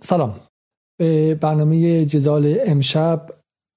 [0.00, 0.40] سلام.
[0.98, 3.26] به برنامه جدال امشب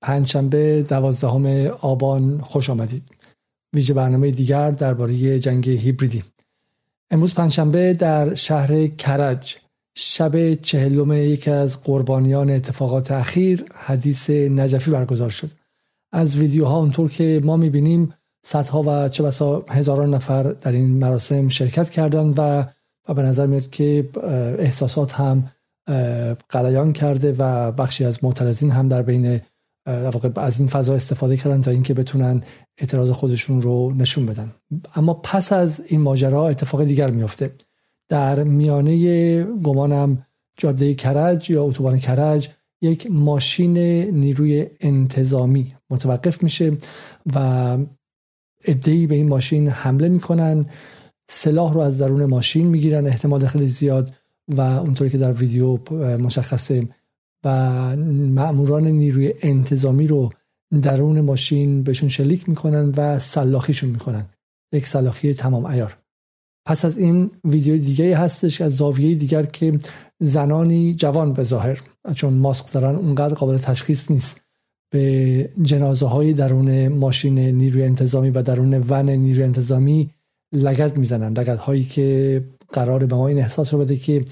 [0.01, 1.45] پنجشنبه دوازدهم
[1.81, 3.03] آبان خوش آمدید.
[3.75, 6.23] ویژه برنامه دیگر درباره جنگ هیبریدی.
[7.11, 9.57] امروز پنجشنبه در شهر کرج
[9.95, 15.51] شب چهلم یکی از قربانیان اتفاقات اخیر حدیث نجفی برگزار شد.
[16.11, 18.13] از ویدیوها اونطور که ما می‌بینیم
[18.45, 22.65] صدها و چه بسا هزاران نفر در این مراسم شرکت کردند و
[23.09, 24.09] و به نظر میاد که
[24.59, 25.51] احساسات هم
[26.49, 29.41] قلیان کرده و بخشی از معترضین هم در بین
[30.35, 32.41] از این فضا استفاده کردن تا اینکه بتونن
[32.77, 34.51] اعتراض خودشون رو نشون بدن.
[34.95, 37.51] اما پس از این ماجرا اتفاق دیگر میفته
[38.09, 40.25] در میانه گمانم
[40.57, 42.49] جاده کرج یا اتوبان کرج
[42.81, 43.77] یک ماشین
[44.07, 46.77] نیروی انتظامی متوقف میشه
[47.35, 47.77] و
[48.65, 50.65] ادهی به این ماشین حمله می‌کنن.
[51.29, 54.13] سلاح رو از درون ماشین می‌گیرن احتمال خیلی زیاد
[54.57, 55.77] و اونطوری که در ویدیو
[56.17, 56.87] مشخصه
[57.45, 57.49] و
[58.35, 60.29] مأموران نیروی انتظامی رو
[60.81, 64.25] درون ماشین بهشون شلیک می‌کنن و سلاخیشون می‌کنن.
[64.73, 65.97] یک سلاخی تمام ایار
[66.67, 69.79] پس از این ویدیو دیگه هستش از زاویه دیگر که
[70.19, 71.81] زنانی جوان به ظاهر
[72.15, 74.41] چون ماسک دارن اونقدر قابل تشخیص نیست.
[74.93, 80.09] به جنازه های درون ماشین نیروی انتظامی و درون ون نیروی انتظامی
[80.53, 81.33] لگت می‌زنن.
[81.33, 82.43] لگت هایی که
[82.73, 84.25] قرار به ما این احساس رو بده که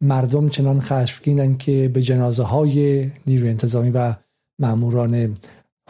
[0.00, 4.14] مردم چنان خشمگینن که به جنازه های نیروی انتظامی و
[4.60, 5.34] ماموران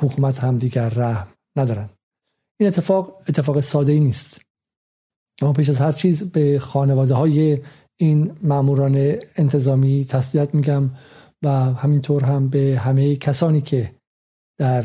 [0.00, 1.88] حکومت هم دیگر رحم ندارن.
[2.60, 4.40] این اتفاق اتفاق ساده ای نیست.
[5.42, 7.58] اما پیش از هر چیز به خانواده های
[8.00, 10.90] این ماموران انتظامی تسلیت میگم
[11.42, 13.94] و همینطور هم به همه کسانی که
[14.58, 14.84] در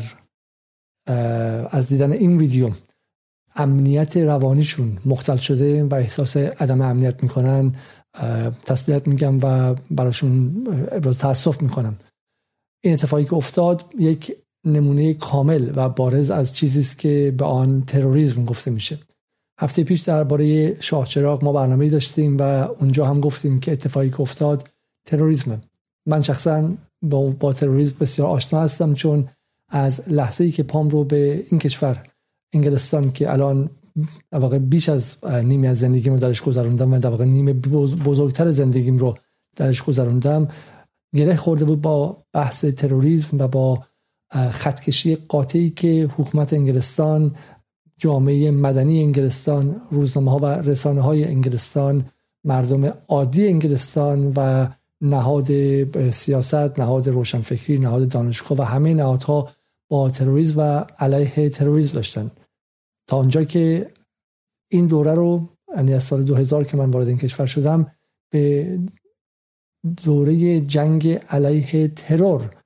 [1.70, 2.70] از دیدن این ویدیو
[3.58, 7.74] امنیت روانیشون مختل شده و احساس عدم امنیت می‌کنن
[8.64, 11.96] تسلیت میگم و براشون ابراز تاسف می‌کنم
[12.84, 17.82] این اتفاقی که افتاد یک نمونه کامل و بارز از چیزی است که به آن
[17.86, 18.98] تروریسم گفته میشه.
[19.60, 24.20] هفته پیش درباره شاه چراغ ما برنامه داشتیم و اونجا هم گفتیم که اتفاقی که
[24.20, 24.68] افتاد
[25.06, 25.60] تروریسم
[26.06, 26.70] من شخصا
[27.02, 29.28] با, با تروریسم بسیار آشنا هستم چون
[29.68, 32.02] از لحظه ای که پام رو به این کشور
[32.52, 33.70] انگلستان که الان
[34.32, 37.52] واقع بیش از نیمی از زندگیم رو درش گذروندم و در واقع نیم
[38.04, 39.14] بزرگتر زندگیم رو
[39.56, 40.48] درش گذروندم.
[41.16, 43.84] گره خورده بود با بحث تروریسم و با
[44.50, 47.34] خطکشی قاطعی که حکومت انگلستان
[47.96, 52.04] جامعه مدنی انگلستان روزنامه ها و رسانه های انگلستان
[52.44, 54.68] مردم عادی انگلستان و
[55.00, 55.50] نهاد
[56.10, 59.48] سیاست نهاد روشنفکری نهاد دانشگاه و همه نهادها
[59.90, 62.30] با تروریسم و علیه تروریسم داشتن.
[63.08, 63.90] تا آنجا که
[64.70, 67.92] این دوره رو یعنی از سال 2000 که من وارد این کشور شدم
[68.32, 68.78] به
[70.04, 72.56] دوره جنگ علیه ترور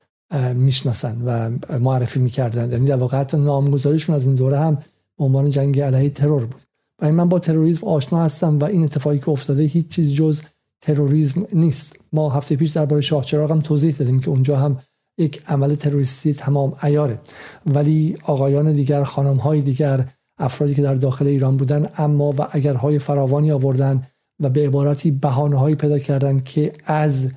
[0.55, 2.73] می‌شناسن و معرفی می‌کردن.
[2.73, 4.75] یعنی در واقع حتی نامگذاریشون از این دوره هم
[5.19, 6.63] به عنوان جنگ علیه ترور بود.
[7.03, 10.43] و من با تروریسم آشنا هستم و این اتفاقی که افتاده هیچ چیز جز
[10.81, 11.97] تروریسم نیست.
[12.13, 14.79] ما هفته پیش درباره شاه چراغ هم توضیح دادیم که اونجا هم
[15.19, 17.21] یک عمل تروریستی تمام ایاره
[17.67, 20.09] ولی آقایان دیگر خانم های دیگر
[20.39, 24.03] افرادی که در داخل ایران بودن اما و اگرهای فراوانی آوردن
[24.41, 27.31] و به عبارتی بهانه پیدا کردن که از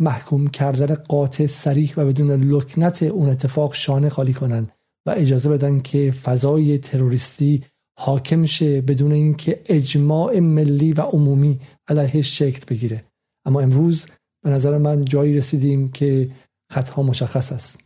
[0.00, 4.68] محکوم کردن قاطع سریح و بدون لکنت اون اتفاق شانه خالی کنن
[5.06, 7.64] و اجازه بدن که فضای تروریستی
[7.98, 13.04] حاکم شه بدون اینکه اجماع ملی و عمومی علیه شکل بگیره.
[13.46, 14.06] اما امروز
[14.44, 16.30] به نظر من جایی رسیدیم که
[16.74, 17.80] خطها مشخص است.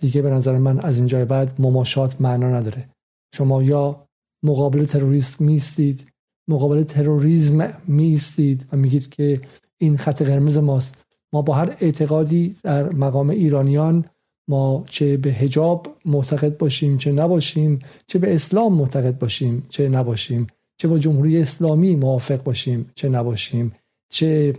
[0.00, 2.88] دیگه به نظر من از اینجای بعد مماشات معنا نداره.
[3.34, 4.06] شما یا
[4.42, 6.06] مقابل تروریست میستید
[6.48, 9.40] مقابل تروریسم میستید و میگید که
[9.78, 11.04] این خط قرمز ماست.
[11.32, 14.04] ما با هر اعتقادی در مقام ایرانیان
[14.48, 20.46] ما چه به هجاب معتقد باشیم چه نباشیم چه به اسلام معتقد باشیم چه نباشیم
[20.78, 23.72] چه با جمهوری اسلامی موافق باشیم چه نباشیم
[24.10, 24.56] چه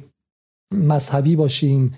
[0.73, 1.91] مذهبی باشیم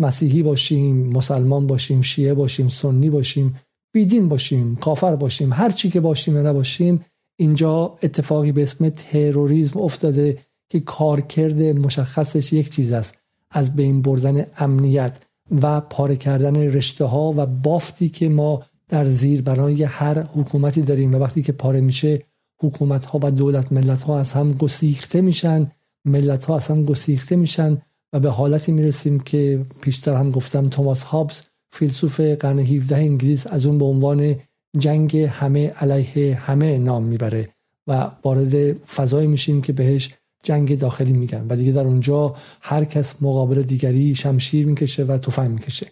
[0.00, 3.56] مسیحی باشیم مسلمان باشیم شیعه باشیم سنی باشیم
[3.92, 7.04] بیدین باشیم کافر باشیم هر چی که باشیم یا نباشیم
[7.36, 10.38] اینجا اتفاقی به اسم تروریسم افتاده
[10.68, 13.18] که کارکرد مشخصش یک چیز است
[13.50, 15.22] از بین بردن امنیت
[15.62, 21.14] و پاره کردن رشته ها و بافتی که ما در زیر برای هر حکومتی داریم
[21.14, 22.22] و وقتی که پاره میشه
[22.60, 25.70] حکومت ها و دولت ملت ها از هم گسیخته میشن
[26.04, 27.82] ملت ها از هم گسیخته میشن
[28.12, 33.66] و به حالتی می‌رسیم که پیشتر هم گفتم توماس هابز فیلسوف قرن 17 انگلیس از
[33.66, 34.36] اون به عنوان
[34.78, 37.48] جنگ همه علیه همه نام می‌بره
[37.86, 41.46] و وارد فضایی میشیم که بهش جنگ داخلی میگن.
[41.48, 45.86] و دیگه در اونجا هر کس مقابل دیگری شمشیر می‌کشه و تفنگ می‌کشه.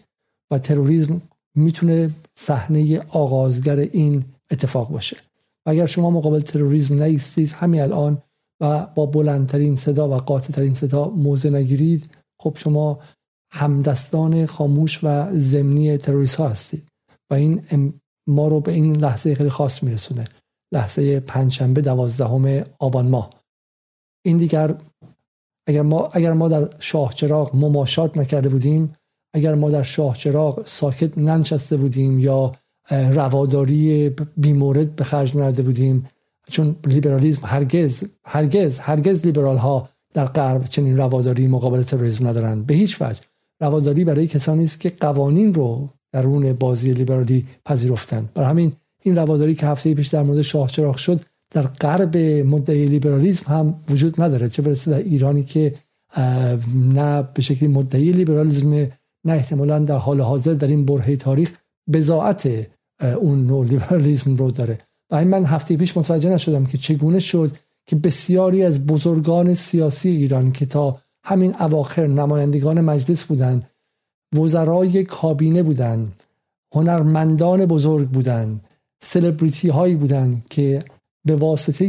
[0.51, 1.23] و تروریسم
[1.55, 5.17] می‌تونه صحنه آغازگر این اتفاق باشه.
[5.67, 8.23] و اگر شما مقابل تروریسم نیستید همین الان
[8.61, 12.11] و با بلندترین صدا و قاطعترین صدا موضع نگیرید.
[12.41, 12.99] خب شما
[13.53, 16.89] همدستان خاموش و زمینی تروریست ها هستید
[17.31, 17.63] و این
[18.29, 20.25] ما رو به این لحظه خیلی خاص میرسونه.
[20.73, 23.31] لحظه پنجشنبه دوازدهم آبان ماه.
[24.25, 24.79] این دیگر
[25.69, 28.95] اگر ما اگر ما در شاه چراغ مماشات نکرده بودیم
[29.35, 32.53] اگر ما در شاه چراغ ساکت ننشسته بودیم یا
[32.91, 36.07] رواداری بیمورد به خرج نداده بودیم
[36.51, 42.67] چون لیبرالیزم هرگز هرگز هرگز لیبرال ها در غرب چنین رواداری مقابل تروریسم ندارند.
[42.67, 43.21] به هیچ وجه.
[43.61, 48.73] رواداری برای کسانی است که قوانین رو درون بازی لیبرالی پذیرفتند برای همین
[49.03, 51.21] این رواداری که هفته پیش در مورد شاه چراغ شد
[51.51, 52.17] در غرب
[52.47, 54.49] مدعی لیبرالیزم هم وجود نداره.
[54.49, 55.75] چه برسه در ایرانی که
[56.75, 58.71] نه به شکلی مدعی لیبرالیزم
[59.27, 61.53] نه احتمالا در حال حاضر در این برهه تاریخ
[61.93, 62.69] بزاعت
[63.21, 64.79] اون نوع لیبرالیزم رو داره.
[65.11, 67.57] و من هفته پیش متوجه نشدم که چگونه شد
[67.87, 73.71] که بسیاری از بزرگان سیاسی ایران که تا همین اواخر نمایندگان مجلس بودند
[74.33, 76.23] وزرای کابینه بودند
[76.75, 78.65] هنرمندان بزرگ بودند
[79.01, 80.83] سلبریتی هایی بودند که
[81.25, 81.85] به واسطه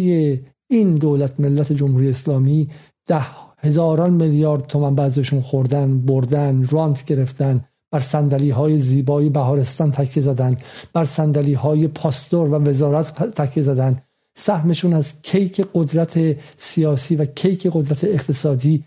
[0.69, 2.69] این دولت ملت جمهوری اسلامی
[3.05, 3.25] ده
[3.57, 7.65] هزاران میلیارد تومن بعضشون خوردن بردن رانت گرفتن.
[7.91, 10.57] بر سندلی های زیبای بهارستان تکیه زدن
[10.93, 14.01] بر سندلی های پاستور و وزارت تکیه زدن
[14.35, 18.83] سهمشون از کیک قدرت سیاسی و کیک قدرت اقتصادی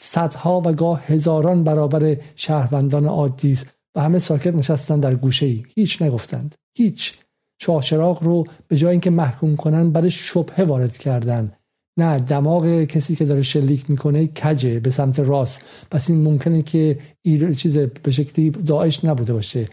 [0.00, 3.66] صدها و گاه هزاران برابر شهروندان عادی است.
[3.94, 6.54] و همه ساکت نشستن در گوشه ای هیچ نگفتند.
[6.74, 7.14] هیچ.
[7.62, 11.52] شاه رو به جای اینکه محکوم کنن برای شبهه وارد کردن.
[12.02, 15.86] نه دماغ کسی که داره شلیک می‌کنه کجه به سمت راست.
[15.90, 19.68] پس این ممکنه که این چیز به شکلی داعش نبوده باشه.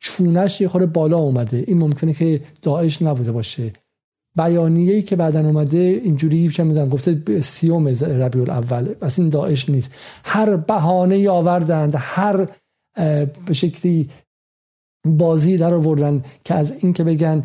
[0.00, 1.64] چونش یه خورده بالا اومده.
[1.66, 3.72] این ممکنه که داعش نبوده باشه.
[4.36, 8.84] بیانیه‌ای که بعدا اومده اینجوری چه می‌دونم گفته سیوم ربیع الاول.
[8.84, 9.94] پس این داعش نیست.
[10.24, 12.48] هر بهانه آوردند هر
[13.46, 14.10] به شکلی
[15.06, 17.44] بازی در آوردن که از این که بگن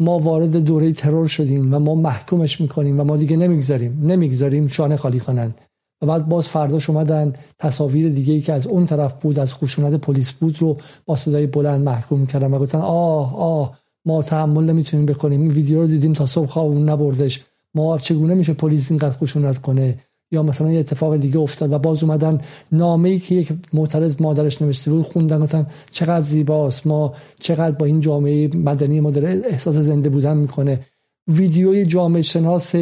[0.00, 4.06] ما وارد دوره ترور شدیم و ما محکومش می‌کنیم و ما دیگه نمی‌گذاریم.
[4.06, 5.54] نمی‌گذاریم شانه خالی کنن
[6.02, 7.32] و بعد باز فرداش اومدن.
[7.58, 10.76] تصاویر دیگه ای که از اون طرف بود از خشونت پلیس بود رو
[11.06, 15.40] با صدای بلند محکوم کردن و گفتن آه آه ما تحمل نمی‌تونیم بکنیم.
[15.40, 17.40] این ویدیو رو دیدیم تا صبح خواب نبردش.
[17.74, 19.98] ما چگونه میشه پلیس اینقدر خشونت کنه؟
[20.32, 22.40] یا مثلا یه اتفاق دیگه افتاد و باز اومدن
[22.72, 27.86] نامه ای که یک معترض مادرش نوشته بود خوندن مثلا چقدر زیباست ما چقدر با
[27.86, 30.80] این جامعه مدنی ما داره احساس زنده بودن می‌کنه.
[31.28, 32.74] ویدیوی جامعه شناس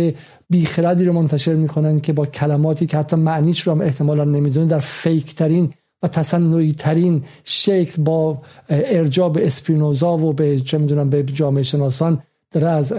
[0.50, 4.78] بیخردی رو منتشر می‌کنن که با کلماتی که حتی معنیش رو هم احتمالا نمی‌دونه در
[4.78, 5.72] فیک ترین
[6.02, 12.22] و تصنعی ترین شکل با ارجاع به اسپینوزا و به چه می‌دونم به جامعه شناسان
[12.50, 12.92] داره از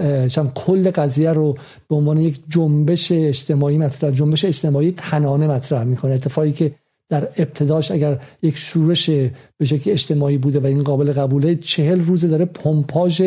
[0.54, 1.56] کل قضیه رو
[1.88, 6.12] به عنوان یک جنبش اجتماعی مطرح جنبش اجتماعی تنانه مطرح می‌کنه.
[6.12, 6.72] اتفاقی که
[7.08, 9.10] در ابتداش اگر یک شورش
[9.58, 13.22] به شکل اجتماعی بوده و این قابل قبوله چهل روزه داره پمپاژ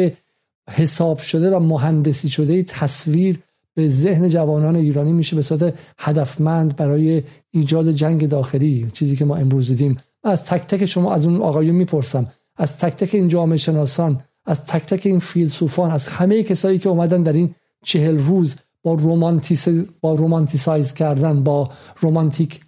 [0.69, 3.39] حساب شده و مهندسی شده تصویر
[3.75, 9.35] به ذهن جوانان ایرانی میشه به صورت هدفمند برای ایجاد جنگ داخلی چیزی که ما
[9.35, 9.97] امروز دیدیم.
[10.23, 12.27] از تک تک شما از اون آقایون می‌پرسم.
[12.57, 16.89] از تک تک این جامعه شناسان از تک تک این فیلسوفان از همه کسایی که
[16.89, 19.67] اومدن در این چهل روز با رومانتیس
[20.01, 22.61] با رومانتیسایز کردن با رومانتیک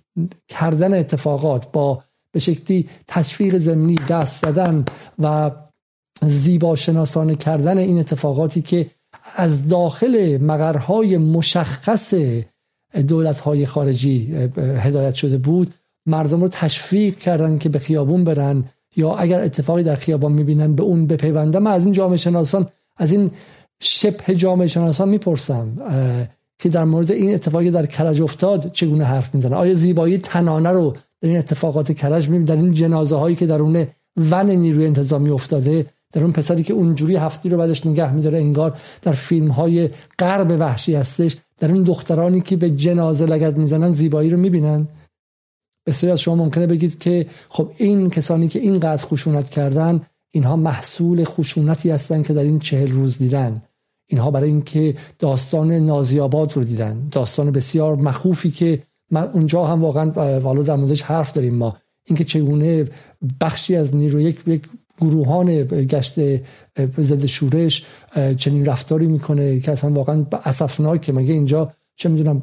[0.48, 4.86] کردن اتفاقات با به شکلی تشویق زمینی دست زدن
[5.20, 5.52] و
[6.22, 8.90] زیبا شناسانه کردن این اتفاقاتی که
[9.36, 12.14] از داخل مقرهای مشخص
[13.08, 15.74] دولت خارجی هدایت شده بود
[16.06, 18.64] مردم رو تشویق کردن که به خیابون برن.
[18.96, 23.12] یا اگر اتفاقی در خیابان می‌بینن به اون بپیوندن من از این جامعه شناسان از
[23.12, 23.32] این
[23.80, 25.68] شبه جامعه شناسان می‌پرسم
[26.60, 30.96] که در مورد این اتفاقی در کرج افتاد چگونه حرف می‌زنن؟ آیا زیبایی تنانه رو
[31.22, 33.88] در این اتفاقات کرج می‌بینن در این جنازه هایی که درون
[34.32, 38.78] ون نیروی انتظامی افتاده در اون پسری که اونجوری هفتی رو بعدش نگه میداره انگار
[39.02, 44.30] در فیلم های غرب وحشی هستش در این دخترانی که به جنازه لگد می‌زنن زیبایی
[44.30, 44.88] رو می‌بینن؟
[45.86, 50.02] بسیاری از شما ممکنه بگید که خب این کسانی که اینقدر خشونت کردن
[50.32, 53.62] اینها محصول خشونتی هستند که در این چهل روز دیدن.
[54.08, 57.08] اینها برای اینکه داستان نازیاباد رو دیدن.
[57.12, 61.78] داستان بسیار مخوفی که من اونجا هم واقعا والا در موردش حرف داریم ما.
[62.08, 62.86] اینکه چگونه
[63.42, 64.62] بخشی از نیرو یک یک
[65.02, 66.20] گروهان گشت
[67.00, 67.86] ضد شورش
[68.38, 71.14] چنین رفتاری می‌کنه که اصلا واقعا اسفناکه.
[71.14, 72.40] مگه اینجا چه می‌دونم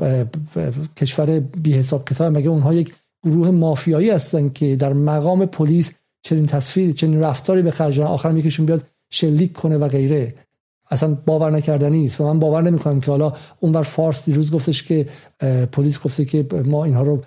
[0.96, 2.94] کشور بی حساب کتاب مگه اونها یک
[3.24, 8.66] گروه مافیایی هستن که در مقام پلیس چنین تصویر چنین رفتاری به خرج آخر میکشون
[8.66, 10.34] بیاد شلیک کنه و غیره.
[10.90, 15.06] اصلا باور نکردنی است و من باور نمی‌کنم که حالا اونور فارس دیروز گفتش که
[15.72, 17.20] پلیس گفته که ما اینها رو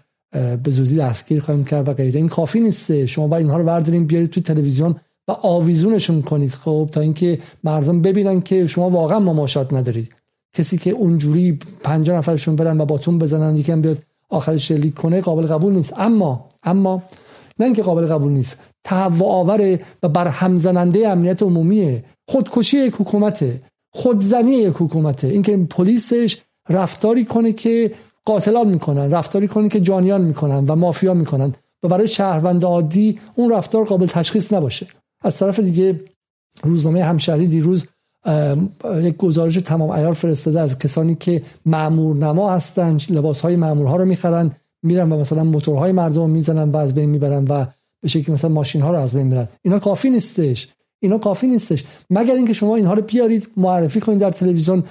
[0.64, 2.20] به زودی دستگیر خواهیم کرد و غیره.
[2.20, 3.06] این کافی نیسته.
[3.06, 4.96] شما باید اینها رو بردارین بیارید توی تلویزیون
[5.28, 6.52] و آویزونشون کنید.
[6.52, 10.12] خب تا اینکه مردم ببینن که شما واقعا مماشات ندارید.
[10.54, 13.98] کسی که اونجوری 50 نفرشون برن و باتون بزنن یکم بیاد
[14.36, 15.94] آخر شلیک کنه قابل قبول نیست.
[15.98, 17.04] اما اما
[17.60, 23.62] نه اینکه قابل قبول نیست تهوع آور و بر همزننده امنیت عمومی خودکشی یک حکومته
[23.94, 25.28] خودزنی یک حکومته.
[25.28, 26.38] اینکه پلیسش
[26.70, 27.92] رفتاری کنه که
[28.26, 33.52] قاتلان می‌کنن رفتاری کنه که جانیان می‌کنن و مافیا می‌کنن و برای شهروند عادی اون
[33.52, 34.88] رفتار قابل تشخیص نباشه.
[35.22, 36.00] از طرف دیگه
[36.64, 37.88] روزنامه همشهری دیروز
[39.02, 44.06] یک گزارش تمام ایار فرستاده از کسانی که معمور نما هستن لباس های معمورها رو
[44.06, 44.52] می‌خرن
[44.84, 47.66] میرن و مثلا موتورهای مردم می‌زنن و از بین می‌برن و
[48.02, 49.48] به شکلی مثلا ماشین ها رو از بین می‌برن.
[49.62, 50.68] اینا کافی نیستش.
[51.00, 51.84] اینا کافی نیستش.
[52.10, 54.84] مگر اینکه شما اینها رو بیارید معرفی کنید در تلویزیون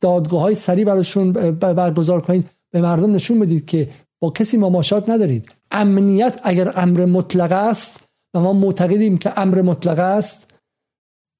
[0.00, 3.88] دادگاه های سریع براشون برگزار کنید به مردم نشون بدید که
[4.20, 5.48] با کسی مماشات ندارید.
[5.70, 8.00] امنیت اگر امر مطلق است
[8.34, 10.51] و ما معتقدیم که امر مطلق است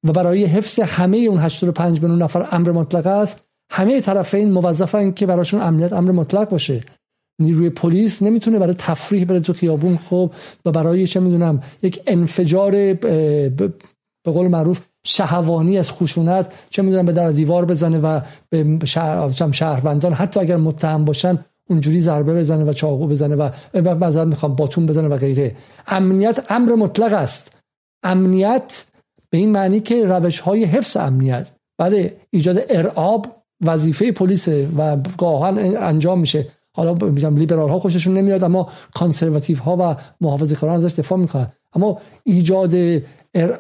[0.04, 3.40] و برای حفظ همه اون 85 میلیون نفر امر مطلق است
[3.71, 6.85] همه طرفین موظفن که براشون امنیت امر مطلق باشه.
[7.42, 10.30] نیروی پلیس نمی‌تونه برای تفریح بره تو خیابون خب
[10.64, 13.73] و برای چه می‌دونم یک انفجار به
[14.25, 20.12] قول معروف شهوانی از خشونت چه می‌دونم به در دیوار بزنه و به شهر شهروندان
[20.12, 21.38] حتی اگر متهم باشن
[21.71, 23.50] اونجوری ضربه بزنه و چاقو بزنه و
[24.04, 25.56] مثلا می‌خوام باتون بزنه و غیره.
[25.87, 27.52] امنیت امر مطلق است.
[28.02, 28.85] امنیت
[29.33, 33.27] به این معنی که روش های حفظ امنیت بعد ایجاد ارعاب
[33.65, 34.49] وظیفه پلیس
[34.79, 36.47] و گاهن انجام میشه.
[36.77, 41.53] حالا میگم لیبرال ها خوششون نمیاد اما کانسرواتیو ها و محافظه کاران ازش دفاع می‌کنن.
[41.75, 42.75] اما ایجاد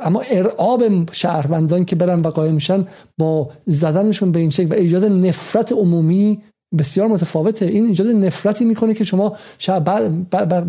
[0.00, 2.86] اما ارعاب شهروندان که برن و قایم میشن
[3.18, 6.42] با زدنشون به این شکل و ایجاد نفرت عمومی
[6.78, 7.66] بسیار متفاوته.
[7.66, 9.36] این ایجاد نفرتی می‌کنه که شما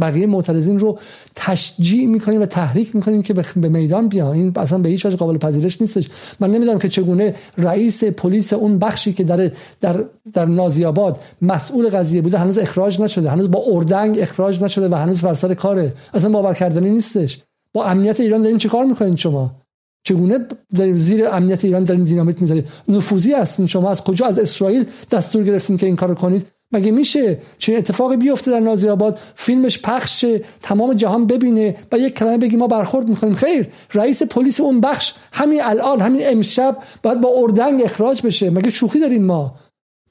[0.01, 0.99] بقیه معترضین رو
[1.35, 4.31] تشجیع می‌کنین و تحریک می‌کنین که به میدان بیان.
[4.31, 6.09] این اصلا به هیچ وجه قابل پذیرش نیستش.
[6.39, 12.21] من نمی‌دونم که چگونه رئیس پلیس اون بخشی که در در در نازیاباد مسئول قضیه
[12.21, 13.29] بوده هنوز اخراج نشده.
[13.29, 15.93] هنوز با اردنگ اخراج نشده و هنوز بر سر کاره.
[16.13, 17.39] اصلا باور کردنی نیستش.
[17.73, 19.62] با امنیت ایران دارین چه کار می‌کنین شما؟
[20.03, 20.39] چگونه
[20.75, 23.91] در زیر امنیت ایران دارین دینامیت می‌ذارید نفوذی هستین شما.
[23.91, 28.51] از کجا؟ از اسرائیل دستور گرفتین که این کارو کنید؟ مگه میشه چه اتفاقی بیفته
[28.51, 30.25] در نازی آباد؟ فیلمش پخش
[30.61, 33.33] تمام جهان ببینه و یک کلمه بگی ما برخورد می‌کنیم.
[33.33, 38.49] خیر رئیس پلیس اون بخش همین الان همین امشب باید با اردنگ اخراج بشه.
[38.49, 39.55] مگه شوخی داریم ما؟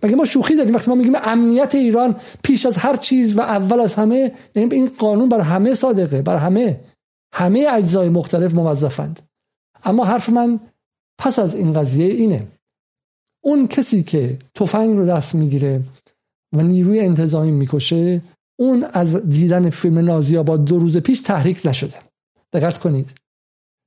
[0.03, 3.81] مگه ما شوخی داریم؟ وقتی ما میگیم امنیت ایران پیش از هر چیز و اول
[3.81, 6.81] از همه یعنی این قانون بر همه صادقه بر همه.
[7.35, 9.21] همه اجزای مختلف موظفند.
[9.85, 10.61] اما حرف من
[11.19, 12.49] پس از این قضیه اینه.
[13.45, 15.83] اون کسی که تفنگ رو دست می‌گیره
[16.53, 18.23] و نیروی انتظامی می‌کشه
[18.59, 21.97] اون از دیدن فیلم نازی آباد دو روز پیش تحریک نشده.
[22.53, 23.11] دقت کنید.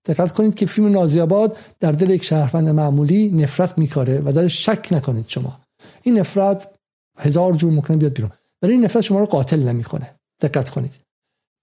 [0.05, 4.47] دقت کنید که فیلم نازی آباد در دل یک شهروند معمولی نفرت میکاره و در
[4.47, 5.59] شک نکنید شما.
[6.03, 6.75] این نفرت
[7.17, 8.31] هزار جور ممکنه بیاد بیرون.
[8.61, 10.15] ولی این نفرت شما رو قاتل نمی‌کنه.
[10.41, 10.91] دقت کنید.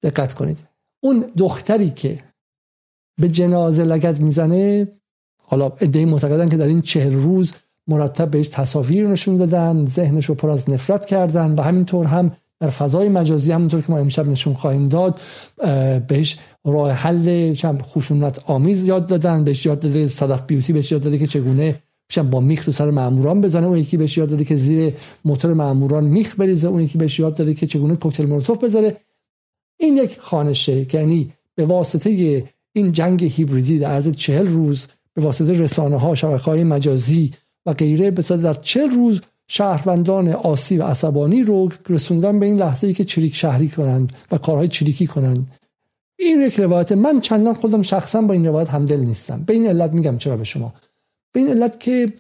[0.02, 0.58] دقت کنید.
[1.02, 2.18] اون دختری که
[3.22, 4.88] به جنازه لگت می‌زنه.
[5.38, 7.52] حالا ادعی معتقدن که در این چهل روز
[7.86, 12.70] مرتب بهش تصاویر نشون دادن ذهنش رو پر از نفرت کردن و همینطور هم در
[12.70, 15.20] فضای مجازی همونطور که ما امشب نشون خواهیم داد
[16.08, 21.18] بهش راه حل خشونت آمیز یاد دادن بهش یاد داده صدف بیوتی بهش یاد داده
[21.18, 21.82] که چگونه
[22.30, 23.66] با میخ تو سر ماموران بزنه.
[23.66, 26.68] اون یکی بهش یاد داده که زیر موتور ماموران میخ بریزه.
[26.68, 28.96] اون یکی بهش یاد داده که چگونه کوکتل مولوتوف بذاره.
[29.80, 35.52] این یک خانشه یعنی به واسطه این جنگ هیبریدی در عرض چهل روز به واسطه
[35.52, 37.30] رسانه ها شبکه های مجازی
[37.66, 42.86] و غیره به در چهل روز شهروندان آسی و عصبانی رو رسوندن به این لحظه
[42.86, 45.46] ای که چریک شهری کنند و کارهای چریکی کنند.
[46.18, 46.92] این یک روایت.
[46.92, 49.42] من چندان خودم شخصا با این روایت همدل نیستم.
[49.42, 50.74] به این علت میگم چرا به شما؟
[51.32, 52.12] به این علت که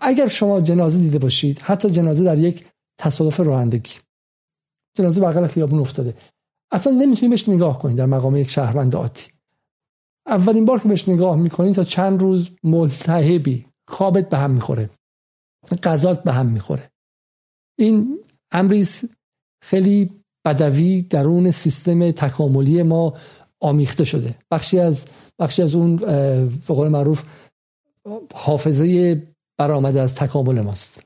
[0.00, 2.64] اگر شما جنازه دیده باشید حتی جنازه در یک
[2.98, 3.92] تصادف رانندگی
[4.94, 6.14] جنازه بغل خیابون افتاده
[6.70, 9.22] اصلا نمی‌تونید بهش نگاه کنید در مقام یک شهروند عادی.
[10.26, 14.90] اولین بار که بهش نگاه می‌کنید تا چند روز ملتهبی خوابت به هم می‌خوره
[15.82, 16.90] غذات به هم می‌خوره.
[17.78, 18.18] این
[18.52, 18.88] امری
[19.62, 20.10] خیلی
[20.44, 23.14] بدوی درون سیستم تکاملی ما
[23.60, 24.34] آمیخته شده.
[24.50, 25.04] بخشی از
[25.38, 27.24] بخشی از اون به قول معروف
[28.34, 29.22] حافظه
[29.58, 31.02] برآمده از تکامل ماست.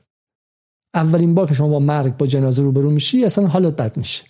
[0.93, 4.23] اولین بار که شما با مرگ با جنازه روبرو میشی اصلا حالت بد میشه.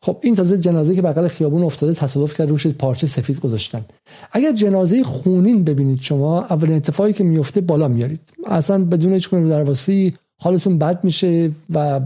[0.00, 3.84] خب این تازه جنازه که بغل خیابون افتاده تصادف کرد روش پارچه سفید گذاشتن.
[4.32, 8.20] اگر جنازه خونین ببینید شما اولین اتفاقی که میفته بالا میارید.
[8.46, 12.00] اصلا بدون هیچ گونه درواسی حالتون بد میشه و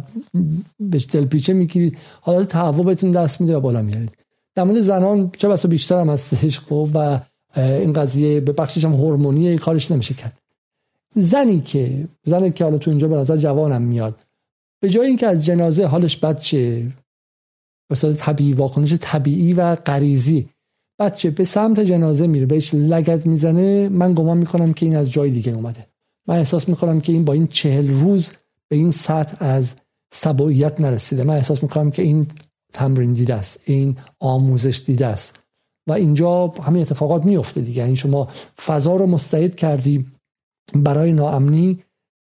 [0.81, 1.99] به دلپیچه می‌گیرید.
[2.21, 4.11] حالت تهوع بهتون دست میده و بالا میارید.
[4.55, 7.21] در مورد زنان چه بسا بیشتر هم هستش خب و
[7.57, 10.39] این قضیه به بخشش هم هورمونی کارش نمیشه کرد.
[11.15, 14.17] زنی که زنی که حالا تو اینجا به نظر جوانم میاد
[14.81, 16.87] به جای اینکه از جنازه حالش بد شه
[17.91, 20.49] به طبیعی واکنش طبیعی و غریزی.
[20.99, 25.31] بچه به سمت جنازه میره بهش لگت می‌زنه من گمان می‌کنم که این از جای
[25.31, 25.87] دیگه اومده.
[26.29, 28.33] من احساس می‌کنم که این با این چهل روز
[28.69, 29.75] به این سطح از
[30.13, 31.25] سباییت نرسیده.
[31.25, 32.27] من احساس می‌کنم که این
[32.73, 35.39] تمرین دیده است این آموزش دیده است.
[35.87, 37.83] و اینجا همین اتفاقات میفته دیگه.
[37.83, 38.29] این یعنی شما
[38.67, 40.07] فضا رو مستعد کردی
[40.75, 41.83] برای ناامنی.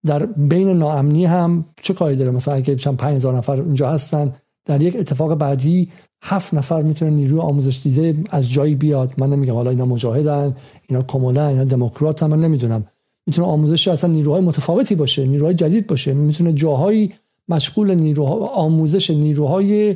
[0.05, 4.33] در بین ناامنی هم چه کاری داره؟ مثلا اگه چند 5000 نفر اینجا هستن
[4.65, 5.89] در یک اتفاق بعدی
[6.23, 9.13] هفت نفر می‌تونه نیروی آموزش دیده از جایی بیاد.
[9.17, 10.55] من نمیگم حالا اینا مجاهدن
[10.87, 12.85] اینا کمولا اینا دموکرات من نمی‌دونم.
[13.27, 16.13] می‌تونه آموزش اصلا نیروهای متفاوتی باشه نیروهای جدید باشه.
[16.13, 17.11] می‌تونه جاهایی
[17.49, 19.95] مشغول نیروها آموزش نیروهای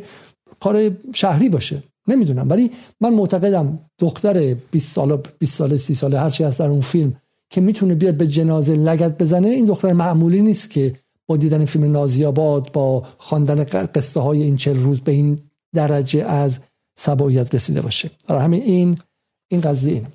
[0.60, 1.84] کار شهری باشه.
[2.08, 2.50] نمی‌دونم.
[2.50, 2.72] ولی
[3.02, 7.14] من معتقدم دختر 20 ساله 20 ساله 30 ساله هر چی هست در اون فیلم
[7.50, 10.96] که می‌تونه بیاد به جنازه لگت بزنه این دختر معمولی نیست که
[11.28, 15.40] با دیدن فیلم نازی آباد با خواندن قصه های این چل روز به این
[15.74, 16.60] درجه از
[16.96, 18.12] سباییت رسیده باشه.
[18.28, 19.00] برای همین این
[19.48, 20.08] این قضیه این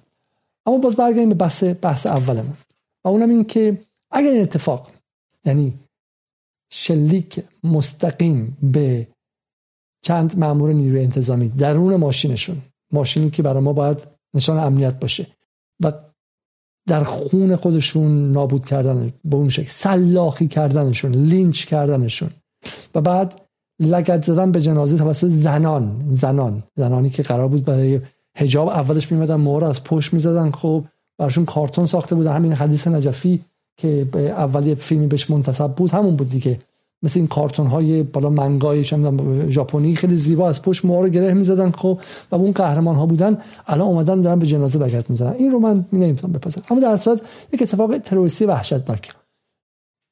[0.66, 2.56] اما باز برگردیم به بحث بحث اولمون.
[3.04, 4.90] و اونم این که اگر این اتفاق
[5.44, 5.74] یعنی
[6.70, 9.08] شلیک مستقیم به
[10.02, 15.26] چند مامور نیروی انتظامی درون ماشینشون ماشینی که برای ما باید نشان امنیت باشه
[15.80, 15.92] و
[16.86, 22.30] در خون خودشون نابود کردن به اون شکل سلاخی کردنشون لینچ کردنشون.
[22.94, 23.40] و بعد
[23.80, 28.00] لگت زدن به جنازه توسط زنان زنان زنانی که قرار بود برای
[28.36, 30.50] حجاب اولش میمدن مهر از پشت می‌زدن.
[30.50, 30.84] خب
[31.18, 32.26] براشون کارتون ساخته بود.
[32.26, 33.40] همین حدیث نجفی
[33.76, 36.58] که اولی فیلمی بهش منتصب بود همون بود دیگه.
[37.02, 38.84] مثل این کارتون های بالا منگای
[39.48, 43.88] ژاپنی خیلی زیبا از پشت مهر گره می‌زدن خب و اون قهرمان ها بودن الان
[43.88, 45.32] اومدن دارن به جنازه لگت می‌زنن.
[45.32, 46.66] این رو من نمی‌تونم بپذیرم.
[46.70, 47.20] اما در صورت
[47.52, 49.12] یک اتفاق تروریستی وحشتناک.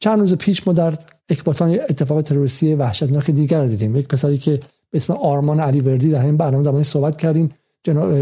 [0.01, 0.95] چند روز پیش ما در
[1.29, 3.97] اکباتان اتفاق تروریستی وحشتناک دیگر دیدیم.
[3.97, 7.51] یک پسری که به اسم آرمان علی وردی در این برنامه در صحبت کردیم.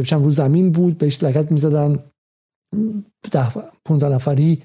[0.04, 1.98] چند روز زمین بود بهش لگت می‌زدن.
[3.30, 3.48] ده
[3.84, 4.62] 15 نفری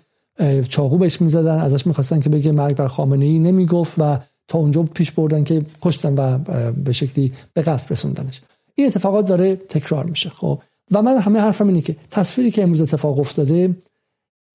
[0.69, 4.17] چاقو بهش می‌زدن ازش می‌خواستن که بگه مرگ بر خامنه ای نمی‌گفت و
[4.47, 6.37] تا اونجا پیش بردن که کشتن و
[6.71, 8.41] به شکلی به قتل رسوندنش.
[8.75, 10.59] این اتفاقات داره تکرار میشه خب.
[10.91, 13.75] و من همه حرفم اینه که تصویری که امروز اتفاق افتاده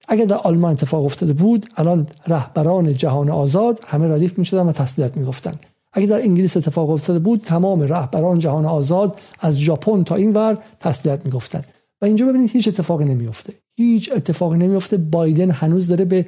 [0.08, 5.16] اگر در آلمان اتفاق افتاده بود الان رهبران جهان آزاد همه ردیف می‌شدن و تسلیت
[5.16, 5.54] می‌گفتن.
[5.92, 10.58] اگر در انگلیس اتفاق افتاده بود تمام رهبران جهان آزاد از ژاپن تا این ور
[10.80, 11.64] تسلیت می‌گفتن.
[12.02, 16.26] و اینجا ببینید هیچ اتفاقی نمیفته هیچ اتفاقی نمیفته بایدن هنوز داره به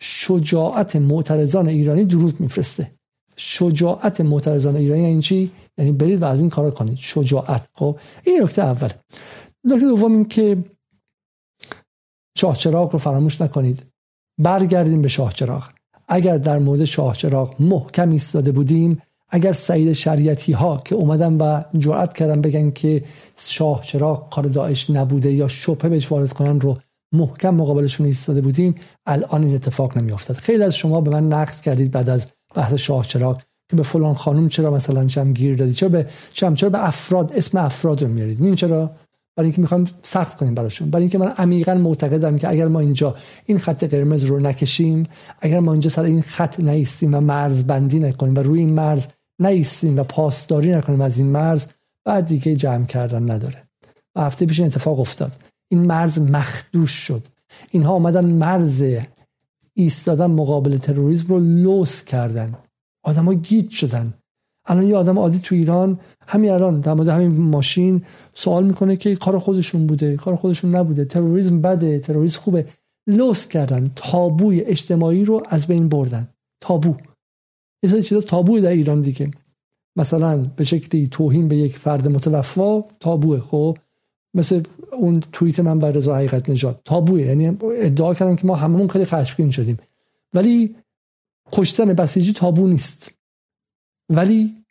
[0.00, 2.90] شجاعت معترضان ایرانی درود میفرسته.
[3.36, 6.96] شجاعت معترضان ایرانی یعنی چی؟ یعنی برید و از این کارا کنید.
[6.96, 7.68] شجاعت.
[7.74, 8.88] خب این نکته اول.
[9.64, 10.64] نکته دوم این که
[12.38, 13.86] شاه چراغ رو فراموش نکنید.
[14.38, 15.68] برگردیم به شاه چراغ.
[16.08, 21.62] اگر در مورد شاه چراغ محکم ایستاده بودیم اگر سعید شریعتی ها که اومدن و
[21.78, 23.04] جرأت کردن بگن که
[23.36, 26.78] شاه چراغ کار داعش نبوده یا شبهه بهش وارد کنن رو
[27.12, 28.74] محکم مقابلشون ایستاده بودیم
[29.06, 33.06] الان این اتفاق نمیافتد خیلی از شما به من نقد کردید بعد از بحث شاه
[33.06, 36.86] چراغ که به فلان خانم چرا مثلا چم گیر دادی؟ چرا به چم چرا به
[36.86, 38.90] افراد اسم افراد رو میارید؟ این چرا؟
[39.36, 40.90] برای اینکه می‌خوام سخت کنیم براشون.
[40.90, 43.14] برای اینکه من عمیقا معتقدم که اگر ما اینجا
[43.46, 45.06] این خط قرمز رو نکشیم
[45.40, 49.06] اگر ما اینجا سر این خط نیستیم و مرز بندی نکنیم و روی این مرز
[49.38, 51.66] نیستیم و پاسداری نکنیم از این مرز
[52.04, 53.62] بعد دیگه جمع کردن نداره.
[54.16, 55.32] و هفته پیش اتفاق افتاد.
[55.70, 57.26] این مرز مخدوش شد.
[57.70, 58.84] اینها آمدن مرز
[59.74, 62.54] ایستادن مقابل تروریسم رو لوس کردن.
[63.02, 64.14] آدما گیت شدن.
[64.66, 68.02] الان یه آدم عادی تو ایران همین الان در مورد همین ماشین
[68.34, 72.66] سوال می‌کنه که کار خودشون بوده کار خودشون نبوده تروریسم بده تروریسم خوبه.
[73.06, 76.28] لوس کردن تابوی اجتماعی رو از بین بردن.
[76.60, 76.94] تابو.
[77.86, 79.30] سری چیزا تابو در ایران دیگه.
[79.96, 83.78] مثلا به شکلی توهین به یک فرد متوفا تابوه خب؟
[84.34, 87.22] مثل اون توییت من بر رضا حقیقت نجات تابوه.
[87.22, 89.78] یعنی ادعا کردن که ما هممون خیلی خشمگین شدیم.
[90.34, 90.76] ولی
[91.52, 93.10] کشتن بسیجی تابو نیست.
[94.08, 94.64] ولی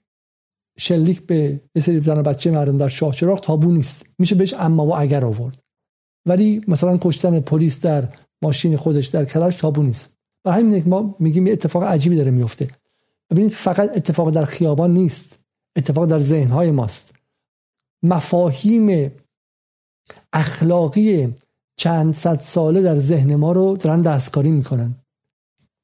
[0.77, 4.05] شلیک به یه سری زن بچه مردم در شاه چراغ تابو نیست.
[4.19, 5.57] میشه بهش اما و اگر آورد.
[6.25, 8.07] ولی مثلا کشتن پلیس در
[8.41, 10.17] ماشین خودش در کرج تابو نیست.
[10.45, 12.67] و همین ما میگیم یه اتفاق عجیبی داره میفته.
[13.31, 15.39] ببینید فقط اتفاق در خیابان نیست.
[15.75, 17.15] اتفاق در ذهنهای ماست.
[18.03, 19.11] مفاهیم
[20.33, 21.33] اخلاقی
[21.77, 24.95] چند صد ساله در ذهن ما رو دارن دستکاری می‌کنن.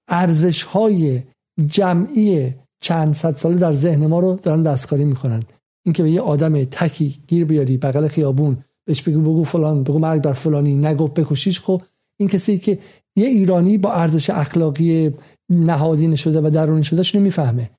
[0.08, 1.24] ارزش های
[1.66, 5.44] جمعی چند صد ساله در ذهن ما رو دارن دستکاری می‌کنن.
[5.86, 8.58] اینکه به یه آدم تکی گیر بیاری بغل خیابون
[8.88, 11.82] بهش بگو بگو فلان بگو مرگ بر فلانی نگو بکشیش خب
[12.20, 12.80] این کسی که
[13.16, 15.14] یه ایرانی با ارزش اخلاقی
[15.50, 17.70] نهادین شده و درونی شده شده می‌فهمه.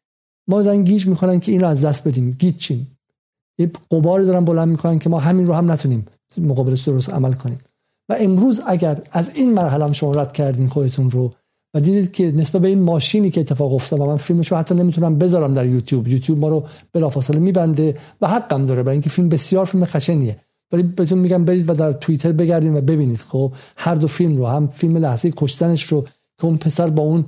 [0.48, 2.36] ما دارن گیج می‌کنن که این رو از دست بدیم.
[2.38, 2.96] گیج چیم؟
[3.58, 6.06] یه قباری دارن بلند می‌کنن که ما همین رو هم نتونیم.
[6.38, 7.58] مقابلش درست عمل کنیم
[8.08, 11.34] و امروز اگر از این مرحله هم شما رد کردین خودتون رو
[11.74, 14.74] و دیدید که نسبت به این ماشینی که اتفاق افتاد و من فیلمش رو حتی
[14.74, 18.82] نمی‌تونم بذارم در یوتیوب یوتیوب ما رو بلافاصله میبنده و حقم داره.
[18.82, 20.36] برای اینکه فیلم بسیار فیلم خشنیه.
[20.72, 23.18] ولی بهتون میگم برید و در توییتر بگردین و ببینید.
[23.18, 26.02] خب هر دو فیلم رو هم فیلم لحظه کشتنش رو
[26.38, 27.24] که اون پسر با اون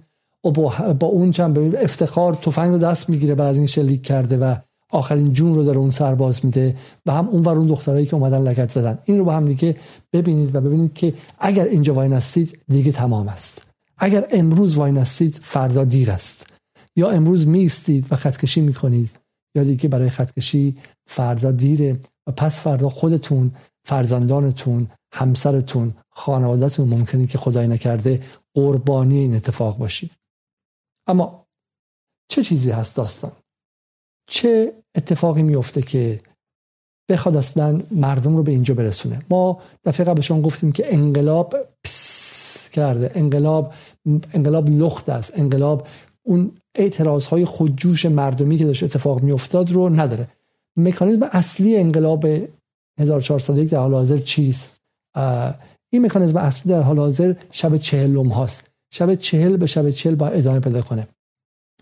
[1.00, 4.54] با اون چند افتخار تفنگ رو دست می‌گیره بعد از این شلیک کرده و
[4.90, 8.70] آخرین جون رو داره اون سرباز میده و هم اون اون دخترایی که اومدن لگت
[8.70, 8.98] زدن.
[9.04, 9.76] این رو با هم دیگه
[10.12, 13.66] ببینید و ببینید که اگر اینجا وای نستید دیگه تمام است.
[13.98, 16.46] اگر امروز وای نستید فردا دیر است.
[16.96, 19.10] یا امروز میستید و خطکشی می‌کنید
[19.54, 23.52] یا دیگه برای خطکشی فردا دیره و پس فردا خودتون
[23.84, 28.22] فرزندانتون همسرتون خانوادهتون ممکنه که خدای نکرده
[28.54, 30.10] قربانی این اتفاق باشید.
[31.06, 31.46] اما
[32.28, 33.32] چه چیزی هست داستان؟
[34.28, 36.20] چه اتفاقی میفته که
[37.10, 42.70] بخواد اصلا مردم رو به اینجا برسونه؟ ما دفعه قبل شما گفتیم که انقلاب پس
[42.70, 43.72] کرده انقلاب
[44.34, 45.86] انقلاب لخت است انقلاب
[46.22, 50.28] اون اعتراض های خودجوش مردمی که داشت اتفاق میافتاد رو نداره.
[50.76, 52.26] مکانیزم اصلی انقلاب
[53.00, 54.80] 1401 در حال حاضر چیست؟
[55.92, 58.64] این مکانیزم اصلی در حال حاضر شب چهلم هاست.
[58.92, 61.08] شب چهل به شب چهل با ادامه پیدا کنه.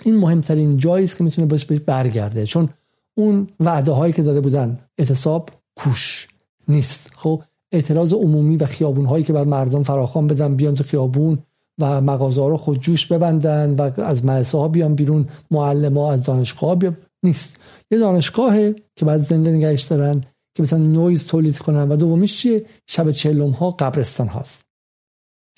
[0.05, 2.69] این مهمترین جایی است که می‌تونه باش برگرده چون
[3.15, 6.29] اون وعده هایی که داده بودن اعتصاب کوش
[6.69, 7.11] نیست.
[7.15, 11.39] خب اعتراض عمومی و خیابون هایی که بعد مردم فراخوان بدن بیان تو خیابون
[11.81, 16.13] و مغازه ها رو خود جوش ببندن و از مدرسه ها بیان بیرون معلم ها
[16.13, 16.97] از دانشگاه بیان.
[17.23, 17.61] نیست.
[17.91, 20.21] یه دانشگاهه که بعد زنده نگهش دارن
[20.55, 24.63] که مثلا نویز تولید کنن و دومیش چیه؟ شب چهلم ها قبرستان هاست.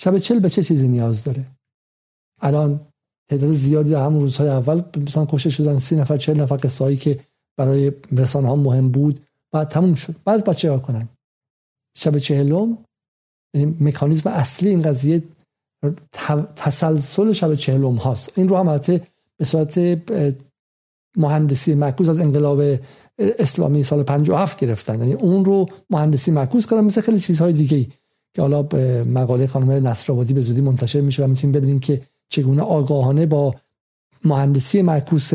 [0.00, 1.46] شب چل به چه چیزی نیاز داره؟
[2.40, 2.80] الان
[3.28, 7.20] تعداد زیادی در همون روزهای اول مثلا کشته شدن سی نفر چهل نفر قصه که
[7.56, 9.20] برای رسانه ها مهم بود.
[9.52, 10.14] بعد تموم شد.
[10.24, 11.08] بعد بچه ها کنن؟
[11.96, 12.78] شب چهلم؟
[13.54, 15.22] یعنی مکانیزم اصلی این قضیه
[16.56, 18.32] تسلسل شب چهلم هاست.
[18.34, 19.00] این رو هم البته
[19.36, 19.98] به صورت
[21.16, 22.78] مهندسی معکوس از انقلاب
[23.18, 24.98] اسلامی سال 57 گرفتن.
[24.98, 27.86] یعنی اون رو مهندسی معکوس کردن مثل خیلی چیزهای دیگه
[28.34, 28.62] که حالا
[29.04, 33.54] مقاله خانم نصرآبادی به زودی منتشر میشه و می‌تونید ببینید که چگونه آگاهانه با
[34.24, 35.32] مهندسی معکوس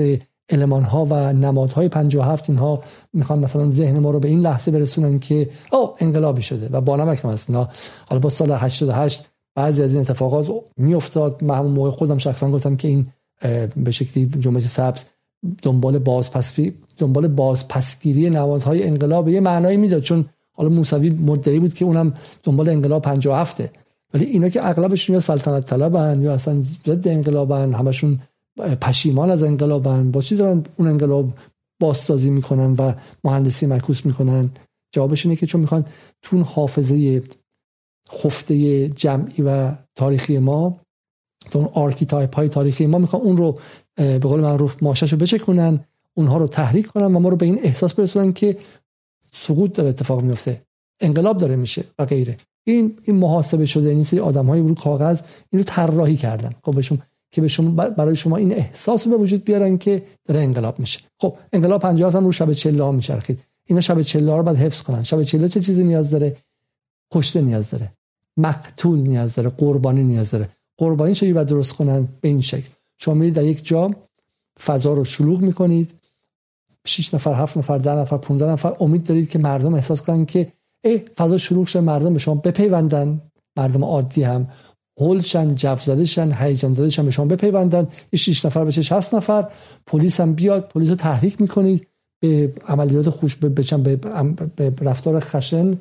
[0.50, 5.20] علمان ها و نمادهای 57 اینها می‌خوان مثلا ذهن ما رو به این لحظه برسونن
[5.20, 7.68] که او انقلابی شده و با نمک مثلا
[8.08, 9.26] حالا با سال 88
[9.56, 11.44] بعضی از این اتفاقات میافتاد.
[11.44, 13.08] من همون موقع خودم شخصا گفتم که این
[13.76, 15.04] به شکلی جنبش سبز
[15.62, 20.02] دنبال بازپسگیری دنبال بازپسگیری نمادهای انقلاب یه معنایی می‌داد.
[20.02, 23.62] چون حالا موسوی مدعی بود که اونم دنبال انقلاب 57
[24.14, 28.20] ولی اینا که اغلبشون یا سلطنت طلبن یا اصلا ضد انقلابن همشون
[28.82, 30.12] پشیمان از انقلابن.
[30.12, 31.34] با چی دارن اون انقلاب
[31.80, 34.50] بازسازی می‌کنن و مهندسی معکوس می‌کنن؟
[34.92, 35.86] جوابش اینه که چون می‌خوان
[36.22, 37.24] تو اون حافظه
[38.12, 40.78] خفته جمعی و تاریخی ما
[41.54, 43.60] اون archetype های تاریخی ما می‌خوان اون رو
[43.96, 45.80] به قول معروف ماشه‌ش رو بچکونن
[46.14, 48.58] اونها رو تحریک کنن و ما رو به این احساس برسونن که
[49.32, 50.62] سقوط داره اتفاق میفته
[51.02, 52.38] انقلاب داره میشه و غیره.
[52.64, 56.52] این این محاسبه شده این سری آدم های رو کاغذ این رو طراحی کردن.
[56.64, 57.00] خب بهشون
[57.32, 61.00] که به شما برای شما این احساس به وجود بیارن که داره انقلاب میشه.
[61.20, 63.40] خب انقلاب 50 هم رو شب 40 ها میچرخید.
[63.66, 65.04] اینا شب 40 رو باید حفظ کنن.
[65.04, 66.36] شب 40 چه چیزی نیاز داره؟
[67.12, 67.92] کشته نیاز داره.
[68.38, 69.50] مقتول نیاز داره.
[69.50, 70.50] قربانی نیاز داره.
[70.78, 72.70] قربانی چه باید درست کنن؟ به این شکل.
[72.98, 73.92] شما میرید در یک جا
[74.64, 75.94] فضا رو شلوغ می‌کنید.
[76.86, 80.52] 6 نفر 7 نفر 10 نفر 15 نفر امید دارید که مردم احساس کنن که
[80.84, 83.22] ای فضا شروع شده مردم به شما بپیوندن.
[83.58, 84.48] مردم عادی هم
[85.00, 87.88] هولشن جف زدهشن هیجان زدهشن به شما بپیوندن.
[88.16, 89.48] 6 نفر بشه 60 نفر.
[89.88, 91.88] پلیس هم بیاد پلیس رو تحریک می‌کنید.
[92.22, 93.96] به عملیات خوش به, به,
[94.56, 95.80] به رفتار خشن.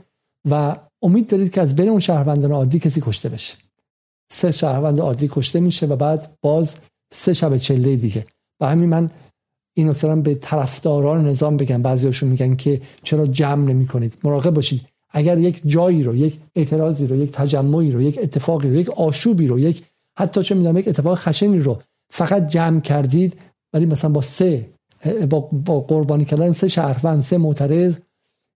[0.51, 3.57] و امید دارید که از بین اون شهروندان عادی کسی کشته بشه.
[4.33, 6.77] سه شهروند عادی کشته میشه و بعد باز
[7.13, 8.25] سه شب چله دیگه.
[8.61, 9.11] و همین من
[9.75, 11.83] این نکته به طرفداران نظام بگم.
[11.83, 14.92] بعضیاشون میگن که چرا جمع نمی کنید مراقب باشید.
[15.13, 19.47] اگر یک جایی رو یک اعتراضی رو یک تجمعی رو یک اتفاقی رو یک آشوبی
[19.47, 19.83] رو یک
[20.19, 21.79] حتی چه می‌دونم یک اتفاق خشنی رو
[22.11, 23.37] فقط جمع کردید
[23.73, 24.69] ولی مثلا با سه
[25.31, 27.97] با, با قربانی کردن سه شهروند سه معترض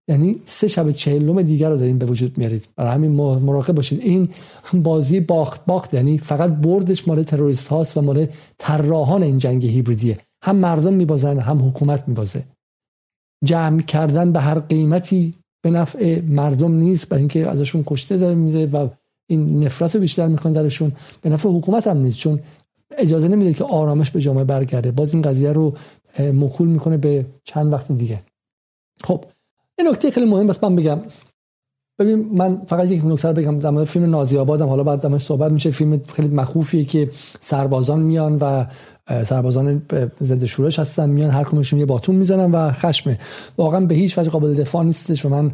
[0.09, 2.67] یعنی سه شب چهلم دیگر رو دارین به وجود میارید.
[2.75, 4.01] برای همین مراقب باشید.
[4.01, 4.29] این
[4.73, 10.17] بازی باخت باخت یعنی فقط بردش مال تروریست هاست و مال طراحان این جنگ هیبریدیه.
[10.43, 12.43] هم مردم میبازن هم حکومت میبازه.
[13.45, 15.33] جمع کردن به هر قیمتی
[15.67, 18.87] به نفع مردم نیست برای اینکه ازشون کشته داره میده و
[19.27, 20.91] این نفرت رو بیشتر می‌کنه درشون.
[21.21, 22.39] به نفع حکومت هم نیست چون
[22.97, 24.91] اجازه نمیده که آرامش به جامعه برگرده.
[24.91, 25.73] باز این قضیه رو
[26.19, 28.19] مکول می‌کنه به چند وقت دیگه.
[29.03, 29.25] خب
[29.77, 30.99] این نکته خیلی مهم بس من بگم.
[31.99, 35.71] ببین من فقط یک نکته بگم در مورد فیلم نازی آبادم حالا بعد صحبت میشه.
[35.71, 38.65] فیلم خیلی مخوفیه که سربازان میان و
[39.07, 39.81] سربازان
[40.23, 43.19] ضد شورش هستن میان هر کمشون یه باتون می‌زنن و خشمه.
[43.57, 45.51] واقعا به هیچ وجه قابل دفاع نیستش و من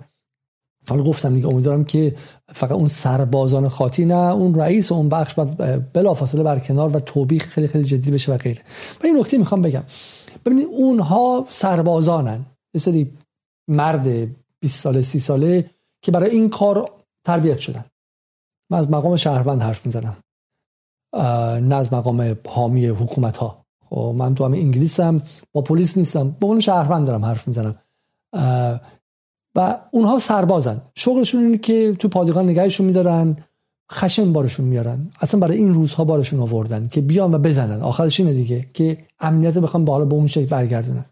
[0.90, 2.16] حالا گفتم دیگه امیدوارم که
[2.48, 7.48] فقط اون سربازان خاطی نه اون رئیس و اون بخش بعد بلافاصله برکنار و توبیخ
[7.48, 8.62] خیلی خیلی جدی بشه و غیره.
[9.04, 9.84] و این نکته می‌خوام بگم.
[10.46, 12.46] ببینید اونها سربازانن.
[12.74, 13.12] یه سری
[13.68, 14.08] مرد
[14.60, 15.70] 20 ساله 30 ساله
[16.02, 16.90] که برای این کار
[17.24, 17.86] تربیت شدن.
[18.70, 20.18] من از مقام شهروند حرف می‌زنم.
[21.14, 25.22] نه از مقام حامی حکومت ها خب من تو همه انگلیسم
[25.54, 27.76] با پلیس نیستم با اون شهروند دارم حرف می‌زنم.
[29.56, 30.82] و اونها سربازن.
[30.96, 33.38] شغلشون اینه که تو پادگان نگهشون میدارن
[33.92, 35.10] خشن بارشون میارن.
[35.22, 37.82] اصلا برای این روزها بارشون آوردن که بیان و بزنن.
[37.82, 41.06] آخرش اینه دیگه که امنیت بخوام بالا به اون شکل برگردونن.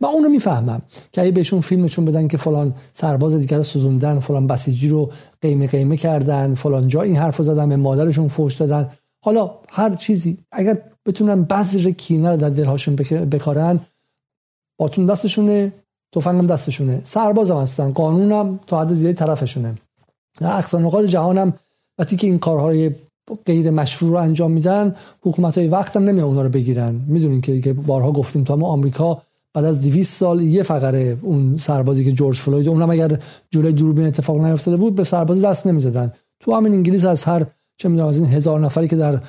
[0.00, 4.46] من اونو می‌فهمم که اگه بهشون فیلمشون بدن که فلان سرباز دیگر رو سوزوندن فلان
[4.46, 5.10] بسیجی رو
[5.42, 8.88] قیمه قیمه کردن فلان جا این حرف زدن به مادرشون فوش دادن.
[9.24, 13.80] حالا هر چیزی اگر بتونن بذر کینه رو در دلهاشون بکارن
[14.78, 15.72] باتون دستشونه
[16.12, 17.00] تفنگم دستشونه.
[17.04, 19.74] سربازم هستن قانونم تا حد زیادی طرفشونه.
[20.40, 21.52] اقصا جهانم
[21.98, 22.90] وقتی که این کارهای
[23.46, 27.00] غیر مشروع رو انجام میدن حکومت های وقت هم نمیان رو بگیرن.
[27.06, 29.22] می‌دونین که بارها گفتیم تا ما آمریکا
[29.54, 33.18] بعد از 200 سال یه فقره اون سربازی که جورج فلوید اونم اگر
[33.50, 36.12] جلوی دوربین اتفاق نیفتاده بود به سربازی دست نمی‌زدن.
[36.40, 39.20] تو همین انگلیس از هر چه می‌دونم از این هزار نفری که در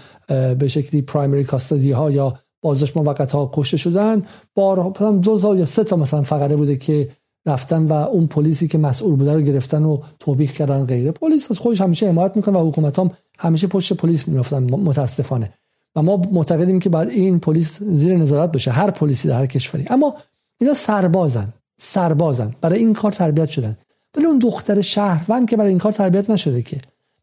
[0.53, 4.23] به شکلی پرایمری کاستدی ها یا بازداشت موقت ها کشته شدن
[4.55, 7.10] بار دو تا یا سه تا مثلا فقره بوده که
[7.45, 11.12] رفتن و اون پلیسی که مسئول بوده رو گرفتن و توبیخ کردن غیره.
[11.12, 15.53] پلیس از خودش همیشه حمایت می‌کنه و حکومت هم همیشه پشت پلیس میافتن متاسفانه.
[15.95, 19.86] و ما معتقدیم که بعد این پلیس زیر نظارت باشه هر پلیسی در هر کشوری.
[19.89, 20.15] اما
[20.62, 22.55] اینا سربازن سربازن.
[22.62, 23.77] برای این کار تربیت شدن.
[24.17, 26.77] ولی اون دختر شهروند که برای این کار تربیت نشده که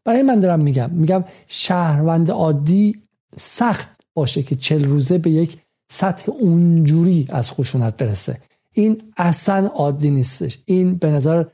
[0.05, 0.89] برای من دارم میگم.
[0.89, 3.01] میگم شهروند عادی
[3.37, 5.57] سخت باشه که چل روزه به یک
[5.91, 8.37] سطح اونجوری از خشونت برسه.
[8.73, 10.59] این اصلا عادی نیستش.
[10.65, 11.45] این به نظر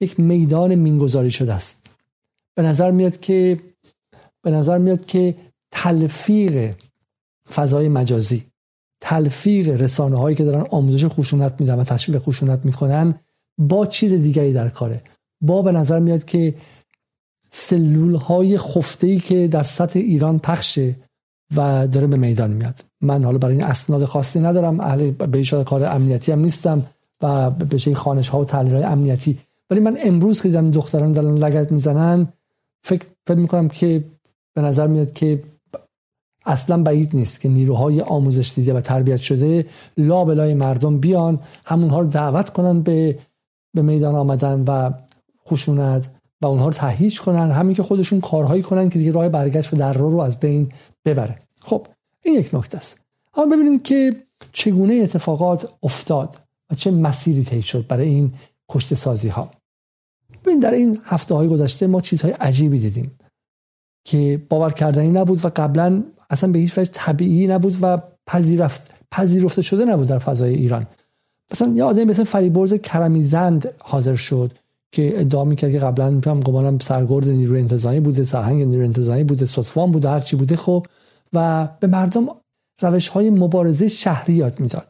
[0.00, 1.86] یک میدان مینگذاری شده است.
[2.54, 3.60] به نظر میاد که
[4.42, 5.34] به نظر میاد که
[5.70, 6.74] تلفیق
[7.54, 8.44] فضای مجازی
[9.00, 13.14] تلفیق رسانه هایی که دارن آموزش خشونت میدن و تشویق خشونت می‌کنن
[13.58, 15.02] با چیز دیگری در کاره.
[15.40, 16.54] با به نظر میاد که
[17.52, 20.96] سلول های خفته ای که در سطح ایران پخشه
[21.56, 22.84] و داره به میدان میاد.
[23.00, 26.86] من حالا برای این اسناد خاصی ندارم اهل به کار امنیتی هم نیستم
[27.22, 29.38] و به خانش ها و تحلیل های امنیتی.
[29.70, 32.28] ولی من امروز که دیدم دختران دارن لگت می‌زنن
[32.84, 34.04] فکر فکر می‌کنم که
[34.54, 35.42] به نظر میاد که
[36.46, 42.00] اصلا بعید نیست که نیروهای آموزش دیده و تربیت شده لا بلای مردم بیان همونها
[42.00, 43.18] رو دعوت کنن به
[43.74, 44.90] به میدان آمدن و
[45.48, 46.08] خشونت
[46.42, 49.76] و اونها رو تهییج کنن همین که خودشون کارهایی کنن که دیگه راه برگشت و
[49.76, 50.72] در رو, رو از بین
[51.04, 51.38] ببره.
[51.60, 51.86] خب
[52.22, 53.00] این یک نکته است.
[53.34, 54.16] اما ببینیم که
[54.52, 58.32] چگونه اتفاقات افتاد و چه مسیری طی شد برای این
[58.68, 59.50] کشت سازی ها
[60.44, 63.18] ببین در این هفته های گذشته ما چیزهای عجیبی دیدیم
[64.04, 69.62] که باور کردنی نبود و قبلا اصلا به هیچ وجه طبیعی نبود و پذیرفت پذیرفته
[69.62, 70.86] شده نبود در فضای ایران.
[71.52, 74.52] مثلا یه آدمی مثل فریبرز کرمی زند حاضر شد.
[74.92, 79.46] که ادعا می‌کرد که قبلا هم گمانم سرگرد نیروی انتظامی بوده سرهنگ نیروی انتظامی بوده
[79.46, 80.86] صدفان بوده هرچی بوده خب.
[81.32, 82.26] و به مردم
[82.82, 84.88] روش های مبارزه شهری یاد می‌داد.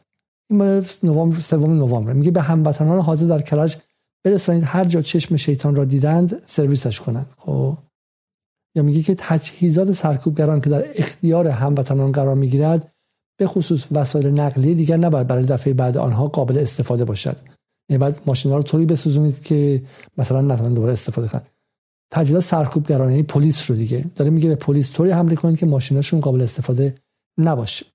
[0.49, 2.13] این نوامبر سوم نوامبر.
[2.13, 3.75] میگه به هموطنان حاضر در کرج
[4.25, 7.29] برسانید هر جا چشم شیطان را دیدند سرویسش کنند.
[7.37, 7.77] خب.
[8.75, 12.91] یا میگه که تجهیزات سرکوبگران که در اختیار هموطنان قرار می‌گیرد
[13.39, 17.37] به خصوص وسایل نقلیه دیگر نباید برای دفعه بعد آنها قابل استفاده باشد.
[17.89, 19.83] بعد ماشینا رو طوری بسوزونید که
[20.17, 21.41] مثلا نتونن دوباره استفاده کنن.
[22.11, 24.05] تجهیزات سرکوبگران یعنی پلیس رو دیگه.
[24.15, 26.95] داره میگه به پلیس طوری حمله کنید که ماشیناشون قابل استفاده
[27.37, 27.85] نباشه.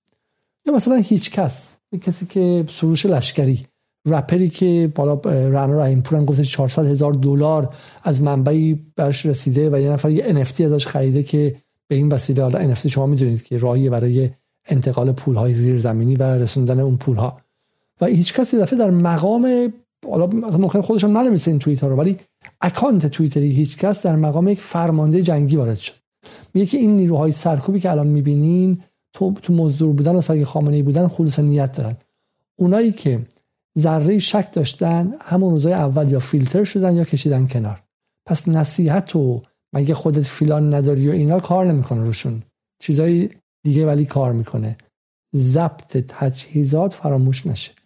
[0.66, 1.72] یا مثلا هیچ کس
[2.02, 3.66] کسی که سروش لشکری
[4.06, 9.70] رپری که بالا رنا رحیم پور هم گفته 400 هزار دلار از منبعی برش رسیده
[9.70, 11.56] و یه نفر یه NFT ازش خریده که
[11.88, 14.30] به این وسیله حالا NFT شما می‌دونید که راهی برای
[14.66, 17.40] انتقال پول های زیر زمینی و رسوندن اون پول ها
[18.00, 19.72] و هیچ کسی دفعه در مقام
[20.10, 22.16] حالا ممکن خودش هم ننویسه این توییت ها رو ولی
[22.60, 25.94] اکانت توییتری هیچ کس در مقام یک فرمانده جنگی وارد شد.
[26.54, 28.82] میگه که این نیروهای سرکوبی که الان می‌بینین
[29.12, 31.96] تو تو مزدور بودن و سگ خامنه بودن خلوص نیت دارن.
[32.58, 33.20] اونایی که
[33.78, 37.82] ذره شک داشتن همون روزای اول یا فیلتر شدن یا کشیدن کنار.
[38.26, 39.40] پس نصیحت و
[39.72, 42.42] مگه خودت فیلان نداری و اینا کار نمی‌کنه روشون.
[42.82, 43.28] چیزای
[43.64, 44.76] دیگه ولی کار می‌کنه.
[45.36, 47.77] ضبط تجهیزات فراموش نشه.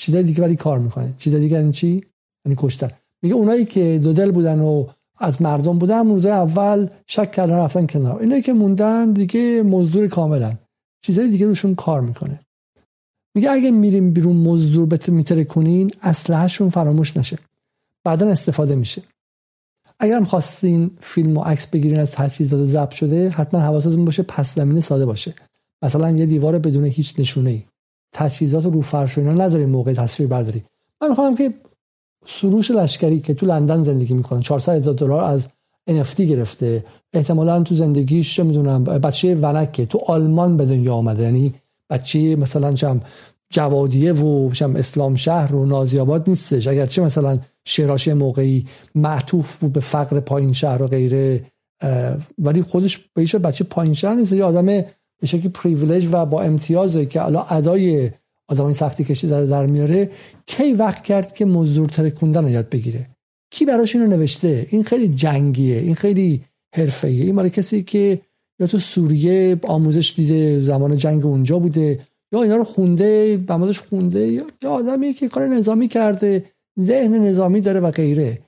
[0.00, 1.14] چیزای دیگه ولی کار می‌کنه.
[1.18, 2.04] چیزای دیگه یعنی چی؟
[2.44, 2.90] یعنی کشتن.
[3.22, 4.86] میگه اونایی که دو دل بودن و
[5.18, 8.20] از مردم بودن روزای اول شک کردن رفتن کنار.
[8.20, 10.54] اینایی که موندن دیگه مزدور کاملا
[11.02, 12.40] چیزای دیگه روشون کار می‌کنه.
[13.34, 17.38] میگه اگه میریم بیرون مزدور به میتره کنین اسلحهشون فراموش نشه.
[18.04, 19.02] بعدا استفاده میشه.
[19.98, 24.54] اگر هم خواستین فیلم و عکس بگیرین از تجهیزات ضبط شده حتما حواستون باشه پس
[24.54, 25.34] زمینه ساده باشه.
[25.82, 27.62] مثلا یه دیوار بدون هیچ نشونه ای
[28.12, 30.64] تجهیزات رو فرش و اینا نذارین موقع تصویر برداری.
[31.02, 31.54] من می‌خوام که
[32.26, 35.48] سروش لشکری که تو لندن زندگی می‌کنه 400 هزار دلار از
[35.90, 36.84] NFT گرفته.
[37.12, 41.22] احتمالا تو زندگیش چه می‌دونم بچه ونکه تو آلمان به دنیا آمده.
[41.22, 41.54] یعنی
[41.90, 43.00] بچه مثلا چم
[43.52, 46.66] جوادیه و چم اسلام شهر و نازی آباد نیستش.
[46.66, 51.44] اگرچه مثلا شراشی موقعی معطوف بود به فقر پایین شهر و غیره
[52.38, 54.32] ولی خودش به بچه پایین شهر نیست.
[54.32, 54.84] یه آدم
[55.20, 58.10] به شکلی پریویلیج و با امتیازه که الان ادای
[58.48, 60.10] آدمای سختی کشی داره در میاره
[60.46, 63.06] کی وقت کرد که مزدور ترکوندن رو یاد بگیره؟
[63.50, 67.24] کی براش اینو نوشته؟ این خیلی جنگیه این خیلی حرفه‌ایه.
[67.24, 68.20] این مال کسی که
[68.60, 72.00] یا تو سوریه آموزش دیده زمان جنگ اونجا بوده
[72.32, 76.44] یا اینا رو خونده بمازش خونده یا آدمی که کار نظامی کرده
[76.80, 78.38] ذهن نظامی داره و غیره.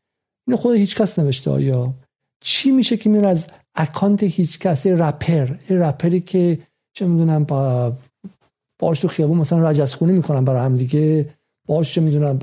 [0.47, 1.95] اینو خود هیچ کس نوشته آیا؟
[2.41, 5.49] چی میشه که میره از اکانت هیچ کسی رپر.
[5.71, 6.59] یه رپری که
[6.93, 7.93] چه می‌دونم با
[8.79, 11.29] باش تو خیابون مثلا رجزخونی می‌کنن برای هم دیگه.
[11.67, 12.39] باش چه می‌دونم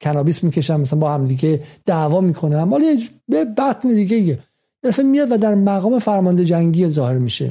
[0.00, 4.38] کنابیس می‌کشن مثلا با هم دیگه دعوا می‌کنن ولی به بطن دیگه یه
[4.98, 7.50] میاد و در مقام فرمانده جنگی ظاهر میشه.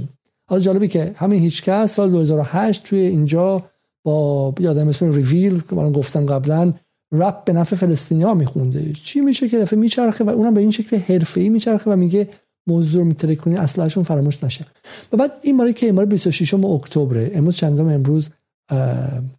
[0.50, 3.64] حالا جالبی که همین هیچکس سال 2008 توی اینجا
[4.04, 6.74] با یادم اسم ریویل که من گفتم قبلا
[7.12, 8.94] رپ به نفع فلسطینی ها میخونده.
[8.94, 12.28] چی میشه که دفعه میچرخه و اونم به این شکل حرفه‌ای میچرخه و میگه
[12.68, 14.66] موضوع میتره کنی اصلشون فراموش نشه.
[15.12, 18.30] و بعد این مالی که این 26 اکتبر امروز چندم؟ امروز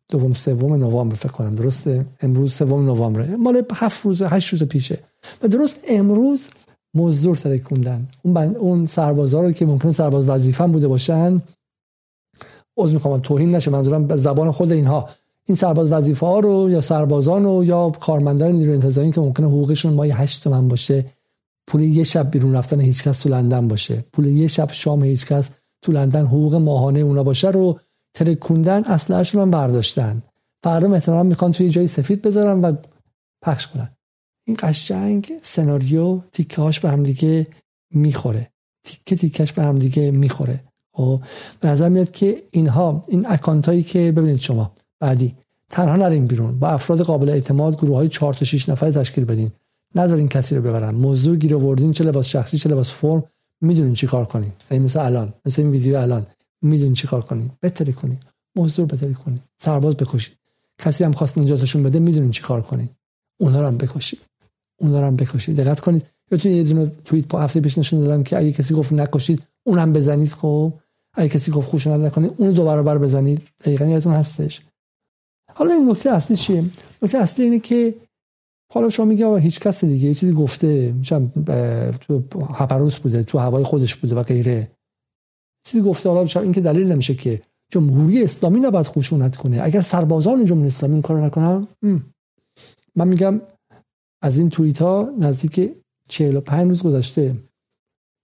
[0.08, 1.54] دوم سوم نوامبر فکر کنم.
[1.54, 4.98] درسته؟ امروز سوم نوامبر مال هفت روز هشت روز پیشه.
[5.42, 6.40] و درست امروز
[6.94, 11.42] مزدور ترکوندن اون بند اون سربازا رو که ممکن سرباز وظیفه بوده باشن
[12.76, 15.08] عذر می‌خوام توهین نشه منظورم به زبان خود اینها.
[15.44, 19.92] این سرباز وظیفه ها رو یا سربازان رو یا کارمندان نیروی انتظامی که ممکنه حقوقشون
[19.92, 21.04] مای 8 تومن باشه
[21.68, 24.04] پول یه شب بیرون رفتن هیچکس تو لندن باشه.
[24.12, 25.50] پول یه شب شام هیچکس
[25.82, 27.80] تو لندن حقوق ماهانه اونا باشه رو
[28.14, 30.22] ترکوندن اصلشون هم برداشتن.
[30.62, 32.76] فردا احتمالاً می‌خوان توی جای سفید بذارن و
[33.42, 33.88] پخش کنن.
[34.44, 37.46] این قشنگ سناریو تیکه هاش به هم دیگه
[37.90, 38.48] می‌خوره.
[38.84, 40.60] تیکه تیکش به هم دیگه می‌خوره.
[40.92, 41.20] خب
[41.60, 45.34] به نظر میاد که اینها این اکانت هایی که ببینید شما بعدی
[45.70, 46.58] تنها نرین بیرون.
[46.58, 49.50] با افراد قابل اعتماد گروه های 4 تا 6 نفره تشکیل بدین.
[49.94, 50.94] نذارین کسی رو ببرن.
[50.94, 53.24] مزدور گیر آوردین چه لباس شخصی چه لباس فرم
[53.60, 54.52] می‌دونین چی کار کنین.
[54.70, 56.26] یعنی مثل الان مثل این ویدیو الان
[56.62, 57.50] می‌دونین چی کار کنین.
[57.60, 58.18] بهتری کنین.
[58.56, 59.38] مزدور بهتری کنین.
[59.58, 60.32] سرباز بکشید
[60.78, 62.88] کسی هم خواست نجاتشون بده می‌دونین چی کار کنین.
[63.40, 64.18] اونها رو هم بکشید
[64.80, 68.22] اونها رو هم بکشید دقت کنید تو یه دونه توییت با هفته پیش نشون دادم
[68.22, 70.32] که اگه کسی گفت نکشید اونم بزنید.
[70.32, 70.72] خب
[71.14, 72.32] اگه کسی گفت خوشنود نکنید.
[72.36, 73.42] اونو دو برابر بزنید.
[73.60, 74.60] دقیقاً یادتون هستش.
[75.54, 76.64] حالا این نکته اصلی چیه؟
[77.02, 77.94] نکته اصلی اینه که
[78.72, 81.32] حالا شما میگه هیچ کس دیگه یه چیزی گفته میشم
[82.00, 82.22] تو
[82.54, 84.70] هپروس بوده تو هوای خودش بوده و غیره.
[85.66, 89.62] چیزی گفته حالا این که دلیل نمیشه که جمهوری اسلامی نباید خشونت کنه.
[89.62, 91.68] اگر سربازان جمهوری اسلامی این کارو نکنن
[92.96, 93.40] من میگم
[94.22, 95.74] از این توییت ها نزدیک
[96.08, 97.36] 45 روز گذشته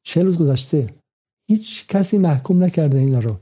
[0.07, 0.94] 40 روز گذشته
[1.48, 3.36] هیچ کسی محکوم نکرده اینا رو.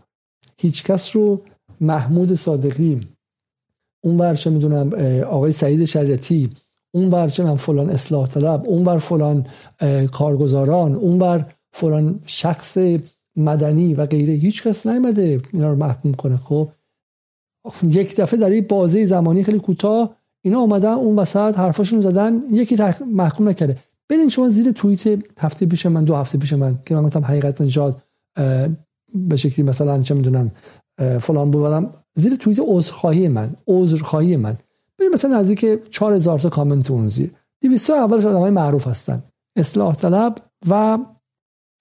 [0.58, 1.42] هیچ کس رو
[1.80, 3.00] محمود صادقی
[4.04, 4.92] اون ورچه می‌دونم
[5.24, 6.50] آقای سعید شریعتی
[6.94, 9.46] اون ور من فلان اصلاح طلب اون ور فلان
[10.12, 12.78] کارگزاران اون ور فلان شخص
[13.36, 16.68] مدنی و غیره هیچ کس نیومده اینا رو محکوم کنه خب؟
[17.82, 22.76] یک دفعه در این بازه زمانی خیلی کوتاه اینا اومدن اون وسط حرفاشون زدن یکی
[23.12, 23.76] محکوم نکرده.
[24.08, 27.60] برین شما زیر توییت هفته پیش من دو هفته پیش من که من گفتم حقیقت
[27.60, 28.02] نجات
[29.14, 30.50] به شکلی مثلا چه می‌دونم
[31.20, 34.56] فلان بودم زیر توییت عذرخواهی من عذرخواهی من.
[35.08, 37.30] مثلا نزدیک 4000 تا کامنت اون زیر.
[37.62, 39.22] 200 اولش آدمای معروف هستن.
[39.56, 40.38] اصلاح طلب
[40.68, 40.98] و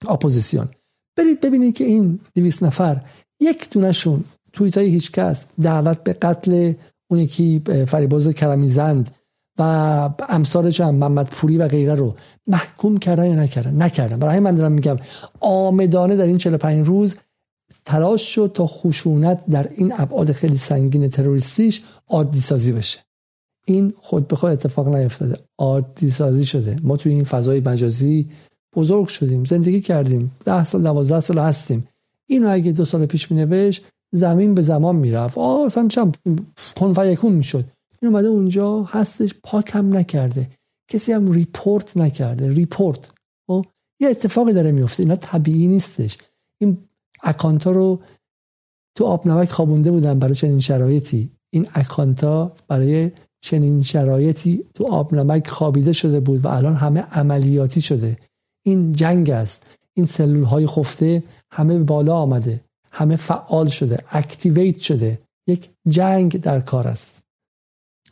[0.08, 0.68] اپوزیسیون.
[1.16, 3.00] برید ببینید که این 200 نفر
[3.40, 6.72] یک دونشون توییت های هیچ کس دعوت به قتل
[7.10, 9.10] اون یکی فریباز کرمیزند
[9.58, 9.62] و
[10.28, 12.14] امثال هم محمد پوری و غیره رو
[12.46, 14.18] محکوم کردن یا نکردن؟ نکردن.
[14.18, 14.96] برای من دارم میگم
[15.40, 17.16] آمدانه در این 45 روز
[17.84, 22.98] تلاش شد تا خشونت در این ابعاد خیلی سنگین تروریستیش عادی سازی بشه.
[23.64, 25.36] این خود به خود اتفاق نیفتاده.
[25.58, 26.76] عادی سازی شده.
[26.82, 28.28] ما توی این فضای مجازی
[28.76, 29.44] بزرگ شدیم.
[29.44, 30.32] زندگی کردیم.
[30.44, 31.88] ده سال دوازده سال هستیم.
[32.26, 33.72] اینو اگه دو سال پیش می
[34.12, 35.38] زمین به زمان می‌رفت.
[35.38, 36.12] آه اصلا چم
[37.16, 37.64] کن می‌شد.
[38.02, 40.48] این اومده اونجا هستش پاکم نکرده.
[40.88, 42.48] کسی هم report نکرده.
[42.48, 43.12] report.
[43.46, 43.66] خب؟
[44.00, 46.18] یه اتفاقی داره میفته اینا طبیعی نیستش.
[46.60, 46.78] این
[47.22, 48.00] اکانتا رو
[48.94, 51.30] تو آب نمک خوابونده بودن برای چنین شرایطی.
[51.50, 53.10] این اکانتا برای
[53.42, 58.16] چنین شرایطی تو آب نمک خوابیده شده بود و الان همه عملیاتی شده.
[58.62, 59.66] این جنگ است.
[59.94, 62.60] این سلول های خفته همه بالا آمده.
[62.92, 64.04] همه فعال شده.
[64.10, 65.18] activate شده.
[65.46, 67.18] یک جنگ در کار است.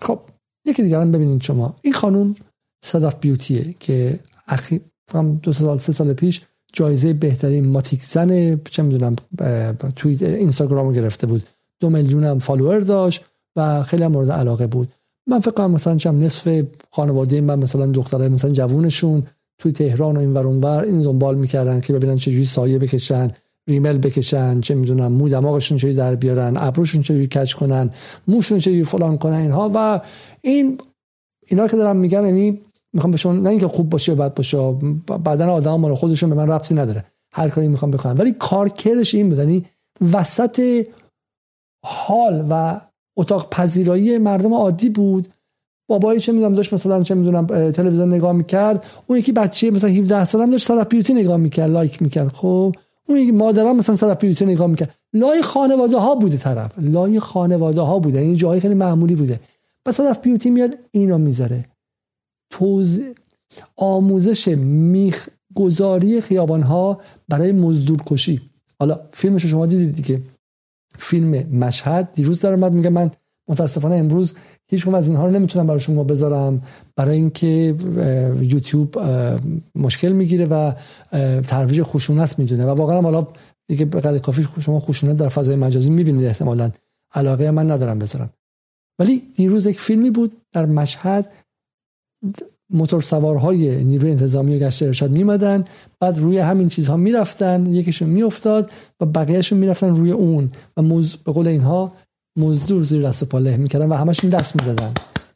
[0.00, 0.20] خب
[0.64, 1.76] یکی دیگر هم ببینید شما.
[1.82, 2.36] این خانوم
[2.84, 4.18] صدف بیوتیه که
[4.48, 4.80] اخی
[5.42, 9.16] دو سال سه سال پیش جایزه بهترین ماتیک زن چه می‌دونم
[9.96, 11.46] توییت اینستاگرام گرفته بود.
[11.80, 13.24] دو میلیون هم فالوور داشت
[13.56, 14.92] و خیلی مورد علاقه بود.
[15.30, 19.22] من فکر کنم مثلا چم نصف خانواده من مثلا دخترای مثلا جوونشون
[19.58, 23.30] توی تهران و این ور اونور این دنبال می‌کردن که ببینن چجوری سایه بکشن
[23.68, 27.90] ریمل بکشن چه می‌دونم مو دماغشون چجوری در بیارن ابروشون چجوری کچ کنن
[28.28, 29.70] موشون چجوری فلان کنن اینها.
[29.74, 30.00] و
[30.40, 30.78] این
[31.46, 32.60] اینا که دارم میگم یعنی
[32.92, 34.58] می‌خوام بهشون نه اینکه خوب باشه و بد باشه
[35.08, 37.04] بدن آدم مال خودشون به من ربطی نداره.
[37.32, 38.18] هر کاری می‌خوام بکنم.
[38.18, 39.64] ولی کارکردش این بود یعنی
[40.12, 40.86] وسط
[41.86, 42.80] حال و
[43.20, 45.28] اتاق پذیرایی مردم عادی بود.
[45.88, 48.84] بابایی چه می‌دونم داشت مثلا چه می‌دونم تلویزیون نگاه می‌کرد.
[49.06, 52.74] اون یکی بچه مثلا 17 ساله داشت صلاح بیوتی نگاه می‌کرد لایک می‌کرد خب.
[53.08, 54.94] اون یکی مادرم مثلا صلاح بیوتی نگاه می‌کرد.
[55.12, 56.72] لای خانواده ها بوده طرف.
[56.78, 58.18] لای خانواده ها بوده.
[58.18, 59.40] این جایی خیلی معمولی بوده.
[59.84, 61.64] پس صلاح بیوتی میاد اینو می‌ذاره.
[62.50, 63.02] توز
[63.76, 68.40] آموزش میخ گذاری خیابان ها برای مزدور کشی
[68.78, 70.22] حالا فیلمش شما دیدید دیگه.
[71.01, 72.12] فیلم مشهد.
[72.12, 73.11] دیروز در اومد میگه من
[73.48, 74.34] متاسفانه امروز
[74.66, 76.62] هیچ از اینها رو نمی‌تونم برای شما بذارم
[76.96, 77.74] برای اینکه
[78.40, 78.98] یوتیوب
[79.74, 80.72] مشکل می‌گیره و
[81.40, 82.64] ترویج خشونت می‌دونه.
[82.66, 83.26] و واقعا حالا
[83.68, 86.24] دیگه به قدر کافی شما خشونت در فضای مجازی می‌بینید.
[86.24, 86.70] احتمالا
[87.14, 88.30] علاقه من ندارم بذارم.
[88.98, 91.32] ولی دیروز یک فیلمی بود در مشهد.
[92.70, 95.64] موتور سوارهای نیروی انتظامی گشت ارشاد میمدن
[96.00, 101.32] بعد روی همین چیزها می‌رفتن یکیشون میافتاد و بقیهشون می‌رفتن روی اون و موز به
[101.32, 101.92] قول اینها
[102.36, 104.92] مزدور زیر دست پا له می‌کردن و همشون دست می‌زدن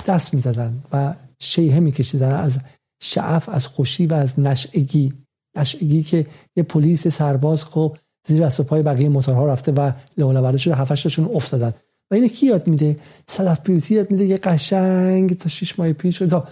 [0.06, 2.58] دست می‌زدن و شیهه میکشیدن از
[3.02, 5.12] شعف از خوشی و از نشعگی.
[5.56, 6.26] نشعگی که
[6.56, 7.96] یه پلیس سرباز خب
[8.28, 11.72] زیر دست پای بقیه موتورها رفته و لولورده شده هفتشتاشون افتادن.
[12.10, 12.96] و اینه کی یاد میده؟
[13.28, 16.48] صدف بیوتی یاد میده؟ یه قشنگ تا شش ماه پیش تا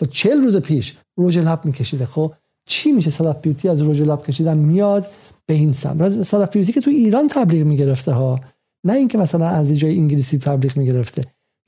[0.00, 2.06] تا چل روز پیش روژ لب میکشیده.
[2.06, 2.32] خب
[2.66, 5.10] چی میشه صدف بیوتی از روژ لب کشیدن میاد
[5.46, 8.40] به این سم صدف بیوتی که تو ایران تبلیغ می‌گرفته ها
[8.84, 11.24] نه اینکه مثلا از جای انگلیسی تبلیغ می‌گرفته.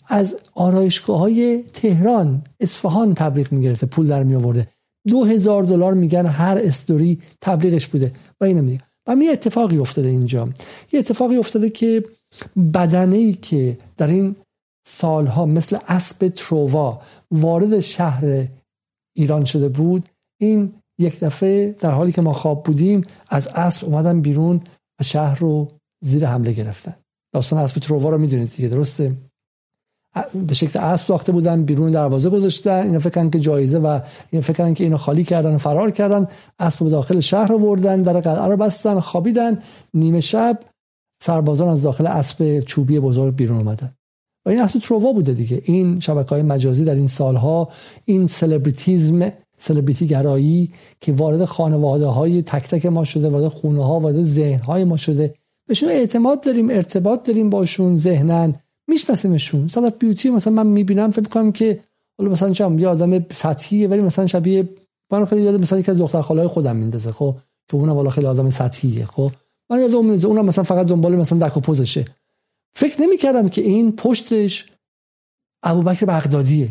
[0.09, 4.69] از آرایشگاه های تهران اصفهان تبلیغ می‌گرفته پول در می آورده
[5.09, 8.13] دو هزار دلار میگن هر استوری تبلیغش بوده.
[8.41, 8.81] و اینو میگه.
[9.07, 10.49] و می اتفاقی افتاده اینجا.
[10.93, 12.05] یه اتفاقی افتاده که
[12.75, 14.37] بدنه ای که در این
[14.87, 18.47] سالها مثل اسب ترووا وارد شهر
[19.17, 20.09] ایران شده بود.
[20.41, 24.61] این یک دفعه در حالی که ما خواب بودیم از اسب اومدن بیرون
[25.01, 25.69] و شهر رو
[26.05, 26.95] زیر حمله گرفتن.
[27.35, 29.17] داستان اسب ترووا رو می‌دونید دیگه درسته؟
[30.47, 34.75] به شکل اسب ساخته بودن بیرون دروازه گذاشتن اینا فکرن که جایزه و اینا فکرن
[34.75, 36.27] که اینو خالی کردن فرار کردن.
[36.59, 39.59] اسب به داخل شهر بردن در قلعه رو بستن خوابیدن.
[39.95, 40.61] نیمه شب
[41.23, 43.95] سربازان از داخل اسب چوبی بزرگ بیرون اومدن.
[44.47, 45.63] و این اسب ترووا بوده دیگه.
[45.65, 47.69] این شبکه های مجازی در این سالها
[48.05, 54.01] این سلبریتیزم سلبریتی گرایی که وارد خانواده های تک تک ما شده وارد خونه ها
[54.01, 55.35] وارد ذهن های ما شده
[55.69, 58.55] بهشون اعتماد داریم ارتباط داریم باشون ذهنن
[58.89, 59.65] میشناسیمشون.
[59.65, 61.81] مثلا بیوتی مثلا من می‌بینم فکر کنم که
[62.19, 64.69] حالا مثلا چم یه آدم سطحیه ولی مثلا شبیه
[65.11, 67.37] من خیلی یاد مثلا که دختر خالای خودم میندازه خب؟
[67.69, 69.31] که اونم والا خیلی آدم سطحیه خب؟
[69.71, 72.05] من یادم میندازه اونم مثلا فقط دنبال مثلا دک و پوزشه.
[72.75, 74.67] فکر نمی‌کردم که این پشتش
[75.63, 76.69] ابوبکر بغدادیه.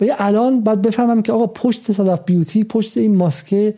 [0.00, 3.74] و الان باید بفهمم که آقا پشت صدف بیوتی پشت این ماسکه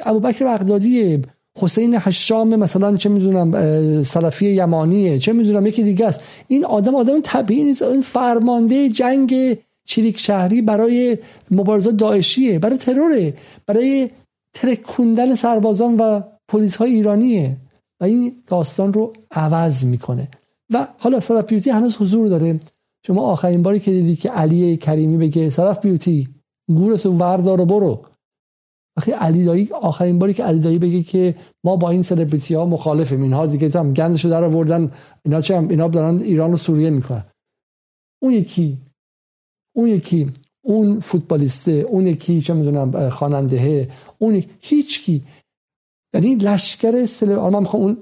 [0.00, 1.22] ابوبکر بغدادیه.
[1.58, 6.20] حسین حشام مثلا چه می‌دونم سلفی یمانیه چه می‌دونم یکی دیگه است.
[6.48, 7.82] این آدم آدم طبیعی نیست.
[7.82, 11.18] این فرمانده جنگ چریک شهری برای
[11.50, 13.34] مبارزه داعشیه برای تروره
[13.66, 14.10] برای
[14.52, 17.56] ترکوندن سربازان و پلیس های ایرانیه.
[18.00, 20.28] و این داستان رو عوض می‌کنه.
[20.72, 22.60] و حالا صدف بیوتی هنوز حضور داره.
[23.06, 26.28] شما آخرین باری که دیدی که علی کریمی بگه صدف بیوتی
[26.68, 28.04] گورتو وردار و برو.
[28.96, 31.34] وقتی علی دایی آخرین باری که علی دایی بگه که
[31.64, 33.22] ما با این سلبریتی ها مخالفیم.
[33.22, 34.90] اینها دیگه هم گندشو در آوردن
[35.24, 37.24] اینا چه هم اینا دارن ایران و سوریه می‌کنن.
[38.22, 38.78] اون یکی
[39.76, 40.32] اون یکی
[40.64, 43.88] اون فوتبالیسته اون یکی چه می‌دونم خواننده
[44.18, 45.24] اون هیچ کی.
[46.14, 47.96] یعنی لشکر سل من می‌خوام اون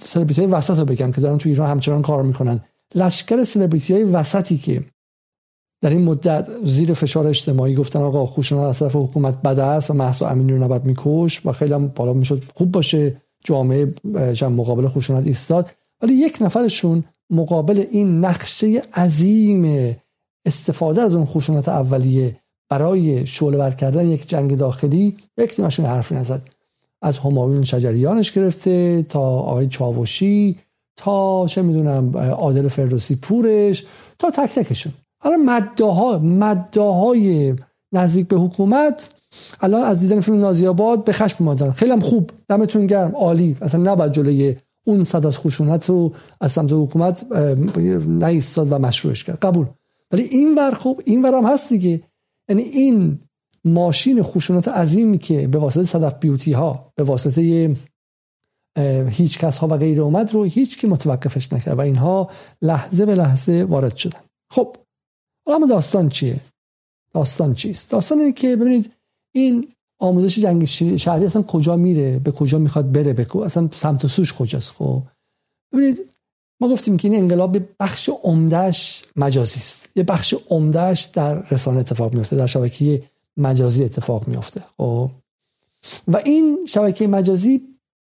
[0.00, 2.60] سلبریتی های وسط رو بگم که دارن تو ایران همچنان کار می‌کنن.
[2.94, 4.84] لشکر سلبریتی های وسطی که
[5.82, 9.94] در این مدت زیر فشار اجتماعی گفتن آقا خوشنال از طرف حکومت بد است و
[9.94, 13.94] محسا امینی رو نباید میکش و خیلی هم بالا می‌شد خوب باشه جامعه
[14.42, 15.70] مقابل خوشنال ایستاد.
[16.02, 19.96] ولی یک نفرشون مقابل این نقشه عظیم
[20.46, 22.36] استفاده از اون خشونت اولیه
[22.70, 26.48] برای شعله کردن یک جنگ داخلی یک تیمشون حرفی نزد.
[27.02, 30.58] از همایون شجریانش گرفته تا آقای چاوشی
[30.96, 33.84] تا چه می‌دونم عادل فردوسی پورش
[34.18, 34.92] تا تک تکشون.
[35.22, 37.54] حالا مداها مداهای
[37.92, 39.10] نزدیک به حکومت
[39.60, 41.70] الان از دیدن فیلم نازی آباد به خشم اومدن.
[41.70, 43.56] خیلی هم خوب دمتون گرم عالی.
[43.62, 47.26] اصلا نباید جلوی اون صد از خشونت رو از سمت حکومت
[48.06, 49.38] نایستاد و مشروعش کرد.
[49.38, 49.66] قبول.
[50.12, 52.02] ولی این ور خوب این ور هم هست دیگه.
[52.48, 53.18] یعنی این
[53.64, 57.76] ماشین خشونت عظیمی که به واسطه صدف بیوتی ها به واسطه
[59.08, 62.30] هیچ کس ها و غیر اومد رو هیچ کی متوقفش نکرد و اینها
[62.62, 64.20] لحظه به لحظه وارد شدن.
[64.50, 64.76] خب
[65.46, 66.40] اما داستان چیه؟
[67.14, 68.92] داستان چیست؟ داستان اینه که ببینید
[69.34, 70.64] این آموزش جنگ
[70.96, 75.02] شهری اصلا کجا میره؟ به کجا می‌خواد بره؟ به اصلا سمت و سوش کجاست؟ خب
[75.72, 75.98] ببینید
[76.60, 79.88] ما گفتیم که این انقلاب بخش عمدهش مجازی است.
[79.96, 83.02] یه بخش عمدهش در رسانه اتفاق میفته در شبکه
[83.36, 85.10] مجازی اتفاق میفته خب؟
[86.08, 87.62] و این شبکه مجازی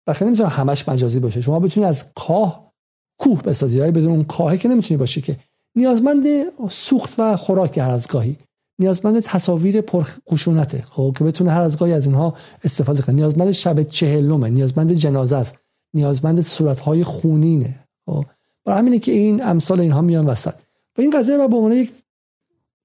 [0.08, 1.42] بخیر نمی‌تونه همش مجازی باشه.
[1.42, 2.72] شما بتونی از کاه
[3.18, 5.38] کوه بسازی های بدون اون کاهه که نمی‌تونی باشه که.
[5.76, 6.26] نیازمند
[6.70, 8.38] سوخت و خوراک هر از گاهی.
[8.80, 13.16] نیازمند تصاویر پرخشونته خب؟ که بتونه هر از گاهی از اینها استفاده کنه.
[13.16, 15.60] نیازمند شب چهلمه نیازمند جنازه است.
[15.94, 18.26] نیازمند صورتهای خونینه خب؟
[18.66, 20.54] برای همینه که این امثال اینها میان وسط.
[20.98, 21.92] و این قضیه رو به عنوان یک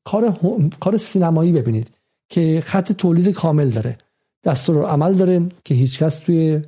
[0.05, 0.39] کار
[0.81, 1.91] کار سینمایی ببینید.
[2.35, 3.97] که خط تولید کامل داره.
[4.45, 6.63] دستور عمل داره که هیچکس توی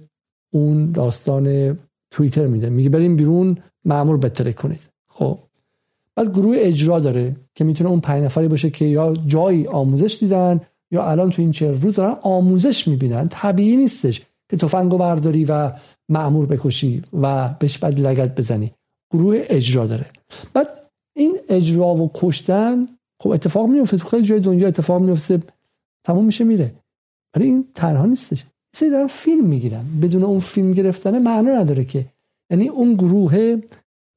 [0.50, 1.78] اون داستان
[2.10, 2.70] توییتر میده.
[2.70, 4.80] میگه بریم بیرون معمول بتره کنید.
[5.08, 5.38] خب.
[6.16, 10.60] بعد گروه اجرا داره که می‌تونه اون پنج نفری باشه که یا جایی آموزش دیدن
[10.90, 13.28] یا الان تو این چه روز دارن آموزش می‌بینن.
[13.28, 15.72] طبیعی نیستش که تفنگو برداری و
[16.08, 18.70] معمور بکشی و بهش بعد لگت بزنی.
[19.12, 20.06] گروه اجرا داره.
[20.54, 20.68] بعد
[21.16, 22.86] این اجرا و کشتن
[23.22, 25.42] خب اتفاق میفته خیلی جای دنیا اتفاق میفته
[26.06, 26.74] تموم میشه میره.
[27.34, 28.44] ولی این تنها نیستش.
[28.76, 29.84] سری دارن فیلم می‌گیرن.
[30.02, 32.06] بدون اون فیلم گرفتن معنا نداره که.
[32.50, 33.36] یعنی اون گروه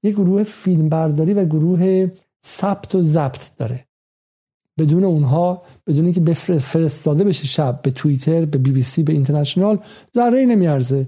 [0.04, 2.12] یه گروه فیلم برداری و گروه
[2.46, 3.86] ثبت و ضبط داره.
[4.80, 9.80] بدون اونها بدون اینکه فرستاده بشه شب به توییتر به بی بی سی به اینترنشنال
[10.16, 11.08] ذره نمیارزه.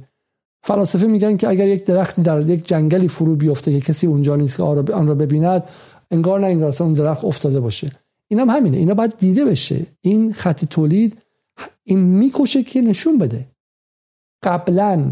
[0.63, 4.57] فلاسفه میگن که اگر یک درختی در یک جنگلی فرو بیفته که کسی اونجا نیست
[4.57, 5.63] که آن را ببیند
[6.11, 7.91] انگار نه انگار اون درخت افتاده باشه.
[8.31, 8.77] این هم همینه.
[8.77, 9.85] اینا باید دیده بشه.
[10.01, 11.17] این خط تولید
[11.83, 13.47] این می‌کشه که نشون بده.
[14.43, 15.05] قبلا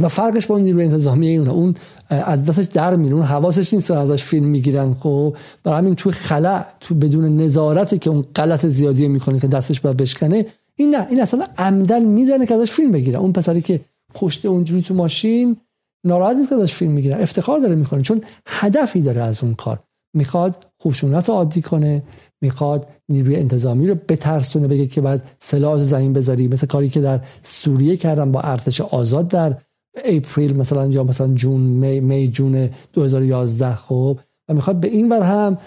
[0.00, 1.74] و فرقش با نیروی انتظامی اونه اون
[2.10, 3.14] از دستش در میره.
[3.14, 4.94] اون حواسش نیست ازش فیلم می‌گیرن.
[4.94, 9.80] خب برای همین تو خلا تو بدون نظارتی که اون غلط زیادی می‌کنه که دستش
[9.80, 10.46] باید بشکنه
[10.76, 11.06] این نه.
[11.10, 13.18] این اصلا عمدن می‌زنه که ازش فیلم بگیره.
[13.18, 13.80] اون پسری که
[14.14, 15.56] کشته اونجوری تو ماشین
[16.04, 17.16] ناراحت نیست که ازش فیلم می‌گیره.
[17.22, 19.78] افتخار داره می‌کنه چون هدفی داره از اون کار.
[20.16, 22.02] می‌خواد خشونت عادی کنه
[22.40, 26.48] می‌خواد نیروی انتظامی رو بترسونه بگه که باید سلاح زمین بذاری.
[26.48, 29.56] مثل کاری که در سوریه کردن با ارتش آزاد در
[30.04, 34.18] اپریل مثلا یا مثلا جون می, می جون 2011 خب.
[34.48, 35.58] و می‌خواد به این ور هم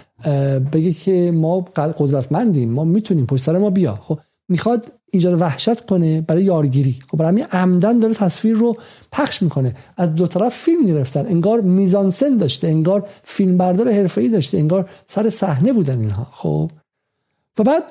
[0.59, 1.59] بگه که ما
[1.97, 4.19] قدرتمندیم ما می‌تونیم پشت سر ما بیا خب.
[4.49, 6.99] می‌خواد ایجاد وحشت کنه برای یارگیری.
[7.11, 8.77] خب برای همین عمدن داره تصویر رو
[9.11, 9.73] پخش می‌کنه.
[9.97, 11.25] از دو طرف فیلم گرفتن.
[11.25, 16.27] انگار میزانسن داشته انگار فیلم بردار حرفه‌ای داشته انگار سر صحنه بودن اینها.
[16.31, 16.71] خب.
[17.59, 17.83] و بعد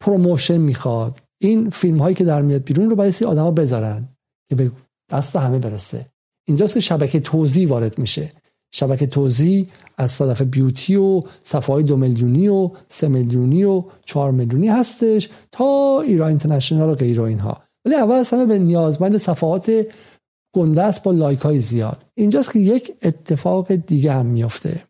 [0.00, 1.20] promotion می‌خواد.
[1.38, 4.08] این فیلم هایی که در میاد بیرون رو باید آدما بذارن
[4.48, 4.72] که به
[5.10, 6.06] دست همه برسه.
[6.46, 8.30] اینجاست که شبکه توزیع وارد میشه.
[8.78, 9.66] شبکه توزیع
[9.96, 16.00] از صدف بیوتی و صفحه دو میلیونی و سه میلیونی و چهار میلیونی هستش تا
[16.00, 17.62] ایران اینترنشنال و غیر اینها.
[17.84, 19.86] ولی اول از همه به نیازمند صفحات
[20.54, 22.04] گنده است با لایک های زیاد.
[22.14, 24.82] اینجاست که یک اتفاق دیگه هم میفته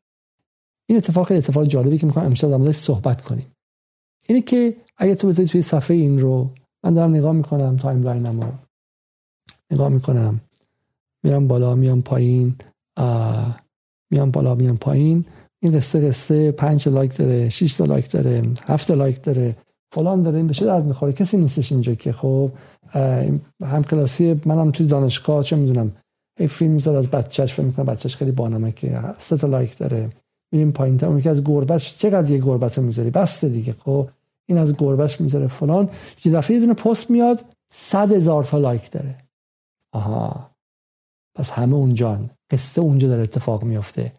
[0.89, 3.47] این اتفاق اتفاق جالبی که می‌خوام امشب در صحبت کنیم.
[4.29, 6.51] اینه که اگه تو بذاری توی صفحه این رو
[6.85, 8.49] من دارم نگاه می‌کنم timeline م رو
[9.71, 10.41] نگاه می‌کنم.
[11.25, 12.55] میرم بالا میام پایین.
[14.11, 15.25] میام بالا میام پایین.
[15.63, 19.57] این قصه قصه پنج لایک داره 6 تا لایک داره 7 لایک داره.
[19.93, 22.51] فلان داره این به چه درد می‌خوره؟ کسی نیستش اینجا که خب
[23.63, 25.93] هم کلاسی منم توی دانشگاه چه می‌دونم
[26.39, 30.11] این فیلم می‌ذاره از بچهش فکر می‌کنم بچهش خیلی بانمه که سه تا لایک داره.
[30.53, 34.09] میریم پایین اون که از گربش چقدر یه گربت رو می‌ذاری؟ بسته دیگه خب.
[34.49, 35.89] این از گربش می‌ذاره فلان.
[36.25, 39.15] یه دفعه یه دونه پست میاد صد هزار تا لایک داره.
[39.93, 40.51] آها.
[41.37, 44.13] پس همه اونجان قصه اونجا داره اتفاق میافته.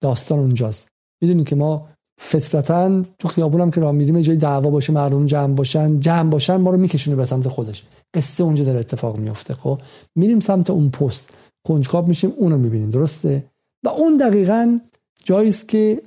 [0.00, 0.88] داستان اونجاست.
[1.22, 6.00] می‌دونی که ما فطرتا تو خیابونم که راه میریم جای دعوا باشه مردم جمع باشن
[6.00, 7.84] جمع باشن ما رو میکشونه به سمت خودش.
[8.14, 9.80] قصه اونجا داره اتفاق میفته خب؟
[10.14, 11.30] میریم سمت اون پست.
[11.64, 13.44] کنجکاو میشیم اونو می‌بینیم درسته؟
[13.84, 14.78] و اون دقیقا
[15.24, 16.02] جایی است که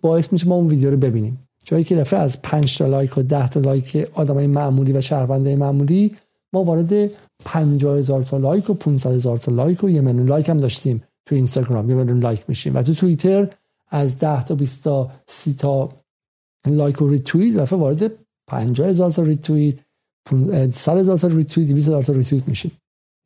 [0.00, 1.38] باعث میشه ما اون ویدیو رو ببینیم.
[1.64, 5.56] جایی که دفعه از 5 تا لایک و 10 تا لایک آدمای معمولی و شهروندای
[5.56, 6.16] معمولی
[6.52, 7.10] ما وارد
[7.44, 11.02] 50 هزار تا لایک و 500 هزار تا لایک و یه میلیون لایک هم داشتیم
[11.26, 12.74] تو اینستاگرام یه میلیون لایک میشیم.
[12.74, 13.48] و تو توییتر
[13.88, 15.88] از 10 تا 20 تا 30 تا
[16.66, 18.12] لایک و ریتوییت دفعه وارد
[18.46, 19.76] 50 هزار تا ریتوییت
[20.70, 22.72] 100 هزار تا ریتوییت 200 هزار تا ریتوییت میشیم.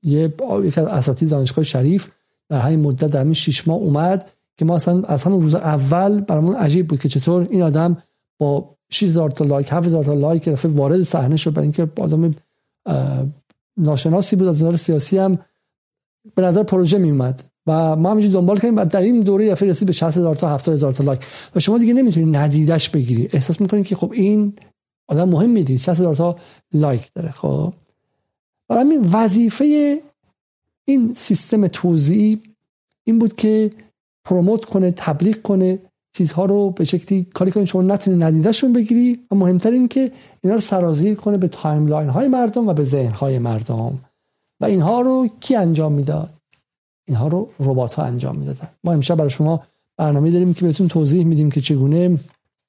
[0.03, 2.11] یه یک از اساتید دانشگاه شریف
[2.49, 6.21] در همین مدت در همین 6 ماه اومد که ما اصلا از همون روز اول
[6.21, 8.03] برامون عجیب بود که چطور این آدم
[8.39, 12.31] با 6000 تا لایک 7000 تا لایک دفعه وارد صحنه شد برای اینکه آدم
[13.77, 15.39] ناشناسی بود از نظر سیاسی هم
[16.35, 19.87] به نظر پروژه می اومد و ما همینجوری دنبال کردیم در این دوره دفعه رسید
[19.87, 21.20] به 60000 تا 70000 تا لایک.
[21.55, 23.29] و شما دیگه نمی‌تونید ندیدش بگیری.
[23.33, 24.53] احساس می‌کنید که خب این
[25.09, 25.79] آدم مهم می‌دید.
[25.79, 26.37] 60000 تا
[26.72, 27.31] لایک داره.
[27.31, 27.72] خب.
[28.68, 29.99] برای همین وظیفه
[30.85, 32.39] این سیستم توزیعی
[33.05, 33.70] این بود که
[34.24, 35.79] promote کنه تبلیغ کنه
[36.17, 40.12] چیزها رو به شکلی کاری کنید شما نتونید ندیده‌شون بگیری و مهمتر این که
[40.43, 43.99] اینا رو سرازیر کنه به timeline های مردم و به ذهن های مردم.
[44.61, 46.31] و اینها رو کی انجام می‌داد؟
[47.09, 48.69] اینها رو ربات ها انجام می‌دادن.
[48.85, 49.62] ما امشب برای شما
[49.97, 52.19] برنامه داریم که بهتون توضیح میدیم که چگونه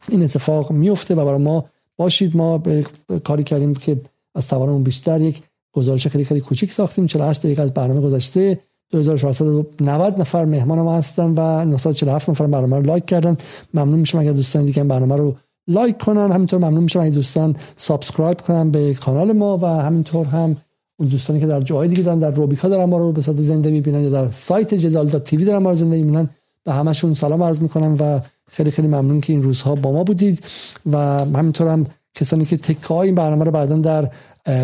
[0.10, 1.66] این اتفاق میفته و برای ما
[1.98, 2.38] باشید.
[2.38, 2.86] ما به
[3.24, 4.02] کاری کردیم که
[4.36, 7.08] از توانمون بیشتر یک گزارش خیلی خیلی کوچیک ساختیم.
[7.08, 8.60] 48 دقیقه از برنامه گذشته.
[8.92, 13.38] 2490 نفر مهمان ما هستن و 947 نفر برنامه رو لایک کردن.
[13.74, 15.36] ممنون میشم اگر دوستان دیگه برنامه رو
[15.68, 16.32] لایک کنن.
[16.32, 20.56] همینطور ممنون میشم اگه دوستان subscribe کنن به کانال ما و همینطور هم
[21.00, 23.72] اون دوستانی که در جای دیگه دارن در روبیکا دارن ما رو به صورت زنده
[23.72, 26.30] می‌بینن یا در سایت جدال تیوی دارن ما رو زنده می‌بینن.
[26.64, 28.20] به همشون سلام عرض می‌کنم و
[28.50, 30.44] خیلی خیلی ممنون که این روزها با ما بودید.
[30.92, 30.98] و
[31.36, 31.86] همینطور هم
[32.16, 34.10] کسانی که تکه های این برنامه رو بعدا در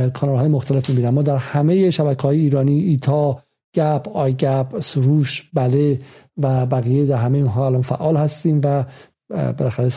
[0.09, 1.09] کانال های مختلف می‌بینن.
[1.09, 3.39] ما در همه شبکه های ایرانی ایتا
[3.75, 5.99] گپ آی گپ سروش بله
[6.37, 8.85] و بقیه در همه اینها الان فعال هستیم و
[9.29, 9.89] بالاخره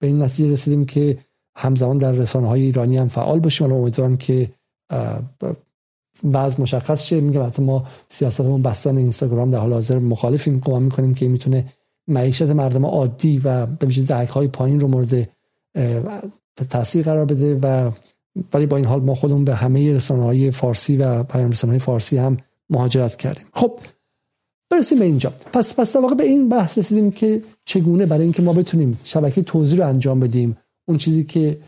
[0.00, 1.18] به این نتیجه رسیدیم که
[1.56, 3.66] همزمان در رسانه های ایرانی هم فعال باشیم.
[3.66, 4.50] الان امیدوارم که
[6.24, 7.20] وضع مشخص شه.
[7.20, 10.58] میگم ما سیاستمون بستن اینستاگرام در حال حاضر مخالفیم.
[10.58, 11.64] گمان می‌کنیم که می‌تونه
[12.08, 15.28] معیشت مردم عادی و به ویژه های پایین رو مورد
[16.70, 17.90] تاثیر قرار بده و
[18.54, 21.80] ولی با این حال ما خودمون به همه رسانه های فارسی و پیام رسانه های
[21.80, 22.36] فارسی هم
[22.70, 23.44] مهاجرت کردیم.
[23.52, 23.78] خب
[24.70, 25.32] برسیم به اینجا.
[25.52, 29.42] پس پس در واقع به این بحث رسیدیم که چگونه برای اینکه ما بتونیم شبکه
[29.42, 30.56] توزیع رو انجام بدیم
[30.88, 31.58] اون چیزی که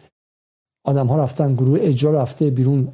[0.84, 2.88] آدم ها رفتن گروه اجرا رفته بیرون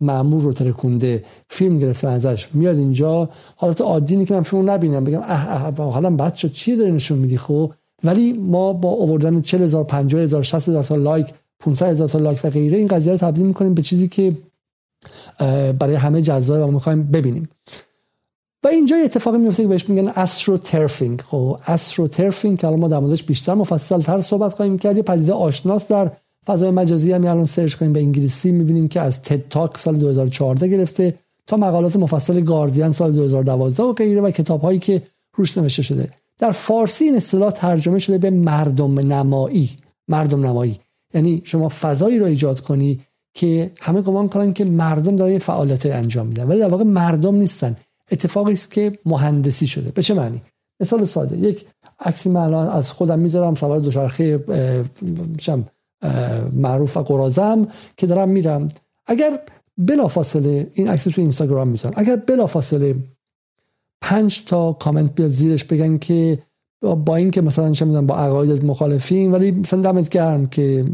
[0.00, 3.28] معمول رو ترکونده فیلم گرفتن ازش میاد اینجا.
[3.56, 7.38] حالت عادی که من فیلم نبینم بگم اه اه حالا شد چیه داری نشون میدی
[7.38, 7.72] خب؟
[8.04, 11.26] ولی ما با آوردن 40000 50000 60000 تا لایک
[11.60, 14.32] 500000 تا لایک و غیره این قضیه رو تبدیل می‌کنیم به چیزی که
[15.78, 17.48] برای همه جذاب و می‌خوایم ببینیم.
[18.64, 23.22] و اینجا اتفاقی میفته که بهش میگن astroturfing خب astroturfing که الان ما در موردش
[23.22, 24.96] بیشتر مفصل تر صحبت خواهیم کرد.
[24.96, 26.10] یه پدیده آشناس در
[26.46, 30.68] فضای مجازی هم الان سرچ کنیم به انگلیسی می‌بینیم که از تد تاک سال 2014
[30.68, 31.14] گرفته
[31.46, 35.02] تا مقالات مفصل گاردین سال 2012 و غیره و کتاب هایی که
[35.36, 36.08] روش نوشته شده.
[36.38, 39.70] در فارسی این اصطلاح ترجمه شده به مردم نمایی.
[40.08, 40.80] مردم نمایی.
[41.14, 43.00] یعنی شما فضایی رو ایجاد کنی
[43.36, 46.48] که همه گمان کنن که مردم دارن یه فعالیت انجام میدن.
[46.48, 47.76] ولی در واقع مردم نیستن.
[48.10, 49.90] اتفاقی است که مهندسی شده.
[49.90, 50.42] به چه معنی؟
[50.80, 51.36] مثال ساده.
[51.36, 51.66] یک
[52.00, 54.44] عکسی من الان از خودم می‌ذارم سوار دوچرخه
[56.52, 58.68] معروف و قرازم که دارم میرم.
[59.06, 59.40] اگر
[59.78, 61.94] بلافاصله این عکس تو اینستاگرام می‌ذارم.
[61.96, 62.94] اگر بلافاصله
[64.00, 66.38] پنج تا کامنت بیاد زیرش بگن که
[66.80, 70.84] با اینکه مثلا چه می‌دونم با عقاید مخالفین ولی مثلا دمت گرم که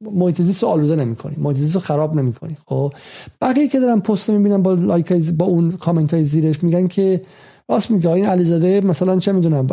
[0.00, 2.92] محیط زیست رو آلوده نمی‌کنی محیط زیست خراب نمی‌کنی خب؟
[3.40, 7.20] بقیه که دارن پست می‌بینن با لایک با اون کامنت های زیرش میگن که
[7.68, 9.66] راست میگه این علیزاده مثلا چه می‌دونم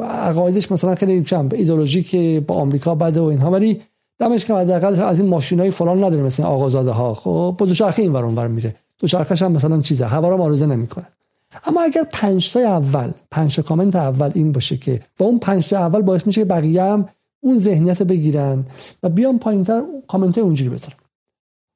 [0.00, 3.80] عقایدش مثلا خیلی چم ایدئولوژی که با آمریکا بده و اینها ولی
[4.18, 8.12] دمش که حداقل از این ماشینای فلان نداره مثل آقازاده ها خب؟ با دوچرخه این
[8.12, 8.74] ور بر میره.
[8.98, 11.06] دوچرخه‌ش هم مثلا چیزه هوا رو آلوده نمی‌کنه.
[11.64, 15.78] اما اگر پنج تا اول پنج کامنت اول این باشه که با اون پنج تا
[15.78, 17.08] اول باعث میشه که بقیه هم
[17.40, 18.64] اون ذهنیت بگیرن
[19.02, 20.96] و بیان پایینتر کامنت اونجوری بذارن.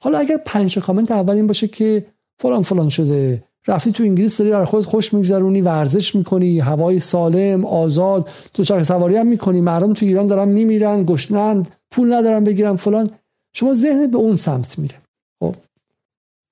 [0.03, 2.07] حالا اگر پنج کامنت اول این باشه که
[2.39, 7.65] فلان فلان شده رفتی تو انگلیس داری در خود خوش میگذرونی ورزش می‌کنی هوای سالم
[7.65, 13.09] آزاد دوچرخه سواری هم می‌کنی مردم تو ایران دارن میمیرن گشنند پول ندارن بگیرن فلان.
[13.53, 14.95] شما ذهنت به اون سمت میره.
[15.41, 15.55] خب.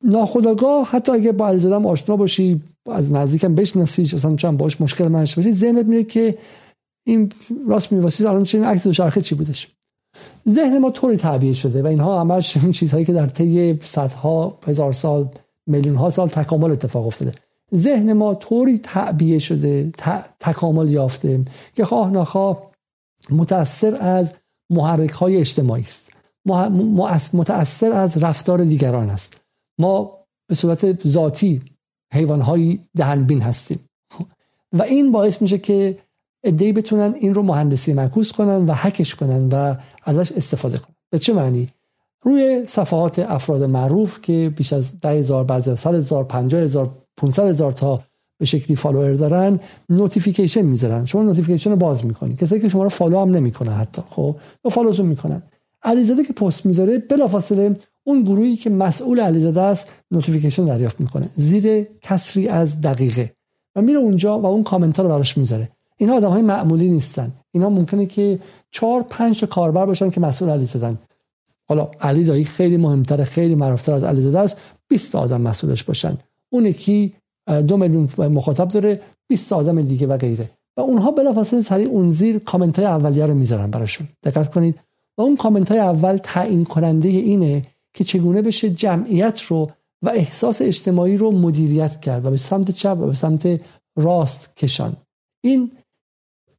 [0.04, 2.60] ناخداگاه حتی اگه با الزدم آشنا باشی
[2.90, 6.38] از نزدیکم بشناسیش اصلا چند باش مشکل منش باشی ذهنت میره که
[7.06, 7.32] این
[7.68, 9.68] راست میواسی الان چه عکس دوچرخه چی بودش؟
[10.48, 14.92] ذهن ما طوری تعبیه شده و اینها همش این چیزهایی که در طی صدها هزار
[14.92, 15.28] سال
[15.66, 17.32] میلیون ها سال تکامل اتفاق افتاده.
[17.74, 19.92] ذهن ما طوری تعبیه شده
[20.40, 22.70] تکامل یافته که خواه نخواه
[23.30, 24.32] متأثر از
[24.70, 26.12] محرک های اجتماعی است.
[27.34, 29.40] متأثر از رفتار دیگران است.
[29.78, 30.18] ما
[30.48, 31.60] به صورت ذاتی
[32.12, 33.80] حیوان های دهنبین هستیم.
[34.72, 35.98] و این باعث میشه که
[36.44, 40.94] عده‌ای بتونن این رو مهندسی معکوس کنن و حکش کنن و ازش استفاده کنن.
[41.10, 41.68] به چه معنی؟
[42.22, 47.48] روی صفحات افراد معروف که بیش از ده هزار بعضی از هزار پنجاه هزار 500
[47.48, 48.02] هزار تا
[48.38, 51.04] به شکلی follower دارن notification می‌ذارن.
[51.04, 52.36] شما notification رو باز می‌کنی.
[52.36, 54.02] کسایی که شما رو follow هم نمی‌کنن حتی.
[54.10, 55.42] خب و follow تون می‌کنن.
[55.82, 57.76] علیزاده که پست می‌ذاره بلافاصله
[58.08, 61.28] اون گروهی که مسئول علیزاده است notification دریافت می‌کنه.
[61.36, 63.32] زیر کسری از دقیقه.
[63.76, 65.68] و میره اونجا و اون کامنت رو براش می‌ذاره.
[65.96, 67.32] اینا آدم های معمولی نیستن.
[67.52, 68.38] اینا ممکنه که
[68.70, 70.98] چهار پنج کاربر باشن که مسئول علیزادن
[71.68, 74.56] حالا علی دایی خیلی مهمتر خیلی معروفتر از علیزاده است.
[74.88, 76.18] 20 آدم مسئولش باشن.
[76.50, 77.12] اون یکی
[77.68, 80.50] دو میلیون مخاطب داره 20 آدم دیگه و غیره.
[80.76, 84.08] و اونها بلافاصله سری اون زیر کامنت های اولیه رو می‌ذارن براشون.
[84.24, 84.78] دقت کنید.
[85.18, 87.62] و اون کامنت های اول تعیین کننده اینه
[87.98, 89.70] که چگونه بشه جمعیت رو
[90.02, 93.60] و احساس اجتماعی رو مدیریت کرد و به سمت چپ و به سمت
[93.96, 94.92] راست کشان
[95.40, 95.70] این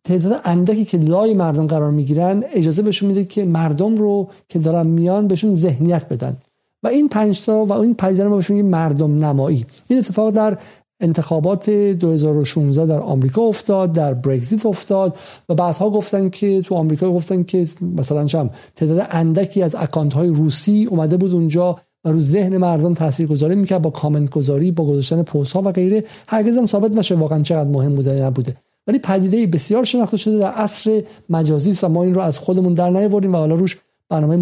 [0.04, 4.88] تعداد اندکی که لای مردم قرار می‌گیرن اجازه بهشون میده که مردم رو که دارن
[4.88, 6.38] میان بهشون ذهنیت بدن.
[6.84, 9.66] و این پنج تا و این پدیده رو بهشون مردم نمایی.
[9.88, 10.58] این اتفاق در
[11.00, 15.18] انتخابات 2016 در آمریکا افتاد در برگزیت افتاد
[15.50, 20.30] و بعدها گفتن که تو آمریکا گفتن که مثلا چم تعداد اندکی از اکانت های
[20.30, 25.24] روسی اومده بود اونجا و رو ذهن مردم تاثیرگذاری می‌کرد با کامنت گذاری با گذاشتن
[25.24, 26.04] پست ها و غیره.
[26.28, 28.56] هرگز هم ثابت نشه واقعا چقدر مهم بوده یا نبوده.
[28.88, 32.74] ولی پدیده بسیار شناخته شده در عصر مجازی است و ما این رو از خودمون
[32.74, 33.78] در نیاوردیم و حالا روش
[34.10, 34.36] برنامه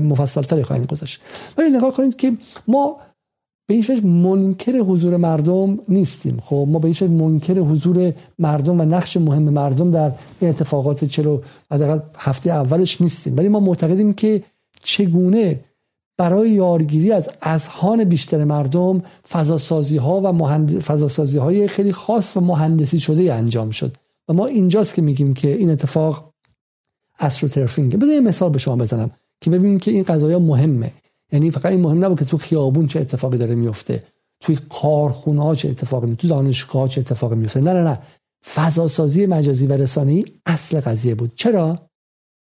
[0.00, 1.20] مفصل تری خواهیم گذاشت.
[1.58, 2.32] ولی نگاه کنید که
[2.68, 2.96] ما
[3.68, 6.40] به هیچ منکر حضور مردم نیستیم.
[6.44, 11.40] خب ما به هیچ منکر حضور مردم و نقش مهم مردم در این اتفاقات چلو
[11.72, 13.36] حداقل هفته اولش نیستیم.
[13.36, 14.42] ولی ما معتقدیم که
[14.82, 15.60] چگونه
[16.16, 20.80] برای یارگیری از اذهان بیشتر مردم فضاسازی ها و مهند...
[20.80, 23.96] فضاسازی های خیلی خاص و مهندسی شده انجام شد.
[24.28, 26.32] و ما اینجاست که میگیم که این اتفاق
[27.20, 29.10] استروترفینگ بذار یه مثال به شما بزنم
[29.40, 30.92] که ببینیم که این قضایی مهمه.
[31.32, 34.04] یعنی فقط این مهم نبود که تو خیابون چه اتفاقی داره میفته
[34.40, 37.60] توی کارخونه ها چه اتفاقی میفته تو دانشگاه چه اتفاقی میفته.
[37.60, 37.98] نه نه نه.
[38.54, 41.32] فضاسازی مجازی و رسانه‌ای اصل قضیه بود.
[41.34, 41.88] چرا؟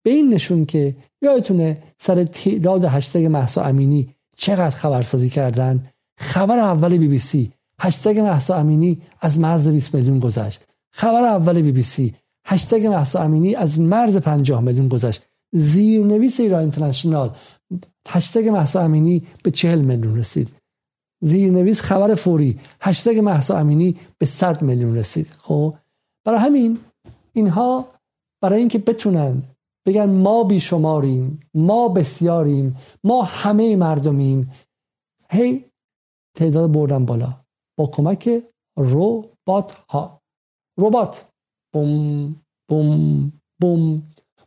[0.03, 5.87] به این نشون که یادتونه سر تعداد هشتگ محسا امینی چقدر خبرسازی کردن؟
[6.18, 7.53] خبر اول بی بی سی.
[7.80, 10.61] هشتگ محسا امینی از مرز 20 میلیون گذشت.
[10.93, 12.14] خبر اول بی بی سی.
[12.47, 15.22] هشتگ محسا امینی از مرز 50 میلیون گذشت.
[15.53, 17.30] زیرنویس ایران اینترنشنال
[18.09, 20.55] هشتگ محسا امینی به 40 میلیون رسید.
[21.21, 25.27] زیرنویس خبر فوری هشتگ محسا امینی به 100 میلیون رسید.
[25.27, 25.75] خب
[26.25, 26.79] برای همین
[27.33, 27.89] اینها
[28.43, 29.43] برای اینکه بتونن
[29.87, 34.53] بگن ما بیشماریم ما بسیاریم ما همه مردمیم
[35.31, 35.64] هی
[36.37, 37.41] تعداد بردن بالا.
[37.79, 38.43] با کمک
[38.77, 40.21] روبات ها
[40.79, 41.25] ربات.
[41.73, 42.37] بوم
[42.69, 44.03] بوم بوم.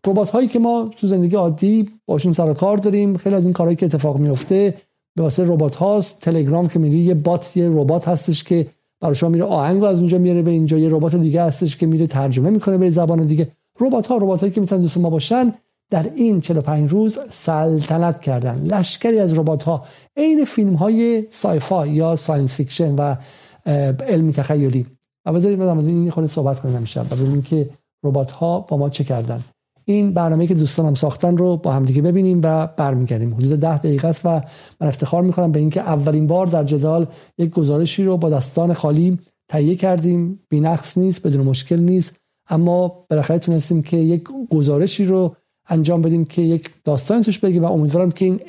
[0.08, 3.18] ربات هایی که ما تو زندگی عادی باشون سر کار داریم.
[3.18, 4.74] خیلی از این کارهایی که اتفاق میفته
[5.16, 6.20] به واسطه ربات هاست.
[6.20, 8.68] تلگرام که میری یه bot یه ربات هستش که
[9.02, 10.78] برای شما میره آهنگ از اونجا میاره به اینجا.
[10.78, 13.48] یه ربات دیگه هستش که میره ترجمه می‌کنه به زبان دیگه.
[13.80, 15.54] ربات ها ربات هایی که می‌تونن دوست ما باشن
[15.90, 18.66] در این 45 روز سلطنت کردن.
[18.66, 19.86] لشکری از ربات ها
[20.18, 23.16] عین فیلم های sci-fi یا science fiction و
[24.08, 24.86] علمی تخیلی.
[25.26, 27.70] و بذارید این خود صحبت کنیم همیشه و ببینیم که
[28.04, 29.44] ربات ها با ما چه کردن.
[29.94, 33.34] این برنامه که دوستانم ساختن رو با همدیگه ببینیم و برمیگردیم.
[33.34, 34.42] حدود ده دقیقه است و
[34.82, 39.18] من افتخار می‌کنم به اینکه اولین بار در جدال یک گزارشی رو با دستان خالی
[39.52, 40.40] تهیه کردیم.
[40.50, 42.16] بینقص نیست بدون مشکل نیست
[42.50, 45.36] اما بالاخره تونستیم که یک گزارشی رو
[45.70, 48.40] انجام بدیم که یک داستان توش بگیم و امیدوارم که این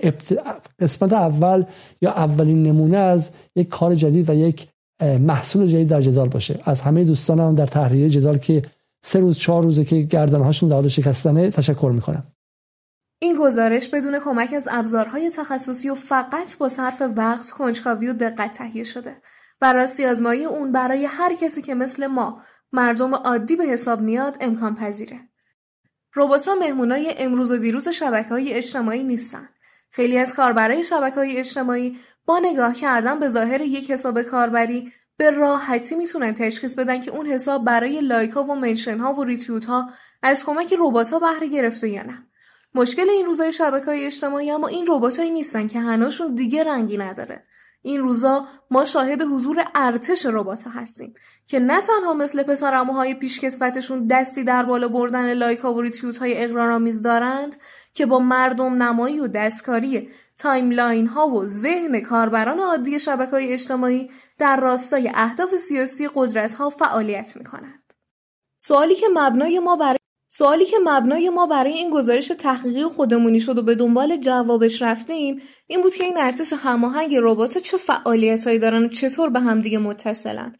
[0.80, 1.64] قسمت اول
[2.02, 4.68] یا اولین نمونه از یک کار جدید و یک
[5.20, 6.58] محصول جدید در جدال باشه.
[6.64, 8.62] از همه دوستانم در تحریه جدال که
[9.02, 12.32] سه روز چهار روزه که گردنهاشون در حال شکستنه تشکر می‌کنم.
[13.22, 18.52] این گزارش بدون کمک از ابزارهای تخصصی و فقط با صرف وقت کنجکاوی و دقت
[18.52, 19.16] تهیه شده.
[19.60, 22.42] و راستی‌آزمایی اون برای هر کسی که مثل ما
[22.72, 25.20] مردم عادی به حساب میاد امکان پذیره.
[26.16, 29.48] ربات ها مهمونای امروز و دیروز شبکه های اجتماعی نیستن.
[29.90, 31.96] خیلی از کاربرای شبکه های اجتماعی
[32.26, 37.26] با نگاه کردن به ظاهر یک حساب کاربری به راحتی می‌تونن تشخیص بدن که اون
[37.26, 39.90] حساب برای لایک ها و mention ها و ریتویت ها
[40.22, 42.26] از کمک ربات ها بهره گرفته یا نه.
[42.74, 47.42] مشکل این روزای شبکه های اجتماعی اما این رباتایی نیستن که حناشون دیگه رنگی نداره.
[47.82, 51.14] این روزا ما شاهد حضور ارتش ربات هستیم
[51.46, 57.02] که نه تنها مثل پسرعموهای پیشکسوتشون دستی در بالا بردن لایک و ریتیوت های اغراق‌آمیز
[57.02, 57.56] دارند
[57.92, 60.08] که با مردم نمایی و دستکاری
[60.40, 66.70] timeline ها و ذهن کاربران عادی شبکه های اجتماعی در راستای اهداف سیاسی قدرت ها
[66.70, 67.92] فعالیت می کنند.
[68.58, 69.96] سوالی که مبنای ما برای
[70.32, 75.42] سوالی که مبنای ما برای این گزارش تحقیقی خودمونی شد و به دنبال جوابش رفتیم
[75.66, 80.56] این بود که این ارتش هماهنگ ربات چه فعالیتهایی دارن و چطور به همدیگه متصلن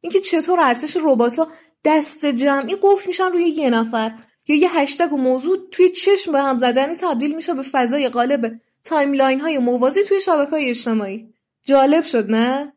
[0.00, 1.48] اینکه چطور ارتش ربات
[1.84, 4.12] دست جمعی قفل میشن روی یه نفر
[4.48, 8.52] یا یه هشتگ و موضوع توی چشم به هم زدنی تبدیل میشه به فضای غالب
[8.84, 11.34] timeline های موازی توی شبکه های اجتماعی.
[11.62, 12.72] جالب شد نه؟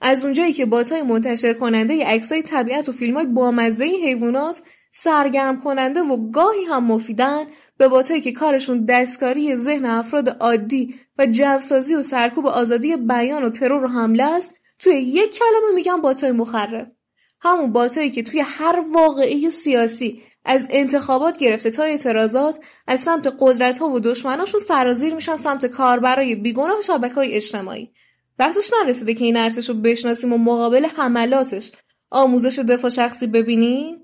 [0.00, 6.02] از اونجایی که باتای منتشر کننده عکسای طبیعت و فیلم های بامزه حیوانات سرگرم کننده
[6.02, 7.44] و گاهی هم مفیدن
[7.76, 13.50] به باتایی که کارشون دستکاری ذهن افراد عادی و جوسازی و سرکوب آزادی بیان و
[13.50, 16.92] ترور و حمله است توی یک کلمه میگن باتای مخرب.
[17.40, 23.78] همون باتایی که توی هر واقعی سیاسی از انتخابات گرفته تا اعتراضات از سمت قدرت
[23.78, 27.90] ها و دشمناشون سرازیر میشن سمت کاربرای بیگناه شبکه های اجتماعی
[28.38, 31.72] وقتش نرسیده که این ارتش رو بشناسیم و مقابل حملاتش
[32.10, 34.02] آموزش دفاع شخصی ببینیم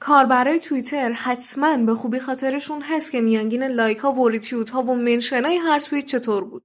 [0.00, 4.94] کاربرای توییتر حتما به خوبی خاطرشون هست که میانگین لایک ها و ریتیوت ها و
[4.94, 6.64] mention های هر توییت چطور بود.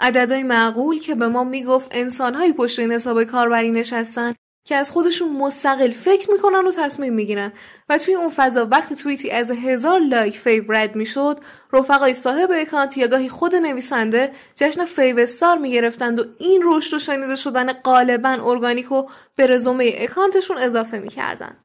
[0.00, 4.34] عددهای معقول که به ما می‌گفت انسانهایی پشت این حساب کاربری نشستن
[4.66, 7.52] که از خودشون مستقل فکر می‌کنن و تصمیم می‌گیرن.
[7.88, 11.40] و توی اون فضا وقت توییتی از هزار لایک fave رد می‌شد
[11.72, 17.36] رفقای صاحب account یا گاهی خود نویسنده جشن favstar می‌گرفتند و این رشد و شنیده
[17.36, 19.06] شدن غالبا ارگانیک و
[19.36, 21.56] به رزومه account شون اضافه می‌کردن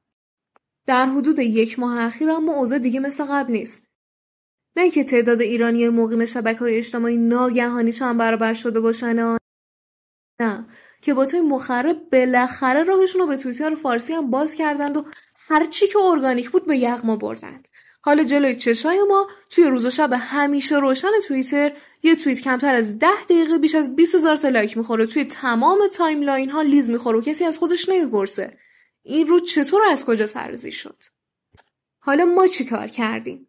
[0.88, 3.86] در حدود یک ماه اخیر اما اوضاع دیگه مثل قبل نیست.
[4.76, 9.38] نه که تعداد ایرانی مقیم شبکه های اجتماعی ناگهانی چند برابر شده باشن
[10.40, 10.66] نه.
[11.02, 15.06] ربات‌های مخرب بالاخره راهشون رو به توییتر فارسی هم باز کردند و
[15.48, 17.68] هرچی که ارگانیک بود به یغما بردند.
[18.02, 21.72] حالا جلوی چشای ما توی روز و شب همیشه روشن توییتر
[22.04, 25.06] یه توییت کمتر از ده دقیقه بیش از 20 هزار تا لایک می‌خوره.
[25.06, 28.58] توی تمام timeline ها لیز می‌خوره و کسی از خودش نمی‌پرسه.
[29.04, 30.98] این رو چطور از کجا سرزی شد؟
[32.00, 33.48] حالا ما چی کار کردیم؟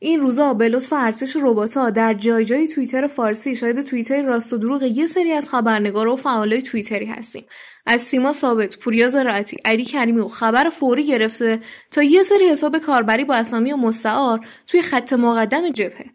[0.00, 4.56] این روزا به لطف ارتش رباتا در جای جای توییتر فارسی شاهد توییتر راست و
[4.56, 7.46] دروغ یه سری از خبرنگار و فعالای توییتری هستیم.
[7.86, 12.78] از سیما ثابت پوریا زراعتی علی کریمی و خبر فوری گرفته تا یه سری حساب
[12.78, 16.06] کاربری با اسامی و مستعار توی خط مقدم جبهه.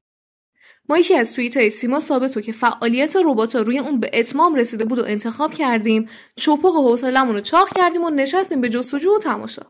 [0.90, 5.00] ما یکی از توییت سیما ثابت که فعالیت ربات روی اون به اتمام رسیده بود
[5.00, 9.62] و انتخاب کردیم چپق حوصلمون رو چاق کردیم و نشستیم به جستجو و تماشا.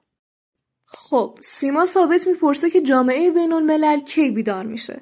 [0.94, 5.02] خب سیما ثابت می‌پرسه که جامعه بین الملل کی بیدار میشه.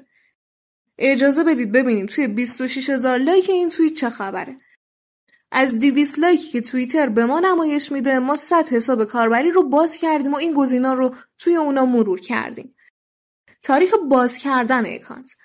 [0.98, 4.56] اجازه بدید ببینیم توی 26 هزار لایک این توییت چه خبره.
[5.50, 9.96] از 200 لایکی که توییتر به ما نمایش میده ما 100 حساب کاربری رو باز
[9.96, 12.74] کردیم و این گزینا رو توی اونا مرور کردیم.
[13.62, 15.36] تاریخ باز کردن اکانت.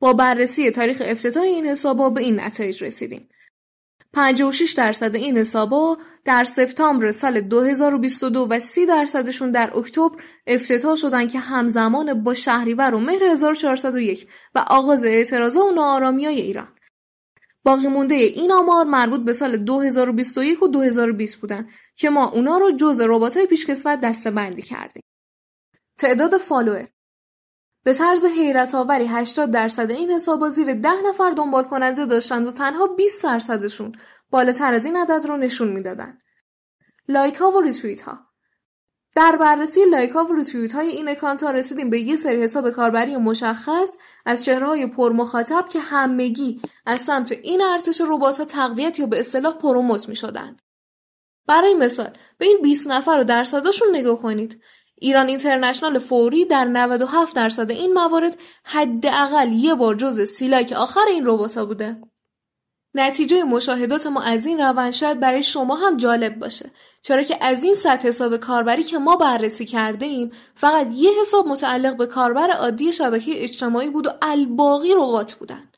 [0.00, 3.28] با بررسی تاریخ افتتاح این حسابا به این نتایج رسیدیم.
[4.12, 11.26] 56 درصد این حسابا در سپتامبر سال 2022 و 30 درصدشون در اکتبر افتتاح شدن
[11.26, 16.68] که همزمان با شهریور و مهر 1401 و آغاز اعتراضا و ناآرامی های ایران.
[17.64, 22.72] باقی مونده این آمار مربوط به سال 2021 و 2020 بودن که ما اونا رو
[22.72, 25.02] جز ربات های پیشکسوت دسته بندی کردیم.
[25.98, 26.88] تعداد فالوور
[27.84, 32.50] به طرز حیرت آوری 80 درصد این حسابا زیر 10 نفر دنبال کننده داشتند و
[32.50, 33.92] تنها 20 درصدشون
[34.30, 36.18] بالاتر از این عدد رو نشون می‌دادن.
[37.08, 38.18] لایک ها و ریتویت ها
[39.16, 42.70] در بررسی لایک ها و ریتویت های این اکانت ها رسیدیم به یه سری حساب
[42.70, 43.90] کاربری مشخص
[44.26, 49.06] از چهره های پر مخاطب که همگی از سمت این ارتش ربات ها تقویت یا
[49.06, 50.62] به اصطلاح پروموت می شدند.
[51.46, 54.62] برای مثال به این 20 نفر و درصداشون نگاه کنید
[55.00, 61.22] ایران اینترنشنال فوری در 97 درصد این موارد حداقل یه بار جز سیلاک آخر این
[61.26, 61.96] ربات‌ها بوده.
[62.94, 66.70] نتیجه مشاهدات ما از این روند شاید برای شما هم جالب باشه
[67.02, 71.48] چرا که از این صد حساب کاربری که ما بررسی کرده ایم فقط یه حساب
[71.48, 75.69] متعلق به کاربر عادی شبکه اجتماعی بود و الباقی ربات بودن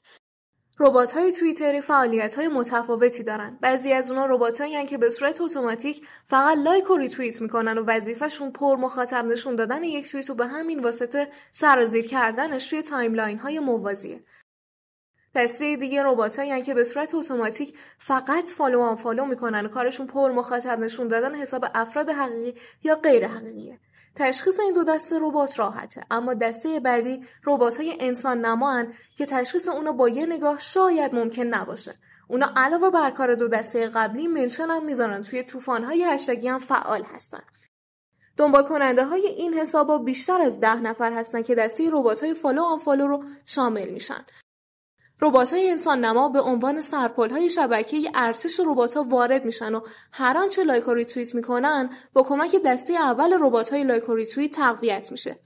[0.85, 3.59] ربات های توییتری فعالیت های متفاوتی دارن.
[3.61, 8.51] بعضی از ربات هایی که به صورت اتوماتیک فقط لایک و ریتوییت می‌کنن و وظیفهشون
[8.51, 13.59] پر مخاطب نشون دادن یک توییت و به همین واسطه سرازیر کردنش توی timeline های
[13.59, 14.25] موازیه.
[15.35, 20.79] دسته دیگه رباتایی که به صورت اتوماتیک فقط follow unfollow می‌کنن و کارشون پر مخاطب
[20.79, 23.79] نشون دادن حساب افراد حقیقی یا غیر حقیقیه
[24.17, 26.05] تشخیص این دو دسته ربات راحته.
[26.11, 31.43] اما دسته بعدی ربات های انسان نمان که تشخیص اونا با یه نگاه شاید ممکن
[31.43, 31.95] نباشه.
[32.29, 35.23] اونا علاوه بر کار دو دسته قبلی mention هم می‌ذارن.
[35.23, 37.43] توی طوفان های هشتگی هم فعال هستن.
[38.37, 42.63] دنبال کننده های این حسابا بیشتر از ده نفر هستن که دسته ربات های follow
[42.63, 44.25] unfollow رو شامل میشن.
[45.31, 46.83] های انسان نما به عنوان
[47.31, 49.81] های شبکه ارتش ها وارد میشن و
[50.13, 53.33] هر آنچه لایک و ریتوییت می‌کنن با کمک دسته اول
[53.73, 55.39] های لایک و ریتوییت تقویت میشه.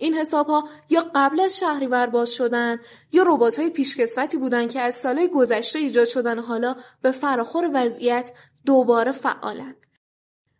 [0.00, 2.78] این حساب ها یا قبل از شهریور باز شدن
[3.12, 8.32] یا ربات های پیشکسوتی بودن که از سالهای گذشته ایجاد شدن حالا به فراخور وضعیت
[8.66, 9.74] دوباره فعالن.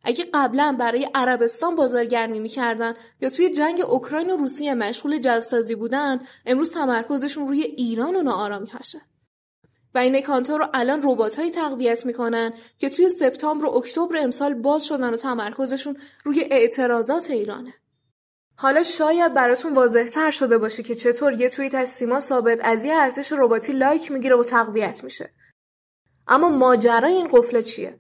[0.07, 6.19] اگه قبلا برای عربستان بازارگرمی می‌کردن یا توی جنگ اوکراین و روسیه مشغول جوسازی بودن
[6.47, 9.01] امروز تمرکزشون روی ایران و ناآرامی هاشه
[9.95, 14.85] و این اکانتا رو الان رباتهایی تقویت می‌کنن که توی سپتامبر و اکتبر امسال باز
[14.85, 17.75] شدن و تمرکزشون روی اعتراضات ایرانه.
[18.57, 22.85] حالا شاید براتون واضح تر شده باشه که چطور یه توییت از سیما ثابت از
[22.85, 25.31] یه ارتش رباتی لایک می‌گیره و تقویت میشه.
[26.29, 27.99] اما ماجرای این قفله چیه؟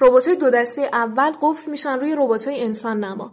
[0.00, 2.12] های دو دسته اول قفل میشن روی
[2.46, 3.32] های انسان نما.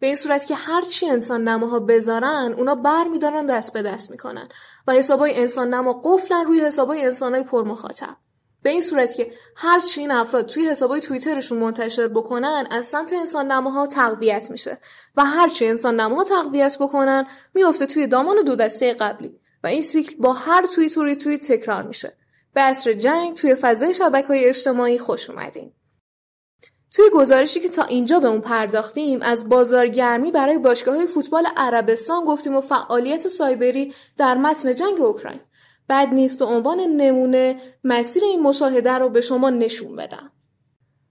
[0.00, 4.10] به این صورت که هر چی انسان نماها بذارن اونا بر میدارن دست به دست
[4.10, 4.48] می‌کنن
[4.86, 8.16] و حسابای انسان نما قفلن روی حسابای انسانای پرمخاطب.
[8.62, 13.12] به این صورت که هر چی این افراد توی حسابای توییترشون منتشر بکنن از سمت
[13.12, 14.78] انسان نماها تقویت میشه
[15.16, 19.82] و هر چی انسان نماها تقویت بکنن میفته توی دامان دو دسته قبلی و این
[19.82, 22.16] سیکل با هر توییت و تکرار میشه.
[22.54, 25.74] به اصر جنگ توی فضای شبکه های اجتماعی خوش اومدیم.
[26.92, 32.24] توی گزارشی که تا اینجا به اون پرداختیم از بازارگرمی برای باشگاه های فوتبال عربستان
[32.24, 35.40] گفتیم و فعالیت سایبری در متن جنگ اوکراین.
[35.88, 40.32] بعد نیست به عنوان نمونه مسیر این مشاهده رو به شما نشون بدم.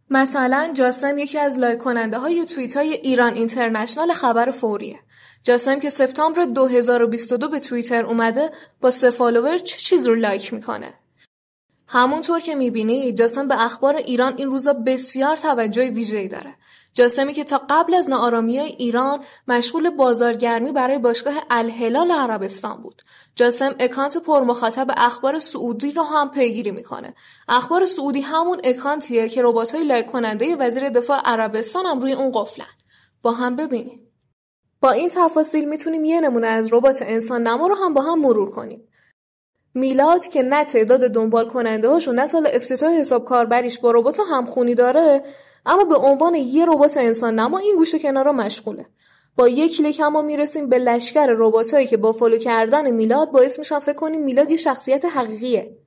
[0.10, 5.00] مثلا جاسم یکی از لایک کننده های توییت های ایران اینترنشنال خبر فوریه.
[5.44, 10.94] جاسم که سپتامبر 2022 به توییتر اومده با سه فالوور چه چیز رو لایک می‌کنه؟
[11.92, 16.56] همونطور که می‌بینی جاسم به اخبار ایران این روزا بسیار توجه ویژه‌ای داره.
[16.94, 23.02] جاسمی که تا قبل از ناآرامی ایران مشغول بازارگرمی برای باشگاه الهلال عربستان بود.
[23.36, 27.14] جاسم اکانت پرمخاطب اخبار سعودی رو هم پیگیری می‌کنه.
[27.48, 32.66] اخبار سعودی همون اکانتیه که ربات‌های لایک کننده وزیر دفاع عربستان هم روی اون قفلن.
[33.22, 34.08] با هم ببینیم.
[34.82, 38.52] با این تفاصیل می‌تونیم یه نمونه از ربات انسان نما رو هم با هم مرور
[38.52, 38.88] کنیم.
[39.74, 44.76] میلاد که نه تعداد دنبال کننده هاشون نه سال افتتاح حساب کاربریش با ربات همخونی
[44.76, 45.24] داره
[45.65, 48.86] اما به عنوان یه ربات انسان نما این گوشه کنارا مشغوله.
[49.36, 53.80] با یک کلیک هم می‌رسیم به لشکر رباتایی که با follow کردن میلاد باعث میشن
[53.80, 55.78] فکر کنیم میلاد یه شخصیت حقیقیه.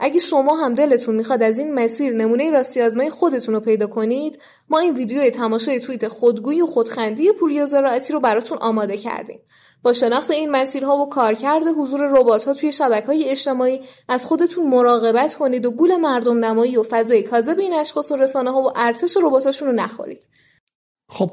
[0.00, 4.38] اگه شما هم دلتون می‌خواد از این مسیر نمونه راستی آزمایی خودتون رو پیدا کنید
[4.68, 9.40] ما این ویدیوی تماشای توییت خودگویی و خودخندی پوریا زراعتی رو براتون آماده کردیم.
[9.82, 12.06] با شناخت این مسیرها و کارکرد حضور
[12.46, 12.72] ها توی
[13.06, 18.12] های اجتماعی از خودتون مراقبت کنید و گول مردم نمایی و فضای کاذب این اشخاص
[18.12, 20.26] و رسانه ها و ارتش رباتاشون رو نخورید.
[21.08, 21.30] خب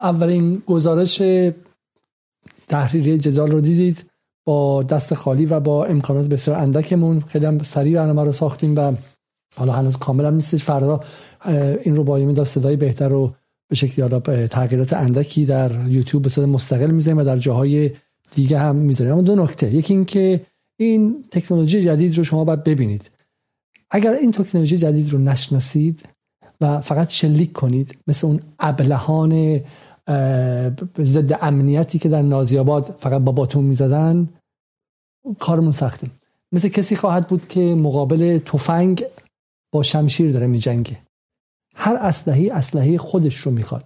[0.00, 1.22] اولین گزارش
[2.68, 4.06] تحریری جدال رو دیدید.
[4.46, 7.20] با دست خالی و با امکانات بسیار اندکمون.
[7.20, 8.92] خیلی هم سریع برنامه رو ساختیم و
[9.56, 10.64] حالا هنوز کاملا نیستش.
[10.64, 11.00] فردا
[11.84, 13.34] این رو با صدای بهتر رو
[13.72, 17.90] به شکلی حالا تغییرات اندکی در یوتیوب به صورت مستقل می‌ذاریم و در جاهای
[18.34, 19.12] دیگه هم می‌ذاریم.
[19.12, 19.74] اما دو نکته.
[19.74, 20.40] یکی اینکه
[20.76, 23.10] این تکنولوژی جدید رو شما باید ببینید.
[23.90, 26.08] اگر این تکنولوژی جدید رو نشناسید
[26.60, 29.60] و فقط شلیک کنید مثل اون ابلهان
[31.00, 34.28] ضد امنیتی که در نازیاباد فقط با باتون می‌زدن
[35.38, 36.06] کارمون سخته.
[36.52, 39.04] مثل کسی خواهد بود که مقابل تفنگ
[39.72, 40.98] با شمشیر داره میجنگه.
[41.74, 43.84] هر اسلحه اسلحه خودش رو می‌خواد.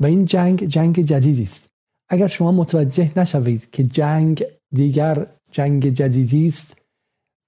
[0.00, 1.68] و این جنگ جنگ جدیدی است.
[2.08, 6.76] اگر شما متوجه نشوید که جنگ دیگر جنگ جدیدی است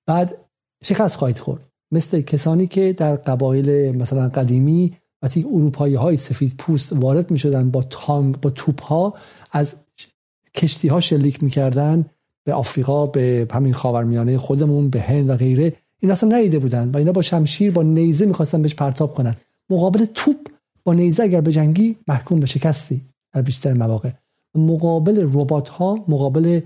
[0.06, 0.34] بعد
[0.84, 1.66] شکست خواهید خورد.
[1.92, 7.70] مثل کسانی که در قبایل مثلا قدیمی وقتی اروپایی های سفید پوست وارد می شدن
[7.70, 9.14] با تانگ با توپ ها
[9.52, 9.74] از
[10.54, 12.06] کشتی ها شلیک می‌کردن
[12.44, 15.72] به آفریقا به همین خاورمیانه خودمون به هند و غیره.
[16.00, 19.36] این اصلا نیده بودن و اینا با شمشیر با نیزه می‌خواستن بهش پرتاب کنن.
[19.70, 20.48] مقابل توپ
[20.84, 23.04] با نیزه اگر به جنگی محکوم به شکستی
[23.34, 24.10] در بیشتر مواقع.
[24.54, 26.60] مقابل ربات ها مقابل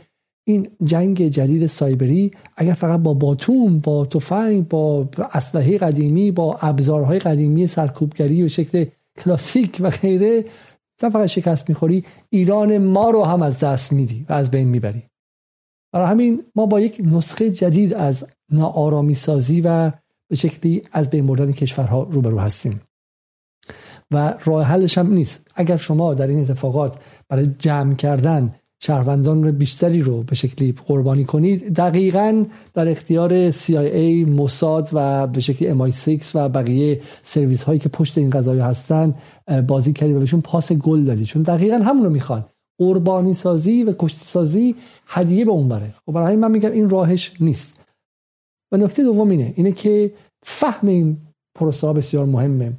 [0.48, 7.18] این جنگ جدید سایبری اگر فقط با باتوم با تفنگ با اسلحه قدیمی با ابزارهای
[7.18, 8.84] قدیمی سرکوبگری و شکل
[9.18, 10.44] کلاسیک و غیره
[11.00, 15.02] فقط شکست می‌خوری ایران ما رو هم از دست میدی و از بین می‌بری.
[15.92, 19.92] برای همین ما با یک نسخه جدید از ناآرامی سازی و
[20.28, 22.80] به شکلی از بین بردن کشورها روبرو هستیم.
[24.10, 25.50] و راه حلش هم نیست.
[25.54, 26.98] اگر شما در این اتفاقات
[27.28, 34.88] برای جمع کردن شهروندان بیشتری رو به شکلی قربانی کنید دقیقا در اختیار CIA موساد
[34.92, 39.14] و به شکلی MI6 و بقیه سرویس هایی که پشت این قضایی هستن
[39.66, 41.24] بازی کردی و بهشون پاس گل دادی.
[41.24, 42.44] چون دقیقا همون رو می‌خوان.
[42.78, 44.74] قربانی سازی و کشتی سازی
[45.06, 45.94] هدیه به اون بره.
[46.06, 47.85] خب برای من میگم این راهش نیست.
[48.76, 50.12] و نکته دوم اینه اینه که
[50.42, 51.16] فهم این
[51.54, 52.72] پروسه بسیار مهمه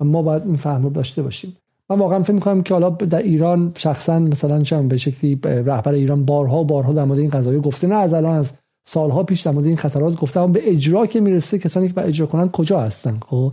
[0.00, 1.56] و ما باید این فهم رو داشته باشیم.
[1.90, 6.24] من واقعا فکر می‌کنم که حالا در ایران شخصا مثلا چم به شکلی رهبر ایران
[6.24, 8.52] بارها بارها در مورد این قضایی گفته نه از الان از
[8.86, 12.06] سالها پیش در مورد این خطرات گفته اما به اجرا که می‌رسه کسانی که به
[12.06, 13.52] اجرا کنن کجا هستن خب؟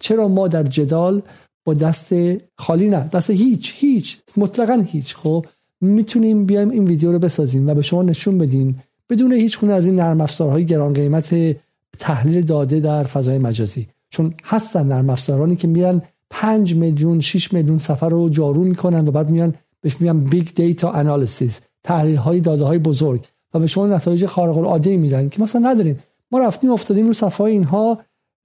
[0.00, 1.22] چرا ما در جدال
[1.64, 2.12] با دست
[2.58, 5.46] خالی نه دست هیچ هیچ مطلقا هیچ خب؟
[5.80, 9.96] می‌تونیم بیایم این ویدیو رو بسازیم و به شما نشون بدیم بدون هیچ از این
[9.96, 11.56] نرم افزارهای گران قیمت
[11.98, 13.88] تحلیل داده در فضای مجازی.
[14.10, 19.10] چون هستن نرم افزارایی که میرن 5 میلیون 6 میلیون سفر رو جارو می‌کنن و
[19.10, 23.24] بعد میان بهش میگن big data analysis تحلیل های داده های بزرگ.
[23.54, 25.98] و به شما نتایج خارق العاده میدن که مثلا نداریم
[26.30, 27.98] ما رفتیم افتادیم رو صفحه اینها.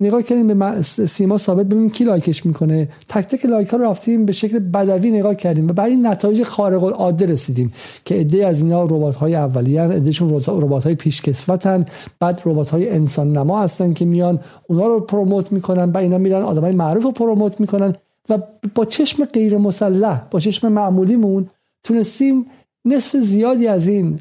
[0.03, 2.87] نگاه کردیم به سیما ثابت ببینیم کی لایکش می‌کنه.
[3.09, 6.43] تک تک لایک ها رو رفتیم به شکل بدوی نگاه کردیم و بعد این نتایج
[6.43, 7.73] خارق العاده رسیدیم
[8.05, 11.85] که عده از اینا ربات های اولیه عدهشون ربات های پیشکسوتن
[12.19, 16.41] بعد ربات های انسان نما هستن که میان اونا رو promote می‌کنن و اینا میرن
[16.41, 17.95] آدمای معروف رو promote می‌کنن
[18.29, 18.37] و
[18.75, 21.49] با چشم غیر مسلح با چشم معمولیمون
[21.83, 22.45] تونستیم
[22.85, 24.19] نصف زیادی از این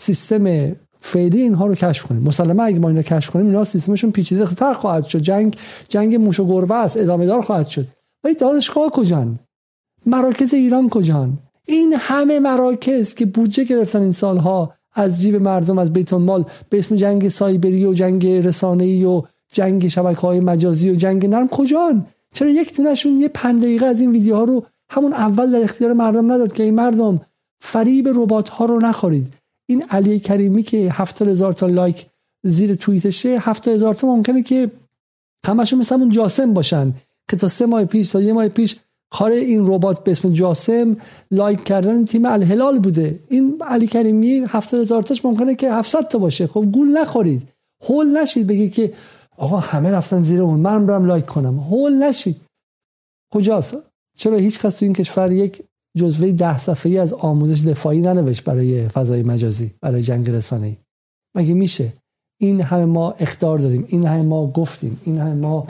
[0.00, 0.72] سیستم
[1.04, 2.22] فعلی اینها رو کشف کنیم.
[2.22, 5.18] مسلما اگه ما اینا کشف کنیم اینا سیستمشون پیچیده تر خواهد شد.
[5.18, 5.56] جنگ
[5.88, 7.86] جنگ موش و گربه است ادامه دار خواهد شد.
[8.24, 9.38] ولی دانشگاه کجان؟
[10.06, 15.92] مراکز ایران کجان؟ این همه مراکز که بودجه گرفتن این سالها از جیب مردم از
[15.92, 19.22] بیت مال به اسم جنگ سایبری و جنگ رسانه‌ای و
[19.52, 24.00] جنگ شبکه های مجازی و جنگ نرم کجان؟ چرا یک تونشون یه پنج دقیقه از
[24.00, 27.20] این ویدیوها رو همون اول در اختیار مردم نداد که این مردم
[27.60, 29.41] فریب ربات ها رو نخورید.
[29.72, 32.06] این علی کریمی که هفتاد هزار تا لایک
[32.44, 34.70] زیر توییتشه هفتاد هزار تا ممکنه که
[35.46, 36.92] همشون مثل همون جاسم باشن
[37.30, 38.76] که تا سه ماه پیش تا یه ماه پیش
[39.10, 40.96] کار این ربات به اسم جاسم
[41.30, 43.18] لایک کردن تیم الهلال بوده.
[43.28, 46.46] این علی کریمی هفتاد هزار تاش ممکنه که 700 تا باشه.
[46.46, 47.48] خب گول نخورید.
[47.88, 48.92] هول نشید بگی که
[49.36, 50.60] آقا همه رفتن زیر اون.
[50.60, 51.58] من برم لایک کنم.
[51.58, 52.36] هول نشید.
[53.32, 53.76] کجاست؟
[54.16, 55.62] چرا هیچ کس تو این کشور یک
[55.96, 60.76] جزوه ده صفحه‌ای از آموزش دفاعی ننوشت برای فضای مجازی برای جنگ ای
[61.36, 61.92] مگه میشه؟
[62.40, 65.66] این همه ما اختار دادیم این همه ما گفتیم این همه ما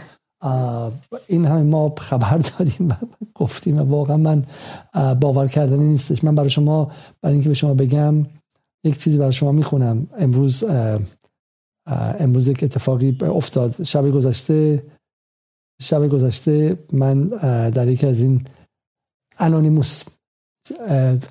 [1.26, 2.94] این همه ما خبر دادیم و
[3.40, 4.44] گفتیم و واقعا من
[5.14, 6.24] باور کردنی نیستش.
[6.24, 6.92] من برای شما
[7.22, 8.14] برای اینکه به شما بگم
[8.84, 10.06] یک چیزی برای شما می‌خونم.
[10.18, 10.64] امروز
[12.20, 13.82] امروز یک اتفاقی افتاد.
[13.82, 14.82] شب گذشته
[15.82, 17.22] شب گذشته من
[17.70, 18.44] در یکی از این
[19.38, 20.02] انونیموس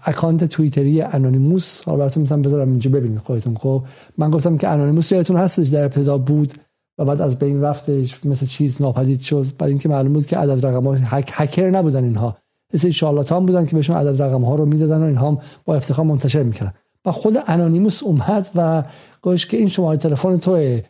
[0.05, 1.81] اکانت توییتری انونیموس.
[1.81, 3.55] حالا براتون می‌تونم بذارم اینجا ببینید خودتون.
[3.55, 3.83] خب
[4.17, 6.53] من گفتم که انونیموس یادتون هستش در ابتدا بود
[6.97, 9.45] و بعد از بین رفتش مثل چیز ناپدید شد.
[9.57, 12.37] برای اینکه معلوم بود که عدد رقم ها هک، هکر نبودن اینها.
[12.73, 16.43] مثل شارلاتان بودن که بهشون عدد رقم ها رو می‌دادن و اینها با افتخار منتشر
[16.43, 16.73] می‌کردن.
[17.05, 18.83] و خود انونیموس اومد و
[19.21, 20.81] گوش که این شماره تلفن توه.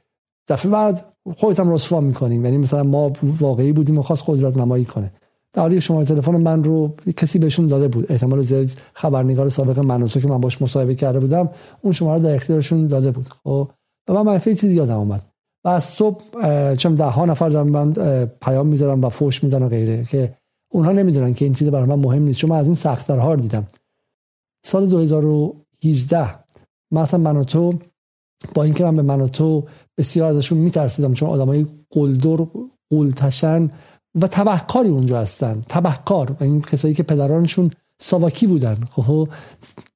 [0.47, 1.05] دفعه بعد
[1.35, 2.45] خودت هم رسوا می‌کنیم.
[2.45, 5.11] یعنی مثلا ما واقعی بودیم و خواست قدرت نمایی کنه.
[5.53, 8.11] در حالی شماره تلفن من رو کسی بهشون داده بود.
[8.11, 11.49] احتمال زیاد خبرنگار سابق من تو که من باش مصاحبه کرده بودم
[11.81, 13.27] اون شماره در اختیارشون داده بود.
[13.43, 13.69] خب
[14.07, 15.25] و من منفی چیزی یادم اومد.
[15.65, 16.23] و از صبح
[16.75, 17.93] چم ده ها نفر دارم من
[18.41, 20.35] پیام می‌ذارم و فوش میدن و غیره که
[20.71, 22.39] اونها نمی‌دونن که این چیز برای من مهم نیست.
[22.39, 23.67] چون من از این سختترها دیدم.
[24.65, 26.29] سال 2018
[26.91, 27.73] مثلا من تو
[28.55, 29.63] با اینکه من به من تو
[29.97, 32.45] بسیار ازشون میترسیدم چون آدمای قلدر
[32.89, 33.69] قولتشن
[34.15, 35.63] و تبهکاری اونجا هستن.
[35.69, 36.31] تبهکار.
[36.31, 38.77] و این کسایی که پدرانشون ساواکی بودن.
[38.95, 39.29] خب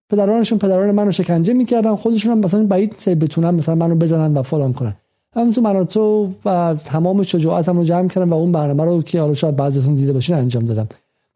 [0.09, 1.95] پدرانشون پدران منو شکنجه می‌کردن.
[1.95, 4.95] خودشون هم مثلا بعید بتونن مثلا منو بزنن و فلان کنن.
[5.35, 9.33] من تو مناطو و تمام شجاعتم رو جمع کردم و اون برنامه رو که حالا
[9.33, 10.87] شاید بعضیتون دیده باشین انجام دادم.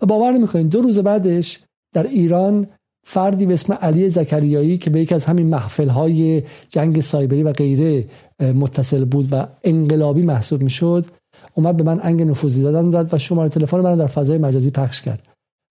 [0.01, 1.59] و باور نمی‌کنید دو روز بعدش
[1.93, 2.67] در ایران
[3.03, 8.05] فردی به اسم علی زکریایی که به یکی از همین محفل جنگ سایبری و غیره
[8.39, 11.05] متصل بود و انقلابی محسوب می‌شد
[11.59, 15.01] اومد به من انگ نفوذی دادن داد و شماره تلفن من در فضای مجازی پخش
[15.01, 15.27] کرد.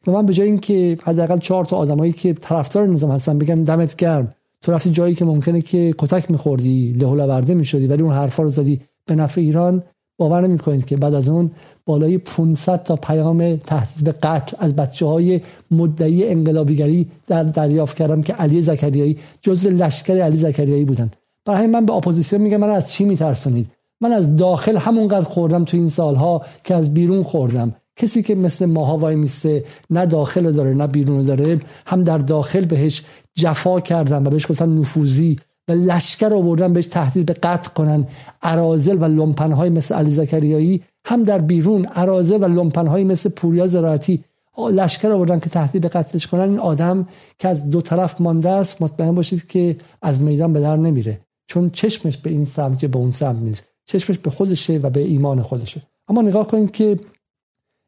[0.06, 3.96] و من به جای اینکه حداقل چهار تا آدمایی که طرفدار نظام هستن بگن دمت
[3.96, 4.32] گرم
[4.62, 8.50] تو رفتی جایی که ممکنه که کتک میخوردی لهولا برده می‌شدی ولی اون حرفا رو
[8.50, 8.80] زدی.
[9.06, 9.82] به نفع ایران
[10.18, 11.50] باور نمی‌کنید که بعد از اون
[11.86, 15.40] بالای 500 تا پیام تهدید به قتل از بچه های
[15.70, 21.10] مدعی انقلابیگری در دریافت کردم که علی زکریایی جزو لشکر علی زکریایی بودن.
[21.44, 25.76] برای من به اپوزیسیون میگم من از چی میترسونید؟ من از داخل همونقدر خوردم تو
[25.76, 27.74] این سالها که از بیرون خوردم.
[27.96, 32.64] کسی که مثل ماها وای میسته نه داخل داره نه بیرون داره هم در داخل
[32.64, 33.02] بهش
[33.34, 35.38] جفا کردن و بهش گفتن نفوذی
[35.68, 38.06] و لشکر آوردن بهش تهدید به قتل کنن.
[38.42, 44.24] ارازل و لومپنهای مثل علی زکریایی هم در بیرون ارازل و لومپنهای مثل پوریا زراعتی
[44.72, 46.48] لشکر آوردن که تهدید به قتلش کنن.
[46.48, 47.08] این آدم
[47.38, 51.20] که از دو طرف مانده است مطمئن باشید که از میدان به در نمیره.
[51.46, 53.64] چون چشمش به این سمت به اون سمت نیست.
[53.88, 55.82] چشمش به خودشه و به ایمان خودشه.
[56.08, 56.96] اما نگاه کنید که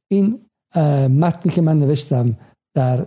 [0.09, 0.39] این
[1.23, 2.37] متنی که من نوشتم
[2.75, 3.07] در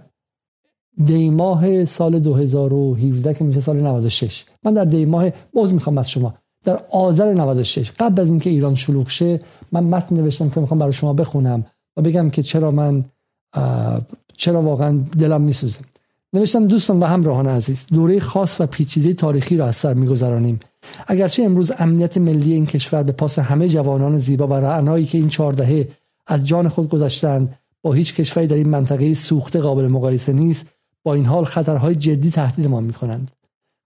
[1.05, 6.33] دیماه سال 2017 که میشه سال 96 من در دیماه باز می‌خوام از شما.
[6.63, 9.39] در آذر 96 قبل از اینکه ایران شلوغ شه
[9.71, 11.65] من متن نوشتم که می‌خوام برای شما بخونم
[11.97, 13.05] و بگم که چرا من
[14.37, 15.79] چرا واقعا دلم میسوزه.
[16.33, 20.59] نوشتم دوستان و همراهان عزیز دوره خاص و پیچیده تاریخی را از سر میگذرانیم.
[21.07, 25.30] اگرچه امروز امنیت ملی این کشور به پاس همه جوانان زیبا و رعنایی که این
[25.30, 25.88] چهار دهه
[26.27, 30.69] از جان خود گذاشتند با هیچ کشوری در این منطقه سوخته قابل مقایسه نیست
[31.03, 33.31] با این حال خطرهای جدی تهدیدمان می‌کنند.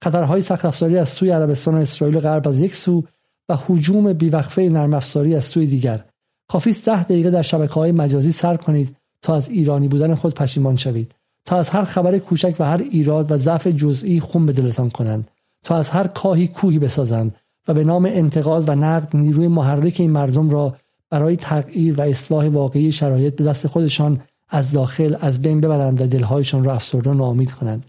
[0.03, 3.03] خطرهای سخت افزاری از سوی عربستان و اسرائیل غرب از یک سو
[3.49, 6.03] و حجوم بیوقفه نرم افزاری از سوی دیگر.
[6.47, 10.33] کافی است ده دقیقه در شبکه های مجازی سر کنید تا از ایرانی بودن خود
[10.33, 11.11] پشیمان شوید.
[11.45, 15.27] تا از هر خبر کوچک و هر ایراد و ضعف جزئی خون به دلتان کنند.
[15.63, 17.35] تا از هر کاهی کوهی بسازند
[17.67, 20.75] و به نام انتقاد و نقد نیروی محرک این مردم را
[21.09, 26.07] برای تغییر و اصلاح واقعی شرایط به دست خودشان از داخل از بین ببرند و
[26.07, 27.85] دلهایشان را افسرده و ناامید کنند.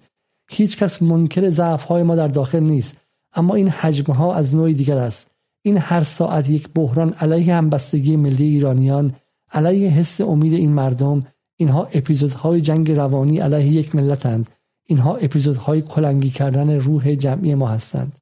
[0.51, 2.97] هیچ کس منکر ضعف های ما در داخل نیست
[3.35, 5.31] اما این حجم ها از نوع دیگر است.
[5.63, 9.15] این هر ساعت یک بحران علیه همبستگی ملی ایرانیان
[9.53, 11.27] علیه حس امید این مردم
[11.57, 14.49] اینها اپیزودهای جنگ روانی علیه یک ملتند.
[14.89, 18.19] اینها اپیزودهای کلنگی کردن روح جمعی ما هستند.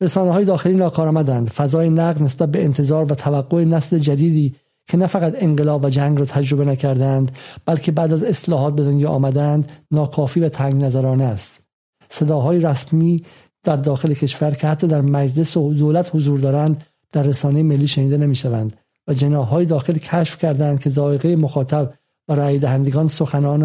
[0.00, 1.50] رسانه های داخلی ناکارآمدند.
[1.50, 4.54] فضای نقد نسبت به انتظار و توقع نسل جدیدی
[4.88, 7.32] که نه فقط انقلاب و جنگ را تجربه نکردند
[7.66, 11.62] بلکه بعد از اصلاحات به دنیا آمدند ناکافی و تنگ نظرانه است.
[12.08, 13.24] صداهای رسمی
[13.62, 18.16] در داخل کشور که حتی در مجلس و دولت حضور دارند در رسانه ملی شنیده
[18.16, 18.76] نمی‌شوند
[19.08, 21.94] و جناهای داخل کشف کردند که ذائقه مخاطب
[22.30, 23.62] و دهندگان سخنان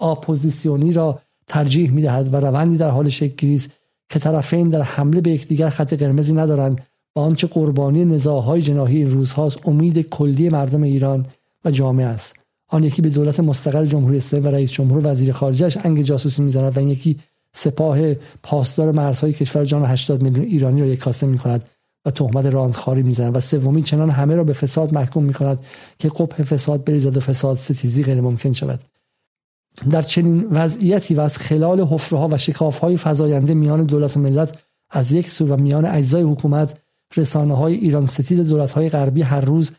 [0.00, 3.70] اپوزیسیونی را ترجیح می‌دهد و روندی در حال شکل است
[4.08, 6.80] که طرفین در حمله به یکدیگر خط قرمزی ندارند
[7.16, 11.26] و آنچه قربانی نزاعهای جناحی این روزهاست امید کلی مردم ایران
[11.64, 12.36] و جامعه است.
[12.68, 16.42] آن یکی به دولت مستقل جمهوری اسلامی و رئیس جمهور و وزیر خارجهش انگ جاسوسی
[16.42, 17.18] می‌زند و این یکی
[17.52, 21.68] سپاه پاسدار مرزهای کشور جان 80 میلیون ایرانی را یک کاسه می کند
[22.04, 25.60] و تهمت راندخاری می‌زند و سومی چنان همه را به فساد محکوم می کند
[25.98, 28.80] که قبح فساد بریزد و فساد ستیزی غیر ممکن شود.
[29.90, 34.58] در چنین وضعیتی و از خلال حفره و شکاف های فزاینده میان دولت و ملت
[34.90, 36.78] از یک سو و میان اجزای حکومت
[37.16, 39.70] رسانه های ایران ستید دولت های غربی هر روز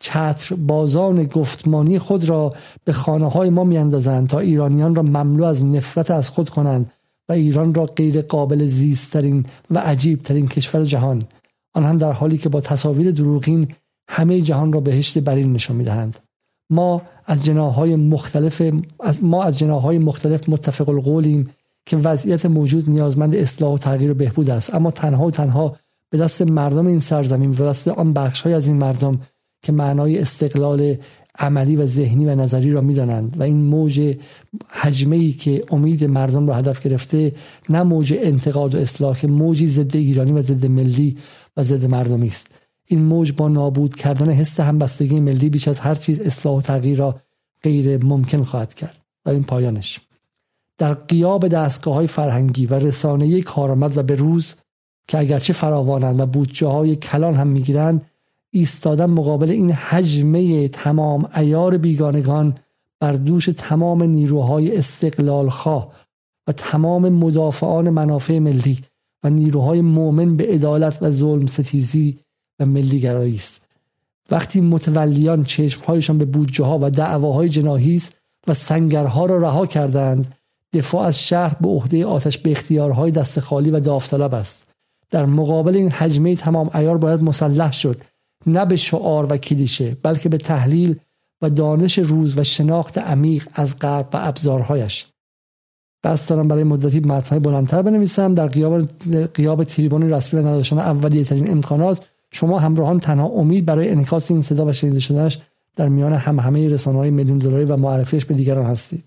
[0.00, 2.54] چتر بازان گفتمانی خود را
[2.84, 6.92] به خانه های ما میاندازند تا ایرانیان را مملو از نفرت از خود کنند
[7.28, 11.22] و ایران را غیر قابل زیستترین و عجیب ترین کشور جهان.
[11.74, 13.68] آن هم در حالی که با تصاویر دروغین
[14.08, 16.18] همه جهان را بهشت برین نشان می‌دهند.
[16.70, 18.62] ما از جناهای مختلف
[19.00, 21.50] از ما از جناهای مختلف متفق القولیم
[21.86, 24.74] که وضعیت موجود نیازمند اصلاح و تغییر و بهبود است.
[24.74, 25.76] اما تنها و تنها
[26.10, 29.20] به دست مردم این سرزمین به دست آن بخش های از این مردم
[29.62, 30.96] که معنای استقلال
[31.38, 34.16] عملی و ذهنی و نظری را می‌دانند و این موج
[34.68, 37.32] حجمه ای که امید مردم را هدف گرفته
[37.68, 41.16] نه موج انتقاد و اصلاح که موجی ضد ایرانی و ضد ملی
[41.56, 42.54] و ضد مردمی است.
[42.86, 46.98] این موج با نابود کردن حس همبستگی ملی بیش از هر چیز اصلاح و تغییر
[46.98, 47.20] را
[47.62, 49.02] غیر ممکن خواهد کرد.
[49.26, 50.00] و این پایانش.
[50.78, 54.54] در قیاب دستگاه های فرهنگی و رسانه کارآمد و به روز
[55.08, 58.06] که اگرچه فراوانند و بودجه های کلان هم می‌گیرند
[58.50, 62.54] ایستادن مقابل این حجمه تمام ایار بیگانگان
[63.00, 65.92] بر دوش تمام نیروهای استقلال خواه
[66.46, 68.78] و تمام مدافعان منافع ملی
[69.24, 72.18] و نیروهای مؤمن به عدالت و ظلم ستیزی
[72.60, 73.62] و ملیگرایی است.
[74.30, 78.16] وقتی متولیان چشمهایشان به بودجه ها و دعواهای جناهی است
[78.46, 80.34] و سنگرها را رها کردند
[80.72, 84.68] دفاع از شهر به عهده آتش به اختیارهای دست خالی و داوطلب است.
[85.10, 88.02] در مقابل این حجمه تمام ایار باید مسلح شد
[88.46, 90.96] نه به شعار و کلیشه بلکه به تحلیل
[91.42, 95.06] و دانش روز و شناخت عمیق از غرب و ابزارهایش.
[96.04, 98.34] بس دارم برای مدتی متنهای بلندتر بنویسم.
[98.34, 98.82] در قیاب,
[99.34, 104.42] قیاب تریبون رسمی و نداشتن اولیه ترین امکانات شما همراهان تنها امید برای انعکاس این
[104.42, 105.38] صدا و شنیده شدنش
[105.76, 109.04] در میان هم همه رسانه های میلیون دلاری و معرفیش به دیگران هستید.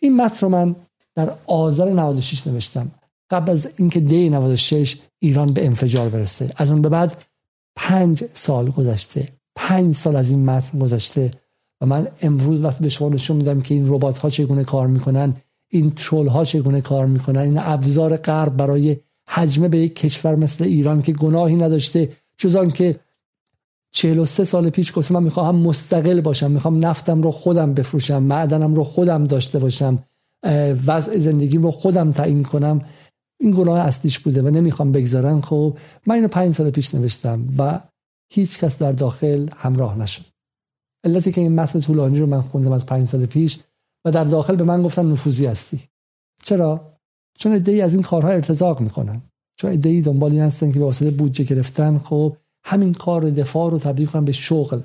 [0.00, 0.76] این متن رو من
[1.14, 2.90] در آذر 96 نوشتم.
[3.30, 6.52] قبل از اینکه دی 96 ایران به انفجار برسه.
[6.56, 7.22] از اون به بعد
[7.76, 9.28] پنج سال گذشته.
[9.56, 11.30] پنج سال از این متن گذشته.
[11.80, 15.34] و من امروز وقتی به شما نشون میدم که این ربات ها چگونه کار می‌کنن
[15.68, 18.96] این ترول ها چگونه کار می‌کنن؟ این ابزار غرب برای
[19.28, 23.00] حجمه به یک کشور مثل ایران که گناهی نداشته جز که
[23.92, 28.84] 43 سال پیش گفتم من می‌خوام مستقل باشم می‌خوام نفتم رو خودم بفروشم معدنم رو
[28.84, 30.04] خودم داشته باشم
[30.86, 32.80] وضع زندگیم رو خودم تعیین کنم.
[33.40, 37.80] این گناه اصلیش بوده و نمی‌خوام بگذارم خب من اینو پنج سال پیش نوشتم و
[38.32, 40.24] هیچ کس در داخل همراه نشد.
[41.04, 43.58] علتی که این متن طولانی رو من خوندم از پنج سال پیش
[44.06, 45.80] و در داخل به من گفتن نفوذی هستی.
[46.42, 46.92] چرا؟
[47.38, 49.22] چون ای از این کارها ارتزاق می‌کنن.
[49.56, 54.06] چون ای دنبالی هستن که به واسطه بودجه گرفتن خب همین کار دفاع رو تبدیل
[54.06, 54.80] کنم به شغل.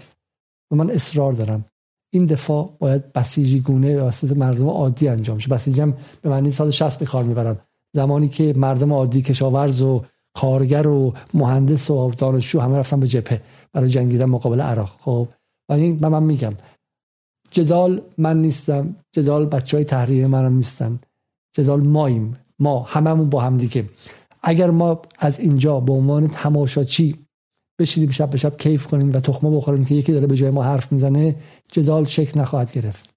[0.72, 1.66] و من اصرار دارم.
[2.14, 5.50] این دفاع باید بسیجی گونه به واسطه مردم عادی انجام شه.
[5.50, 7.60] بسیجم به معنی سال 60 به کار می‌برم.
[7.94, 13.42] زمانی که مردم عادی کشاورز و کارگر و مهندس و دانشجو همه رفتن به جبهه.
[13.74, 14.98] برای جنگیدن مقابل عراق.
[15.00, 15.28] خب
[15.70, 16.54] و این من, من میگم
[17.52, 21.00] جدال من نیستم جدال بچه های تحریر منم نیستن.
[21.54, 22.38] جدال ماییم.
[22.60, 23.86] ما هممون با هم دیگه.
[24.44, 27.16] اگر ما از اینجا به عنوان تماشاچی
[27.80, 30.64] بشینیم شب به شب کیف کنیم و تخمه بخوریم که یکی داره به جای ما
[30.64, 31.36] حرف می‌زنه
[31.72, 33.10] جدال شکل نخواهد گرفت.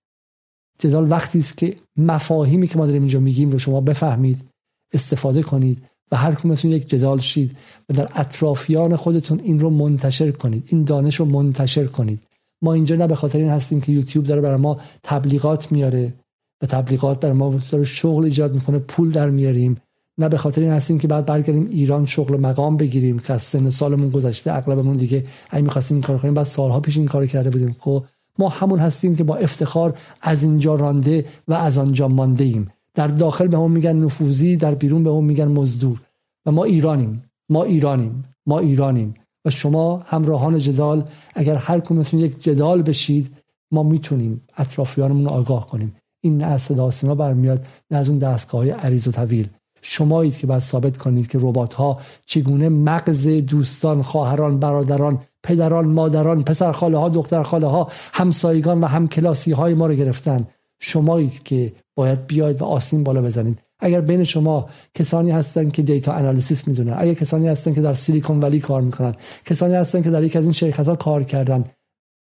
[0.78, 4.44] جدال وقتی است که مفاهیمی که ما داریم اینجا میگیم رو شما بفهمید
[4.92, 5.82] استفاده کنید
[6.12, 7.56] و هر کمتون یک جدال شید
[7.88, 12.20] و در اطرافیان خودتون این رو منتشر کنید این دانش رو منتشر کنید.
[12.64, 16.14] ما اینجا نه به خاطر این هستیم که یوتیوب داره برای ما تبلیغات میاره.
[16.62, 19.76] و تبلیغات برای ما داره شغل ایجاد می‌کنه پول در میاریم.
[20.18, 23.70] نه به خاطر این هستیم که بعد برگردیم ایران شغل مقام بگیریم که از سن
[23.70, 27.50] سالمون گذشته اغلبمون دیگه اگه می‌خواستیم این کار کنیم بعد سالها پیش این کار کرده
[27.50, 27.76] بودیم.
[27.78, 28.04] خب
[28.38, 33.08] ما همون هستیم که با افتخار از اینجا رانده و از آنجا مانده ایم در
[33.08, 36.00] داخل به ما میگن نفوذی در بیرون به ما میگن مزدور.
[36.46, 37.22] و ما ایرانیم.
[37.48, 38.24] ما ایرانیم.
[38.46, 39.14] ما ایرانیم.
[39.44, 41.04] و شما همراهان جدال
[41.34, 43.36] اگر هر کمتون یک جدال بشید
[43.70, 45.96] ما می‌تونیم اطرافیانمون آگاه کنیم.
[46.20, 49.48] این نه از صدا سیما برمیاد نه از اون دستگاه های عریض و طویل.
[49.82, 56.42] شمایید که باید ثابت کنید که ربات ها چگونه مغز دوستان خواهران برادران پدران مادران
[56.42, 60.46] پسر خاله ها دختر خاله ها همسایگان و همکلاسی های ما رو گرفتن.
[60.80, 63.58] شمایید که باید بیاید و آسین بالا بزنید.
[63.84, 68.40] اگر بین شما کسانی هستن که دیتا انالیسیس می‌دونن اگر کسانی هستن که در سیلیکون
[68.40, 71.64] ولی کار می‌کنن کسانی هستن که در یک از این شرکت ها کار کردن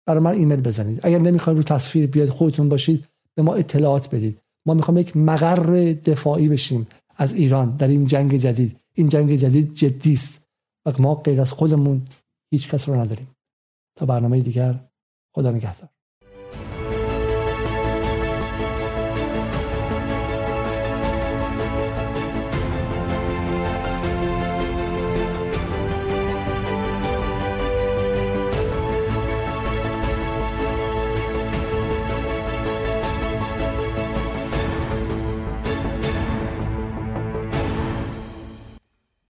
[0.07, 0.99] برای من ایمیل بزنید.
[1.03, 4.39] اگر نمی‌خواید رو تصویر بیاد خودتون باشید به ما اطلاعات بدید.
[4.65, 6.87] ما می‌خوام یک مقر دفاعی بشیم
[7.17, 8.79] از ایران در این جنگ جدید.
[8.93, 10.41] این جنگ جدید جدی است
[10.85, 12.01] و ما غیر از خودمون
[12.51, 13.27] هیچ کس رو نداریم.
[13.95, 14.79] تا برنامه دیگر
[15.35, 15.92] خدا نگهدار.